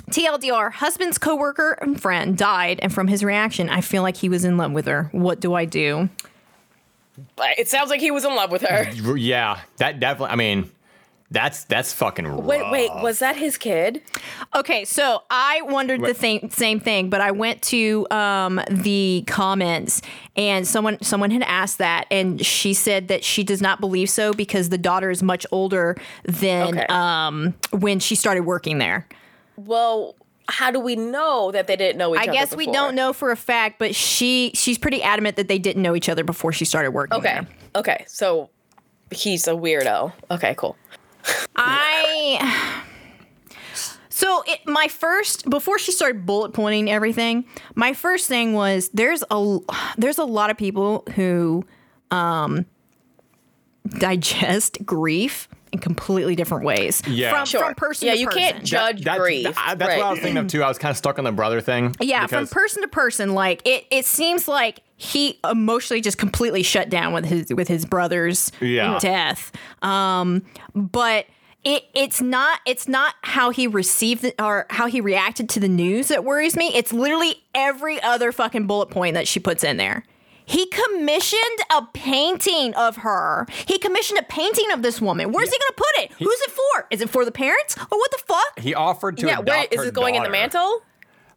[0.10, 4.44] TLDR, husband's coworker and friend died, and from his reaction, I feel like he was
[4.44, 5.10] in love with her.
[5.14, 6.10] What do I do?
[7.58, 8.90] It sounds like he was in love with her.
[9.16, 10.34] yeah, that definitely.
[10.34, 10.72] I mean,
[11.32, 12.28] that's that's fucking.
[12.28, 12.44] Rough.
[12.44, 14.02] Wait, wait, was that his kid?
[14.56, 20.02] Okay, so I wondered the thing, same thing, but I went to um, the comments
[20.36, 24.34] and someone someone had asked that, and she said that she does not believe so
[24.34, 25.96] because the daughter is much older
[26.26, 26.86] than Okay.
[26.90, 29.08] um, when she started working there.
[29.56, 30.16] Well,
[30.50, 32.32] how do we know that they didn't know each I other?
[32.32, 35.60] I guess we don't know for a fact, but she she's pretty adamant that they
[35.60, 37.34] didn't know each other before she started working Okay.
[37.36, 37.48] there.
[37.76, 38.04] Okay.
[38.08, 38.50] So
[39.12, 40.12] he's a weirdo.
[40.30, 40.76] Okay, cool.
[41.56, 42.84] I
[44.10, 47.46] so it, my first before she started bullet pointing everything,
[47.76, 49.58] my first thing was there's a
[49.98, 51.66] there's a lot of people who
[52.12, 52.66] um
[54.00, 57.02] digest grief in completely different ways.
[57.08, 57.32] Yeah.
[57.32, 57.64] from, Sure.
[57.64, 58.42] from person yeah, to you person.
[58.42, 59.44] can't judge That- grief.
[59.56, 59.98] that- that's right.
[59.98, 60.64] what I was thinking of too.
[60.64, 61.96] I was kind of stuck on the brother thing.
[62.02, 66.88] Yeah, from person to person, like it, it seems like he emotionally just completely shut
[66.88, 69.00] down with his with his brother's Yeah.
[69.00, 69.52] death.
[69.82, 70.44] Um,
[70.76, 71.26] but
[71.64, 76.10] it it's not it's not how he received or how he reacted to the news
[76.10, 76.72] that worries me.
[76.76, 80.06] It's literally every other fucking bullet point that she puts in there.
[80.46, 83.48] He commissioned a painting of her.
[83.66, 85.32] He commissioned a painting of this woman.
[85.32, 86.12] Where's he gonna put it?
[86.20, 86.88] Who's it for?
[86.92, 87.76] Is it for the parents?
[87.92, 88.60] Or what the fuck?
[88.60, 90.84] he offered to yeah, adopt where is it going in the mantle?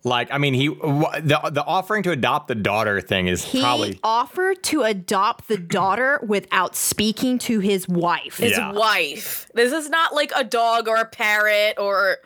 [0.07, 3.99] Like, I mean, he the the offering to adopt the daughter thing is He probably
[4.05, 8.37] offered to adopt the daughter without speaking to his wife.
[8.37, 8.73] His Yeah.
[8.73, 9.49] wife.
[9.55, 12.19] This is not like a dog or a parrot or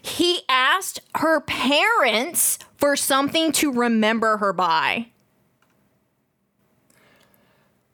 [0.00, 5.08] He asked her parents for something to remember her by.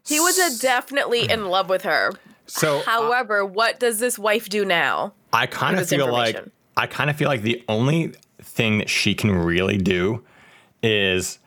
[0.07, 2.13] he was a definitely in love with her.
[2.47, 2.79] so.
[2.79, 5.13] Uh, However, what does this wife do now?
[5.33, 6.37] I kind of feel like.
[6.79, 8.15] I kind of feel like the only
[8.59, 10.25] thing that she can really do
[10.83, 11.39] is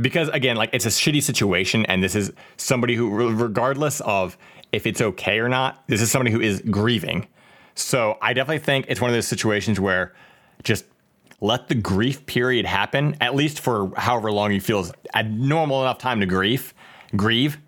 [0.00, 4.38] because again, like it's a shitty situation, and this is somebody who, regardless of
[4.72, 7.28] if it's okay or not, this is somebody who is grieving.
[7.74, 10.14] So I definitely think it's one of those situations where
[10.62, 10.86] just
[11.42, 15.82] let the grief period happen, at least for however long you feel is a normal
[15.82, 16.72] enough time to grieve,
[17.14, 17.58] grieve,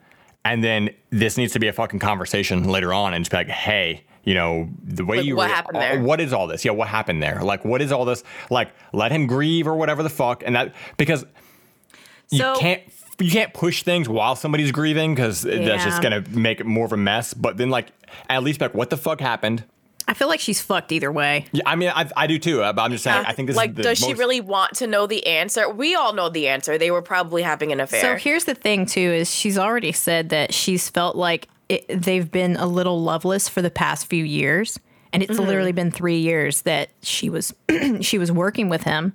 [0.46, 3.48] and then this needs to be a fucking conversation later on, and just be like,
[3.48, 4.02] hey.
[4.24, 6.02] You know the way Like, you what happened there?
[6.02, 6.64] what is all this?
[6.64, 7.40] Yeah, what happened there?
[7.42, 8.24] Like, what is all this?
[8.50, 11.24] Like, let him grieve or whatever the fuck, and that because
[12.30, 12.82] you can't
[13.18, 16.92] you can't push things while somebody's grieving because that's just gonna make it more of
[16.92, 17.34] a mess.
[17.34, 17.88] But then, like,
[18.28, 19.64] at least be like, what the fuck happened?
[20.08, 21.44] I feel like she's fucked either way.
[21.52, 22.62] Yeah, I mean, I, I do too.
[22.62, 24.40] Uh, but I'm just saying, I uh, think this like, is the does she really
[24.40, 25.68] want to know the answer?
[25.68, 26.78] We all know the answer.
[26.78, 28.00] They were probably having an affair.
[28.00, 32.30] So here's the thing too is she's already said that she's felt like it, they've
[32.30, 34.78] been a little loveless for the past few years.
[35.12, 37.54] And it's literally been 3 years that she was
[38.02, 39.14] she was working with him.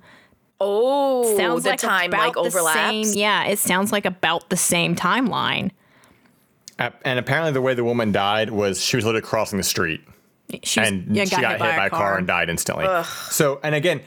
[0.60, 3.10] oh, Sounds the like time about like the overlaps.
[3.10, 5.70] Same, yeah, it sounds like about the same timeline.
[6.78, 10.00] Uh, and apparently, the way the woman died was she was literally crossing the street.
[10.64, 12.18] She was, and yeah, she got hit by a car.
[12.18, 12.86] and died instantly.
[13.30, 14.00] So, and again,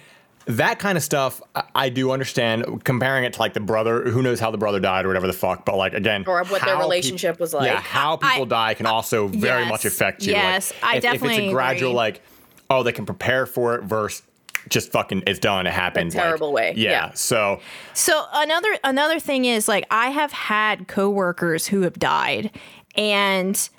[0.48, 2.84] that kind of stuff I, I do understand.
[2.84, 5.34] Comparing it to like the brother, who knows how the brother died or whatever the
[5.34, 5.66] fuck.
[5.66, 7.66] But like again, Or what their relationship peop- was like.
[7.66, 10.32] Yeah, how people die can also very yes, much affect you.
[10.34, 11.98] yes, like, I if, if it's a gradual agree.
[11.98, 12.22] like,
[12.70, 14.24] oh, they can prepare for it versus
[14.70, 16.14] just fucking it's done, it happened.
[16.14, 16.92] like, terrible way, Yeah.
[16.92, 17.12] yeah.
[17.14, 17.62] So
[17.94, 22.52] So another another thing is like I have had coworkers who have died
[22.96, 23.70] and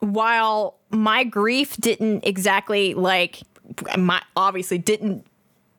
[0.00, 3.42] while my grief didn't exactly like
[3.96, 5.24] my obviously didn't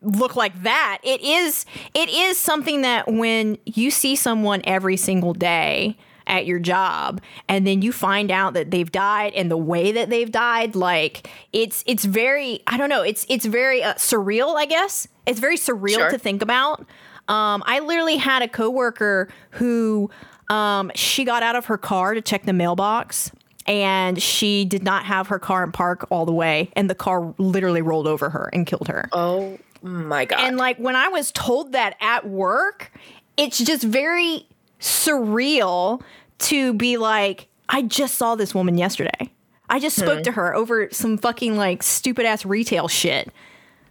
[0.06, 5.34] look like that it is it is something that when you see someone every single
[5.34, 9.92] day at your job and then you find out that they've died and the way
[9.92, 14.56] that they've died like it's it's very i don't know it's it's very uh, surreal
[14.56, 15.08] i guess.
[15.28, 16.10] It's very surreal Sure.
[16.12, 16.82] to think about.
[17.28, 20.10] Um, i literally had a coworker who
[20.50, 23.32] um, she got out of her car to check the mailbox
[23.68, 27.34] and she did not have her car in park all the way and the car
[27.40, 29.10] literally rolled over her and killed her.
[29.12, 30.40] Oh my god.
[30.42, 32.92] and like when I was told that at work,
[33.38, 34.48] it's just very
[34.80, 36.02] surreal
[36.40, 39.32] to be like, I just saw this woman yesterday.
[39.70, 40.24] I just spoke hmm.
[40.24, 43.32] to her over some fucking like stupid ass retail shit.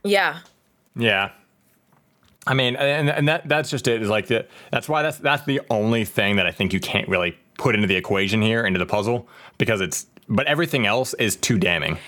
[0.04, 0.40] yeah.
[0.96, 1.30] Yeah.
[2.46, 4.02] I mean, and, and that that's just it.
[4.02, 7.08] Is like the that's why that's that's the only thing that I think you can't
[7.08, 9.26] really put into the equation here into the puzzle
[9.56, 11.98] because it's but everything else is too damning.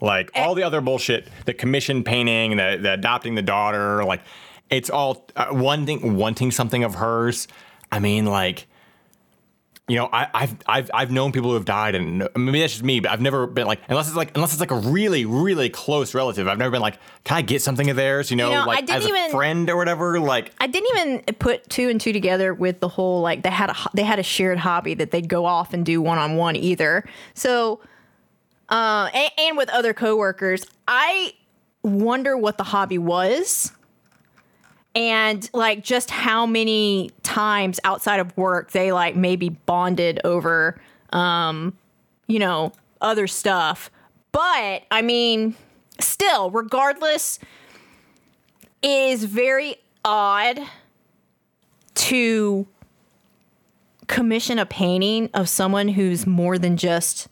[0.00, 4.20] Like all the other bullshit, the commission painting, the the adopting the daughter, like
[4.70, 7.48] it's all uh, wanting wanting something of hers.
[7.90, 8.66] I mean, like
[9.88, 12.84] you know, I, I've I've I've known people who have died, and maybe that's just
[12.84, 15.70] me, but I've never been like unless it's like unless it's like a really really
[15.70, 16.48] close relative.
[16.48, 18.30] I've never been like, can I get something of theirs?
[18.32, 20.18] You know, know, I like as a friend or whatever.
[20.18, 23.70] Like, I didn't even put two and two together with the whole like they had
[23.70, 26.56] a they had a shared hobby that they'd go off and do one on one
[26.56, 27.04] either.
[27.34, 27.78] So,
[28.68, 31.34] uh, and, and with other coworkers, I
[31.82, 33.72] wonder what the hobby was,
[34.94, 40.80] and like just how many times outside of work they like maybe bonded over,
[41.10, 41.76] um,
[42.26, 43.90] you know, other stuff.
[44.32, 45.54] But I mean,
[46.00, 47.38] still, regardless
[48.82, 50.60] it is very odd
[51.94, 52.66] to
[54.06, 57.28] commission a painting of someone who's more than just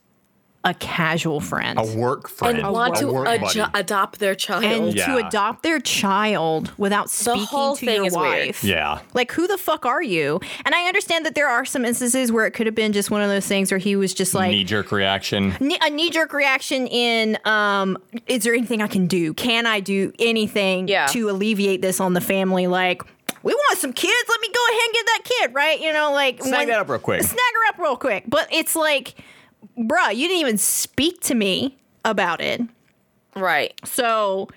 [0.64, 1.78] a casual friend.
[1.78, 4.64] a work friend, and want to adjo- adopt their child.
[4.64, 5.06] and Yeah.
[5.06, 8.46] to adopt their child without speaking whole to thing your is weird.
[8.46, 8.64] wife.
[8.64, 9.00] Yeah.
[9.12, 10.40] Like, who the fuck are you?
[10.64, 13.20] And I understand that there are some instances where it could have been just one
[13.22, 15.52] of those things where he was just like, knee jerk reaction.
[15.52, 19.34] Kne- a knee jerk reaction in um is there anything I can do?
[19.34, 21.06] Can I do anything Yeah.
[21.08, 22.66] to alleviate this on the family?
[22.66, 23.02] Like,
[23.42, 24.14] we want some kids.
[24.28, 25.80] Let me go ahead and get that kid, right?
[25.80, 27.22] You know, like Snag when- that up real quick.
[27.22, 28.24] Snag her up real quick.
[28.26, 29.14] But it's like,
[29.78, 32.60] bruh, you didn't even speak to me about it.
[33.36, 33.72] right.
[33.84, 34.48] So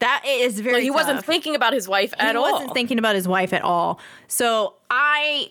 [0.00, 2.46] that is very But he wasn't thinking about his wife at he all.
[2.46, 4.00] He wasn't thinking about his wife at all.
[4.28, 5.50] So I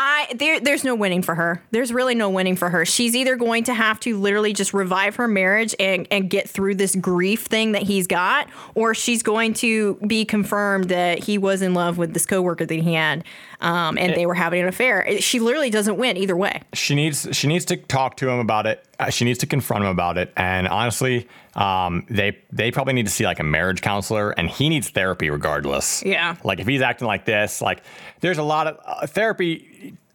[0.00, 1.60] I there there's no winning for her.
[1.72, 2.84] There's really no winning for her.
[2.84, 6.76] She's either going to have to literally just revive her marriage and and get through
[6.76, 11.62] this grief thing that he's got or she's going to be confirmed that he was
[11.62, 13.24] in love with this coworker that he had
[13.60, 15.20] um, and they were having an affair.
[15.20, 16.62] She literally doesn't win either way.
[16.74, 18.84] she needs she needs to talk to him about it.
[19.00, 20.32] Uh, she needs to confront him about it.
[20.36, 24.68] And honestly, um, they they probably need to see like a marriage counselor, and he
[24.68, 26.04] needs therapy regardless.
[26.04, 26.36] Yeah.
[26.44, 27.82] Like if he's acting like this, like
[28.20, 29.67] there's a lot of uh, therapy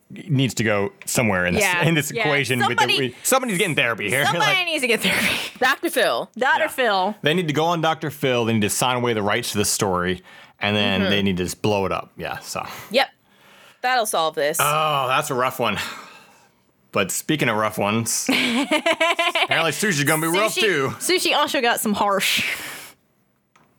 [0.09, 1.83] needs to go somewhere in this Yeah.
[1.85, 2.21] in this Yeah.
[2.23, 2.59] equation.
[2.59, 4.25] with Somebody- the, we- somebody's getting therapy here.
[4.31, 5.27] Somebody Like, needs to get therapy.
[5.59, 5.89] Dr.
[5.89, 6.29] Phil.
[6.37, 6.59] Dr.
[6.59, 6.67] Yeah.
[6.67, 7.15] Phil.
[7.23, 8.11] they need to go on Dr.
[8.11, 8.45] Phil.
[8.45, 10.21] They need to sign away the rights to the story,
[10.59, 11.09] and then Mm-hmm.
[11.09, 12.11] they need to just blow it up.
[12.17, 12.37] Yeah.
[12.39, 12.63] So.
[12.91, 13.09] Yep.
[13.81, 14.57] That'll solve this.
[14.61, 15.77] Oh, that's a rough one.
[16.91, 20.89] But speaking of rough ones, apparently sushi's gonna be rough too.
[20.99, 22.45] sushi also got some harsh.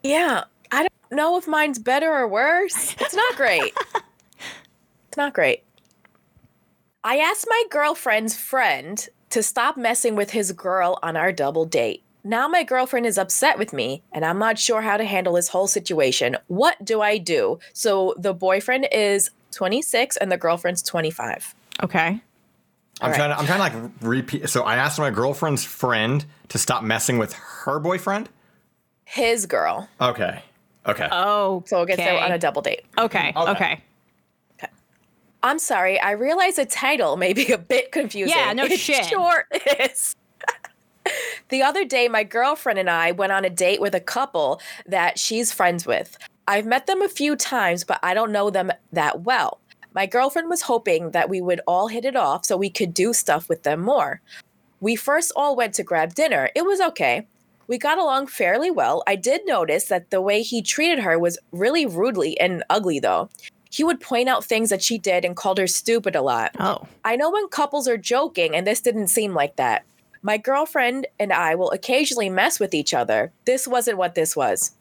[0.03, 0.45] yeah.
[0.73, 2.97] I don't know if mine's better or worse.
[2.99, 3.73] It's not great.
[3.95, 5.63] it's not great.
[7.07, 12.03] I asked my girlfriend's friend to stop messing with his girl on our double date.
[12.25, 15.49] Now my girlfriend is upset with me, and I'm not sure how to handle this
[15.49, 16.39] whole situation.
[16.47, 17.59] What do I do?
[17.75, 21.55] So the boyfriend is 26 and the girlfriend's 25.
[21.83, 22.23] Okay.
[23.03, 23.39] I'm All trying to.
[23.39, 24.49] I'm trying to like repeat.
[24.49, 28.31] So I asked my girlfriend's friend to stop messing with her boyfriend.
[29.05, 29.91] His girl.
[30.01, 30.43] Okay.
[30.87, 31.09] Okay.
[31.13, 31.65] Oh.
[31.67, 32.87] So we'll get there on a double date.
[32.97, 33.35] Okay.
[33.37, 33.51] Okay.
[33.51, 33.83] Okay.
[35.45, 38.35] I'm sorry, I realize the title may be a bit confusing.
[38.35, 39.05] Yeah, no it shit.
[39.05, 39.47] Sure
[39.79, 40.17] is.
[41.51, 45.19] the other day, my girlfriend and I went on a date with a couple that
[45.19, 46.17] she's friends with.
[46.49, 49.61] I've met them a few times, but I don't know them that well.
[49.95, 53.13] My girlfriend was hoping that we would all hit it off so we could do
[53.13, 54.23] stuff with them more.
[54.81, 56.49] We first all went to grab dinner.
[56.57, 57.27] It was okay.
[57.67, 59.03] We got along fairly well.
[59.07, 63.29] I did notice that the way he treated her was really rudely and ugly, though.
[63.75, 66.55] He would point out things that she did and called her stupid a lot.
[66.61, 66.87] Oh.
[67.05, 69.85] I know when couples are joking, and this didn't seem like that.
[70.23, 73.33] My girlfriend and I will occasionally mess with each other.
[73.47, 74.77] This wasn't what this was.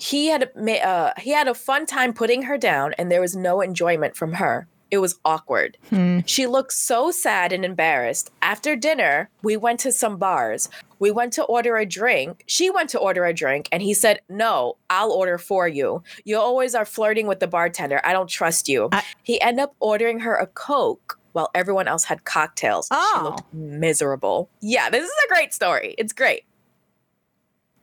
[0.00, 3.60] He had uh, he had a fun time putting her down, and there was no
[3.60, 4.66] enjoyment from her.
[4.92, 5.78] It was awkward.
[5.88, 6.20] Hmm.
[6.26, 8.30] She looked so sad and embarrassed.
[8.42, 10.68] After dinner, we went to some bars.
[10.98, 12.44] We went to order a drink.
[12.46, 16.02] She went to order a drink, and he said, No, I'll order for you.
[16.26, 18.02] You always are flirting with the bartender.
[18.04, 18.90] I don't trust you.
[18.92, 22.88] I- he ended up ordering her a Coke while everyone else had cocktails.
[22.90, 23.12] Oh.
[23.16, 24.50] She looked miserable.
[24.60, 25.94] Yeah, this is a great story.
[25.96, 26.44] It's great.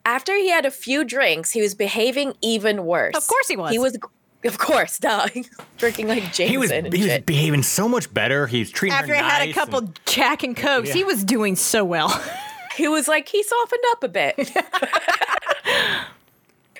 [0.06, 3.15] After he had a few drinks, he was behaving even worse.
[3.18, 3.72] Of course he was.
[3.72, 3.98] He was,
[4.45, 5.28] of course, duh.
[5.78, 7.26] drinking like Jameson He was, and he was shit.
[7.26, 8.48] behaving so much better.
[8.48, 11.56] He's treating After her I had a couple and- Jack and Cokes, he was doing
[11.56, 12.10] so well.
[12.76, 14.38] he was like he softened up a bit.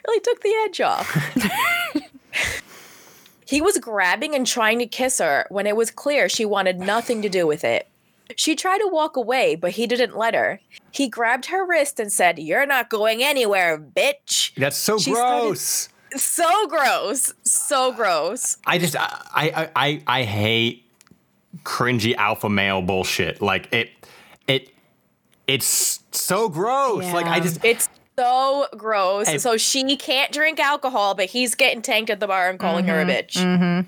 [0.07, 1.14] really took the edge off.
[3.45, 7.22] he was grabbing and trying to kiss her when it was clear she wanted nothing
[7.22, 7.88] to do with it.
[8.36, 10.60] She tried to walk away, but he didn't let her.
[10.91, 14.53] He grabbed her wrist and said, You're not going anywhere, bitch.
[14.56, 15.90] That's so She started- gross.
[16.15, 17.34] So gross.
[17.44, 18.57] So gross.
[18.65, 20.86] I just I, I I I hate
[21.64, 23.41] cringy alpha male bullshit.
[23.41, 23.90] Like it
[24.48, 24.69] it
[25.48, 27.06] it's so gross.
[27.14, 29.27] Like I just It's so gross.
[29.27, 29.38] Hey.
[29.38, 33.02] So she can't drink alcohol, but he's getting tanked at the bar and calling her
[33.02, 33.34] a bitch.
[33.38, 33.88] mm-hmm.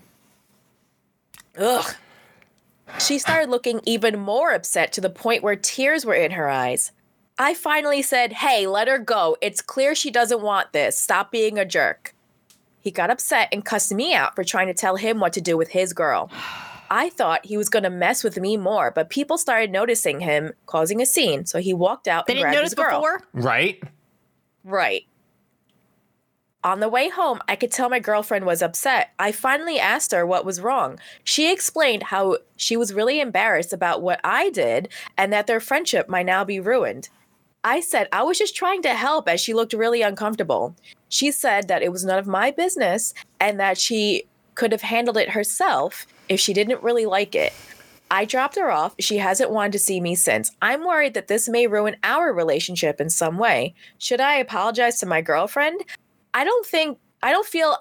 [1.62, 1.96] Ugh.
[3.00, 6.92] She started looking even more upset to the point where tears were in her eyes.
[7.38, 9.38] I finally said, Hey, let her go.
[9.42, 10.98] It's clear she doesn't want this.
[10.98, 12.14] Stop being a jerk.
[12.80, 15.58] He got upset and cussed me out for trying to tell him what to do
[15.58, 16.30] with his girl.
[16.94, 20.52] I thought he was going to mess with me more, but people started noticing him
[20.66, 23.00] causing a scene, so he walked out They and didn't grabbed notice his girl.
[23.00, 23.22] before.
[23.34, 23.82] right.
[24.66, 25.06] Right.
[26.66, 29.12] On the way home, I could tell my girlfriend was upset.
[29.18, 31.00] I finally asked her what was wrong.
[31.24, 36.10] She explained how she was really embarrassed about what I did and that their friendship
[36.10, 37.08] might now be ruined.
[37.64, 40.76] I said I was just trying to help as she looked really uncomfortable.
[41.10, 44.24] She said that it was none of my business and that she
[44.56, 47.54] could have handled it herself if she didn't really like it.
[48.10, 48.96] I dropped her off.
[49.00, 50.52] She hasn't wanted to see me since.
[50.62, 53.74] I'm worried that this may ruin our relationship in some way.
[54.00, 55.82] Should I apologize to my girlfriend?
[56.34, 57.78] I don't think, I don't feel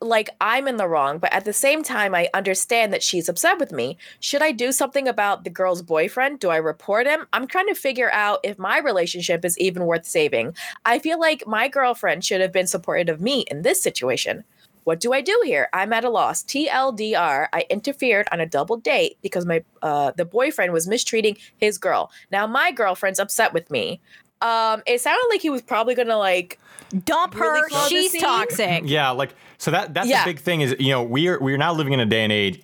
[0.00, 3.58] like I'm in the wrong, but at the same time, I understand that she's upset
[3.58, 3.98] with me.
[4.20, 6.40] Should I do something about the girl's boyfriend?
[6.40, 7.26] Do I report him?
[7.32, 10.54] I'm trying to figure out if my relationship is even worth saving.
[10.84, 14.44] I feel like my girlfriend should have been supportive of me in this situation.
[14.84, 15.68] What do I do here?
[15.74, 16.42] I'm at a loss.
[16.44, 21.76] TLDR, I interfered on a double date because my uh, the boyfriend was mistreating his
[21.76, 22.10] girl.
[22.32, 24.00] Now my girlfriend's upset with me.
[24.40, 26.58] Um, it sounded like he was probably gonna like
[27.04, 27.68] Dump Really her.
[27.68, 28.82] close She's toxic.
[28.86, 30.24] Yeah, like so that that's Yeah.
[30.24, 32.62] the big thing is you know we're we're now living in a day and age.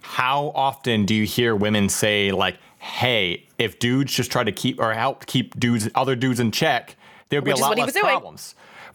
[0.00, 4.80] How often do you hear women say like, "Hey, if dudes just try to keep
[4.80, 6.96] or help keep dudes other dudes in check,
[7.28, 8.14] there'd be Which a lot what he less was doing.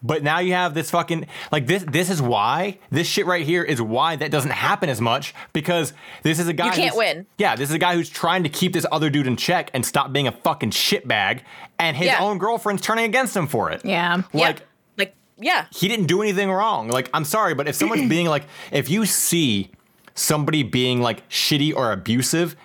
[0.04, 1.84] Problems." But now you have this fucking like this.
[1.88, 5.94] This is why this shit right here is why that doesn't happen as much because
[6.24, 7.26] this is a guy You can't who's- win.
[7.38, 9.86] Yeah, this is a guy who's trying to keep this other dude in check and
[9.86, 11.40] stop being a fucking shitbag,
[11.80, 12.20] and his Yeah.
[12.20, 13.82] own girlfriend's turning against him for it.
[13.86, 14.22] Yeah.
[14.34, 14.66] like yeah,
[14.98, 15.66] like yeah.
[15.72, 16.88] he didn't do anything wrong.
[16.90, 19.72] Like, I'm sorry, but if someone's being like, if you see
[20.16, 22.56] somebody being like shitty or abusive,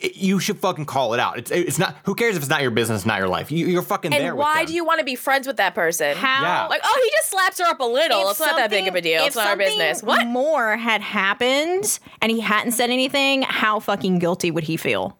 [0.00, 1.38] it- you should fucking call it out.
[1.38, 1.96] It's it's not.
[2.04, 3.50] Who cares if it's not your business, not your life?
[3.50, 4.20] You, you're fucking there.
[4.20, 4.66] And with why them.
[4.66, 6.16] do you want to be friends with that person?
[6.16, 6.42] How?
[6.42, 6.66] Yeah.
[6.66, 8.22] Like, oh, he just slaps her up a little.
[8.22, 9.24] If It's not that big of a deal.
[9.24, 10.02] It's not our business.
[10.02, 10.26] What?
[10.26, 15.16] more had happened and he hadn't said anything, how fucking guilty would he feel?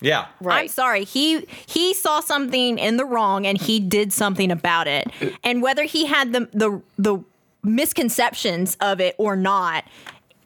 [0.00, 0.26] Yeah.
[0.40, 0.62] Right.
[0.62, 1.04] I'm sorry.
[1.04, 5.10] He he saw something in the wrong and he did something about it.
[5.42, 7.18] And whether he had the the the
[7.62, 9.84] misconceptions of it or not,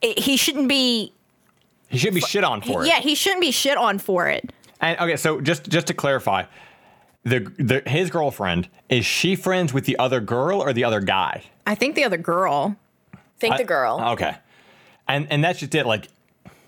[0.02, 1.12] it, he shouldn't be.
[1.88, 2.88] He should be shit on for it.
[2.88, 4.50] Yeah, he shouldn't be shit on for it.
[4.80, 6.44] And okay, so just just to clarify,
[7.24, 11.44] the, the his girlfriend is she friends with the other girl or the other guy?
[11.66, 12.76] I think the other girl.
[13.38, 14.00] Think the girl.
[14.12, 14.36] Okay,
[15.06, 15.86] and and that's just it.
[15.86, 16.08] Like,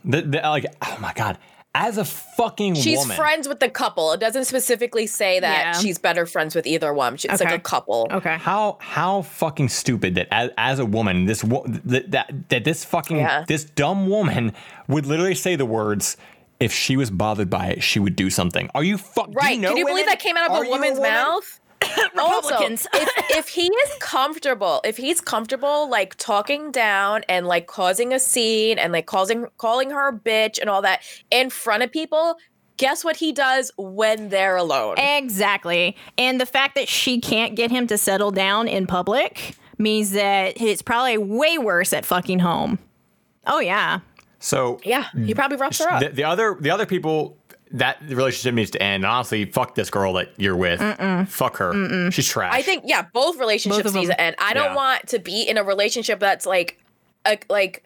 [0.04, 1.38] the, the like oh my god,
[1.74, 2.82] as a fucking woman.
[2.82, 4.12] She's woman, friends with the couple.
[4.12, 5.72] It doesn't specifically say that Yeah.
[5.80, 7.14] she's better friends with either one.
[7.14, 7.44] It's Okay.
[7.44, 8.08] like a couple.
[8.10, 8.36] Okay.
[8.38, 12.84] How how fucking stupid that as, as a woman this wo- that, that that this
[12.84, 13.44] fucking Yeah.
[13.46, 14.52] this dumb woman
[14.88, 16.16] would literally say the words
[16.58, 18.68] if she was bothered by it she would do something.
[18.74, 19.28] Are you fuck?
[19.32, 19.50] Right.
[19.50, 21.12] Do you know Can you believe that came out of Are a you woman's woman?
[21.12, 21.59] mouth?
[22.18, 22.86] Also, Republicans.
[22.92, 28.18] if, if he is comfortable, if he's comfortable like talking down and like causing a
[28.18, 32.36] scene and like causing calling her a bitch and all that in front of people,
[32.76, 34.96] guess what he does when they're alone?
[34.98, 35.96] Exactly.
[36.18, 40.60] And the fact that she can't get him to settle down in public means that
[40.60, 42.78] it's probably way worse at fucking home.
[43.46, 44.00] Oh yeah.
[44.38, 46.00] So yeah, he probably roughs her up.
[46.00, 47.36] the, the other the other people
[47.72, 49.04] that relationship needs to end.
[49.04, 50.80] And honestly, fuck this girl that you're with.
[51.28, 52.10] Fuck her.
[52.10, 52.52] She's trash.
[52.52, 54.36] I think yeah, both relationships Both need to end.
[54.38, 54.74] I don't Yeah.
[54.76, 56.82] want to be in a relationship that's like,
[57.26, 57.84] a, like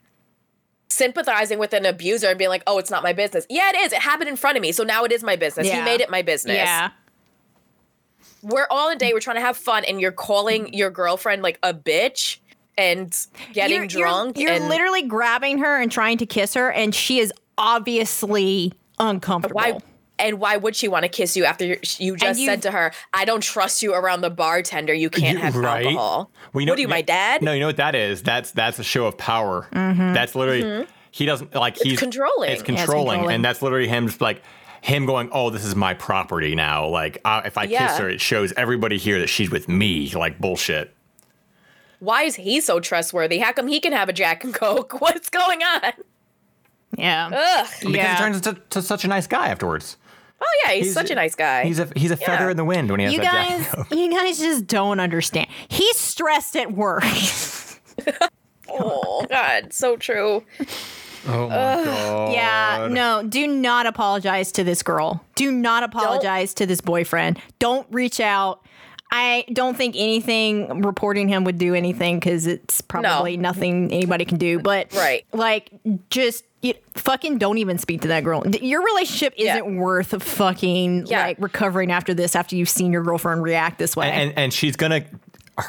[0.88, 3.92] sympathizing with an abuser and being like, "Oh, it's not my business." Yeah, it is.
[3.92, 5.68] It happened in front of me, so now it is my business.
[5.68, 6.56] He made it my business.
[6.56, 6.90] Yeah.
[8.42, 9.12] We're all in a day.
[9.12, 12.38] We're trying to have fun, and you're calling your girlfriend like a bitch
[12.76, 13.14] and
[13.52, 14.38] getting you're, drunk.
[14.38, 18.72] You're, you're and literally grabbing her and trying to kiss her, and she is obviously
[18.98, 19.54] uncomfortable.
[19.60, 19.78] why?
[20.16, 21.76] And why would she want to kiss you after you-
[22.16, 24.94] just you- said to her, "I don't trust you around the bartender.
[24.94, 25.84] You can't You- have right?
[25.86, 27.42] alcohol." Well, you know- what are you, my dad?
[27.42, 28.22] No, you know what that is?
[28.22, 29.66] That's that's a show of power.
[29.72, 32.50] That's literally he doesn't like he's controlling.
[32.50, 33.34] It's Yeah, it's controlling, controlling.
[33.34, 34.42] and that's literally him just like
[34.82, 36.86] him going, "Oh, this is my property now.
[36.86, 37.88] Like uh, if I Yeah.
[37.88, 40.94] kiss her, it shows everybody here that she's with me." Like bullshit.
[41.98, 43.38] Why is he so trustworthy?
[43.38, 44.92] How come he can have a Jack and Coke?
[45.00, 45.92] What's going on?
[46.98, 47.26] Yeah.
[47.32, 47.66] Ugh.
[47.80, 48.16] Because Yeah.
[48.16, 49.96] he turns into to such a nice guy afterwards.
[50.40, 51.64] Oh yeah, he's, such a nice guy.
[51.64, 52.50] He's a he's a feather Yeah.
[52.50, 53.98] in the wind when he has you that guys, Jack and Coke.
[53.98, 55.46] you guys just don't understand.
[55.68, 57.04] He's stressed at work.
[58.68, 60.44] oh God, so true.
[61.26, 62.32] Oh my god.
[62.32, 65.24] yeah, no, do not apologize to this girl.
[65.36, 67.40] Do not apologize to this boyfriend.
[67.58, 68.63] Don't reach out.
[69.16, 74.38] I don't think anything reporting him would do anything because it's probably nothing anybody can
[74.38, 74.58] do.
[74.58, 75.24] But Right.
[75.32, 75.70] like,
[76.10, 78.42] just you, fucking don't even speak to that girl.
[78.60, 81.26] Your relationship isn't worth fucking Yeah.
[81.26, 82.34] like recovering after this.
[82.34, 84.10] After you've seen your girlfriend react this way.
[84.10, 85.04] And and she's gonna.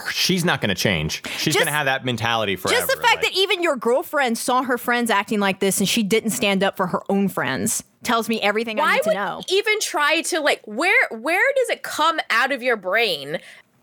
[0.09, 1.21] She's not going to change.
[1.37, 2.75] She's Just- going to have that mentality forever.
[2.75, 5.87] Just the fact like- that even your girlfriend saw her friends acting like this and
[5.87, 9.13] she didn't stand up for her own friends tells me everything I Why need to
[9.13, 9.41] know.
[9.49, 13.39] even try to like where where does it come out of your brain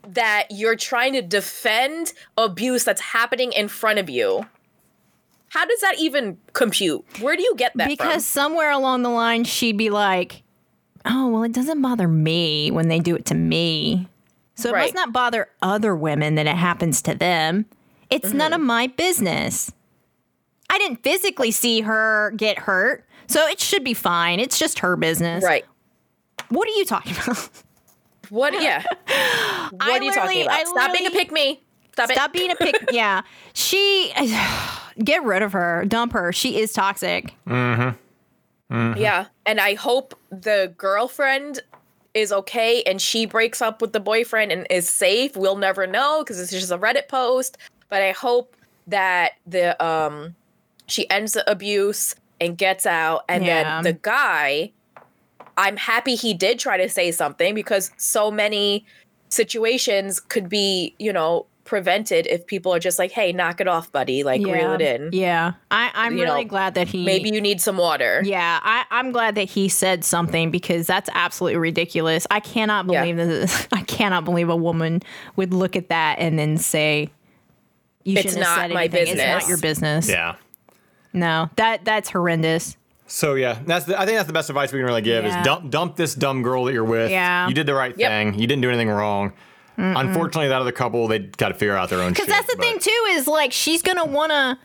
[0.07, 4.47] that you're trying to defend abuse that's happening in front of you?
[5.49, 7.05] How does that even compute?
[7.21, 10.41] Where do you get that Because somewhere along the line, she'd be like,
[11.05, 14.07] oh, well, it doesn't bother me when they do it to me.
[14.55, 17.65] So it must not bother other women that it happens to them.
[18.09, 18.37] It's Mm-hmm.
[18.37, 19.71] none of my business.
[20.69, 24.39] I didn't physically see her get hurt, so it should be fine.
[24.39, 25.43] It's just her business.
[25.43, 25.65] Right.
[26.49, 27.49] What are you talking about?
[28.29, 28.83] What yeah.
[29.71, 30.59] What I are you talking about?
[30.59, 31.61] I Stop being a literally- pick me.
[31.93, 32.13] Stop, it.
[32.13, 32.33] Stop it.
[32.33, 32.75] being a pick.
[32.91, 33.21] yeah.
[33.53, 34.11] She,
[35.03, 35.85] get rid of her.
[35.87, 36.31] Dump her.
[36.33, 37.33] She is toxic.
[37.47, 37.95] Mhm.
[38.97, 39.25] Yeah.
[39.45, 41.59] And I hope the girlfriend
[42.13, 45.35] is okay and she breaks up with the boyfriend and is safe.
[45.35, 47.57] We'll never know because it's just a Reddit post.
[47.89, 48.55] But I hope
[48.87, 50.35] that the um
[50.87, 53.63] she ends the abuse and gets out and Yeah.
[53.81, 54.71] then the guy
[55.55, 58.85] I'm happy he did try to say something because so many
[59.29, 63.91] situations could be, you know, prevented if people are just like, hey, knock it off,
[63.91, 64.23] buddy.
[64.23, 65.09] Like, reel it in.
[65.13, 65.53] Yeah.
[65.71, 67.05] I, I'm You really know, glad that he.
[67.05, 68.21] Maybe you need some water.
[68.25, 72.27] Yeah, I, I'm glad that he said something because that's absolutely ridiculous.
[72.31, 73.01] I cannot Yeah.
[73.01, 73.67] believe that.
[73.71, 75.01] I cannot believe a woman
[75.35, 77.09] would look at that and then say,
[78.03, 79.07] "You It's shouldn't have said my anything.
[79.07, 80.35] It's not your business." yeah.
[81.13, 82.75] No, that that's horrendous.
[83.05, 85.39] So yeah, that's the, I think that's the best advice we can really give Yeah.
[85.39, 87.11] is dump dump this dumb girl that you're with.
[87.11, 87.47] Yeah.
[87.47, 88.09] You did the right Yep.
[88.09, 88.33] thing.
[88.39, 89.33] You didn't do anything wrong.
[89.77, 92.13] Unfortunately, that other couple they got to figure out their own.
[92.13, 94.59] Because that's the but- thing too is like she's gonna wanna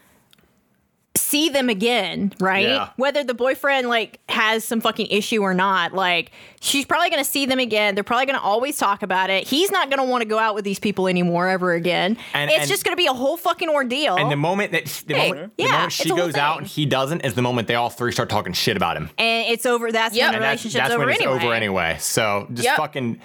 [1.16, 2.66] see them again, right?
[2.66, 2.90] Yeah.
[2.97, 6.30] Whether the boyfriend like has some fucking issue or not, like
[6.60, 7.94] she's probably gonna see them again.
[7.97, 9.44] They're probably gonna always talk about it.
[9.47, 12.16] He's not gonna want to go out with these people anymore ever again.
[12.35, 14.16] And- it's and- just gonna be a whole fucking ordeal.
[14.16, 15.28] And the moment that the Thing.
[15.35, 17.90] moment, the Yeah, moment she goes out and he doesn't is the moment they all
[17.90, 19.10] three start talking shit about him.
[19.18, 19.90] and it's over.
[19.90, 20.22] That's Yep.
[20.24, 21.44] when the And that's, relationship's that's over when it's anyway.
[21.44, 21.97] over anyway.
[21.98, 22.76] So just Yep.
[22.76, 23.20] fucking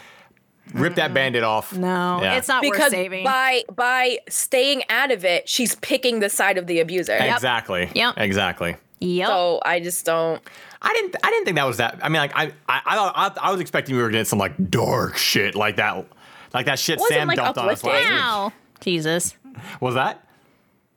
[0.74, 1.74] rip that bandit off.
[1.76, 2.36] No, Yeah.
[2.36, 3.24] it's not worth because saving.
[3.24, 7.16] by by staying out of it, she's picking the side of the abuser.
[7.20, 7.90] Exactly.
[7.94, 8.16] Yep.
[8.18, 8.76] Exactly.
[9.00, 9.28] yep.
[9.28, 10.42] So I just don't.
[10.82, 11.16] I didn't.
[11.24, 12.00] I didn't think that was that.
[12.04, 14.40] I mean, like I, I, I thought I, I was expecting we were getting some
[14.40, 16.06] like dark shit like that,
[16.54, 18.12] like that shit Sam like, dumped on us last uplifting.
[18.12, 18.20] week.
[18.20, 18.54] wow.
[18.82, 19.36] Jesus.
[19.80, 20.28] Was that?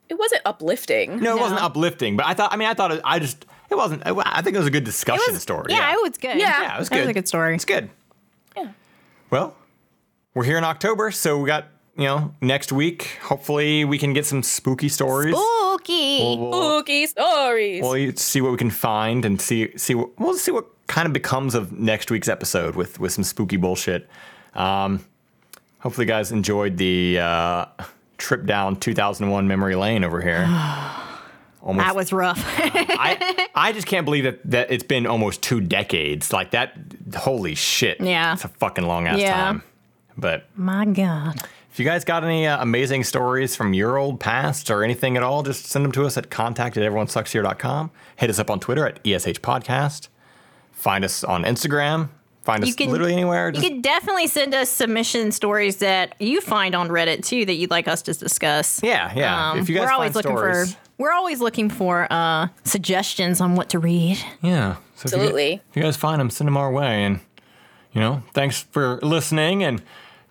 [0.09, 1.19] It wasn't uplifting.
[1.19, 1.37] No, it No.
[1.37, 2.17] wasn't uplifting.
[2.17, 2.51] But I thought.
[2.51, 2.91] I mean, I thought.
[2.91, 3.45] It, I just.
[3.69, 4.01] It wasn't.
[4.05, 5.67] I think it was a good discussion story.
[5.73, 6.37] Yeah, it was good.
[6.37, 6.61] Yeah.
[6.61, 7.01] Yeah, it was That good.
[7.03, 7.55] was a good story.
[7.55, 7.89] It's good.
[8.55, 8.69] Yeah.
[9.29, 9.55] Well,
[10.37, 11.65] we're here in October, so we got
[11.97, 13.17] you know next week.
[13.23, 15.35] Hopefully, we can get some spooky stories.
[15.35, 16.19] Spooky.
[16.19, 17.81] We'll, we'll, Spooky stories.
[17.81, 21.13] we'll see what we can find and see see what we'll see what kind of
[21.13, 24.07] becomes of next week's episode with with some spooky bullshit.
[24.53, 25.03] Um,
[25.79, 27.65] hopefully, you guys enjoyed the uh,
[28.19, 30.45] trip down 2001 memory lane over here.
[31.63, 31.83] almost.
[31.83, 32.43] That was rough.
[32.57, 36.31] I I just can't believe that that it's been almost two decades.
[36.31, 36.77] Like that.
[37.15, 37.99] Holy shit.
[37.99, 38.33] Yeah.
[38.33, 39.33] It's a fucking long ass Yeah.
[39.33, 39.63] time.
[40.17, 41.35] But My God.
[41.71, 45.23] if you guys got any uh, amazing stories from your old past or anything at
[45.23, 47.91] all, just send them to us at contact at everyonesuckshere.com.
[48.15, 50.07] Hit us up on Twitter at ESH Podcast.
[50.71, 52.09] Find us on Instagram.
[52.43, 53.47] Find us can- literally anywhere.
[53.49, 57.55] You Just, could definitely send us submission stories that you find on Reddit too that
[57.55, 58.81] you'd like us to discuss.
[58.81, 59.51] yeah, yeah.
[59.51, 62.47] Um, if you guys we're always find looking stories, for we're always looking for uh,
[62.63, 64.17] suggestions on what to read.
[64.41, 64.75] yeah.
[64.95, 65.53] So if you, Absolutely.
[65.69, 67.03] if you guys find them, send them our way.
[67.03, 67.19] And
[67.91, 69.81] you know, thanks for listening and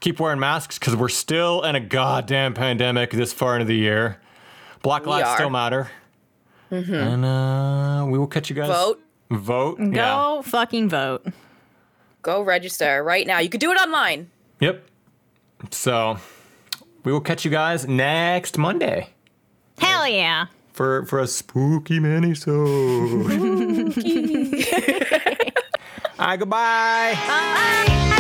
[0.00, 4.20] keep wearing masks because we're still in a goddamn pandemic this far into the year.
[4.82, 5.36] Black We lives are.
[5.36, 5.90] still matter.
[6.70, 8.68] And uh, we will catch you guys.
[8.68, 9.00] Vote.
[9.30, 9.78] Vote.
[9.78, 10.40] Go Yeah.
[10.42, 11.26] fucking vote.
[12.22, 13.38] Go register right now.
[13.38, 14.30] You can do it online.
[14.60, 14.84] Yep.
[15.70, 16.18] So
[17.04, 19.10] we will catch you guys next Monday
[19.78, 20.46] Hell yeah.
[20.72, 22.56] for for a spooky mini-sode.
[26.18, 27.14] All right, goodbye.
[27.28, 28.12] Bye.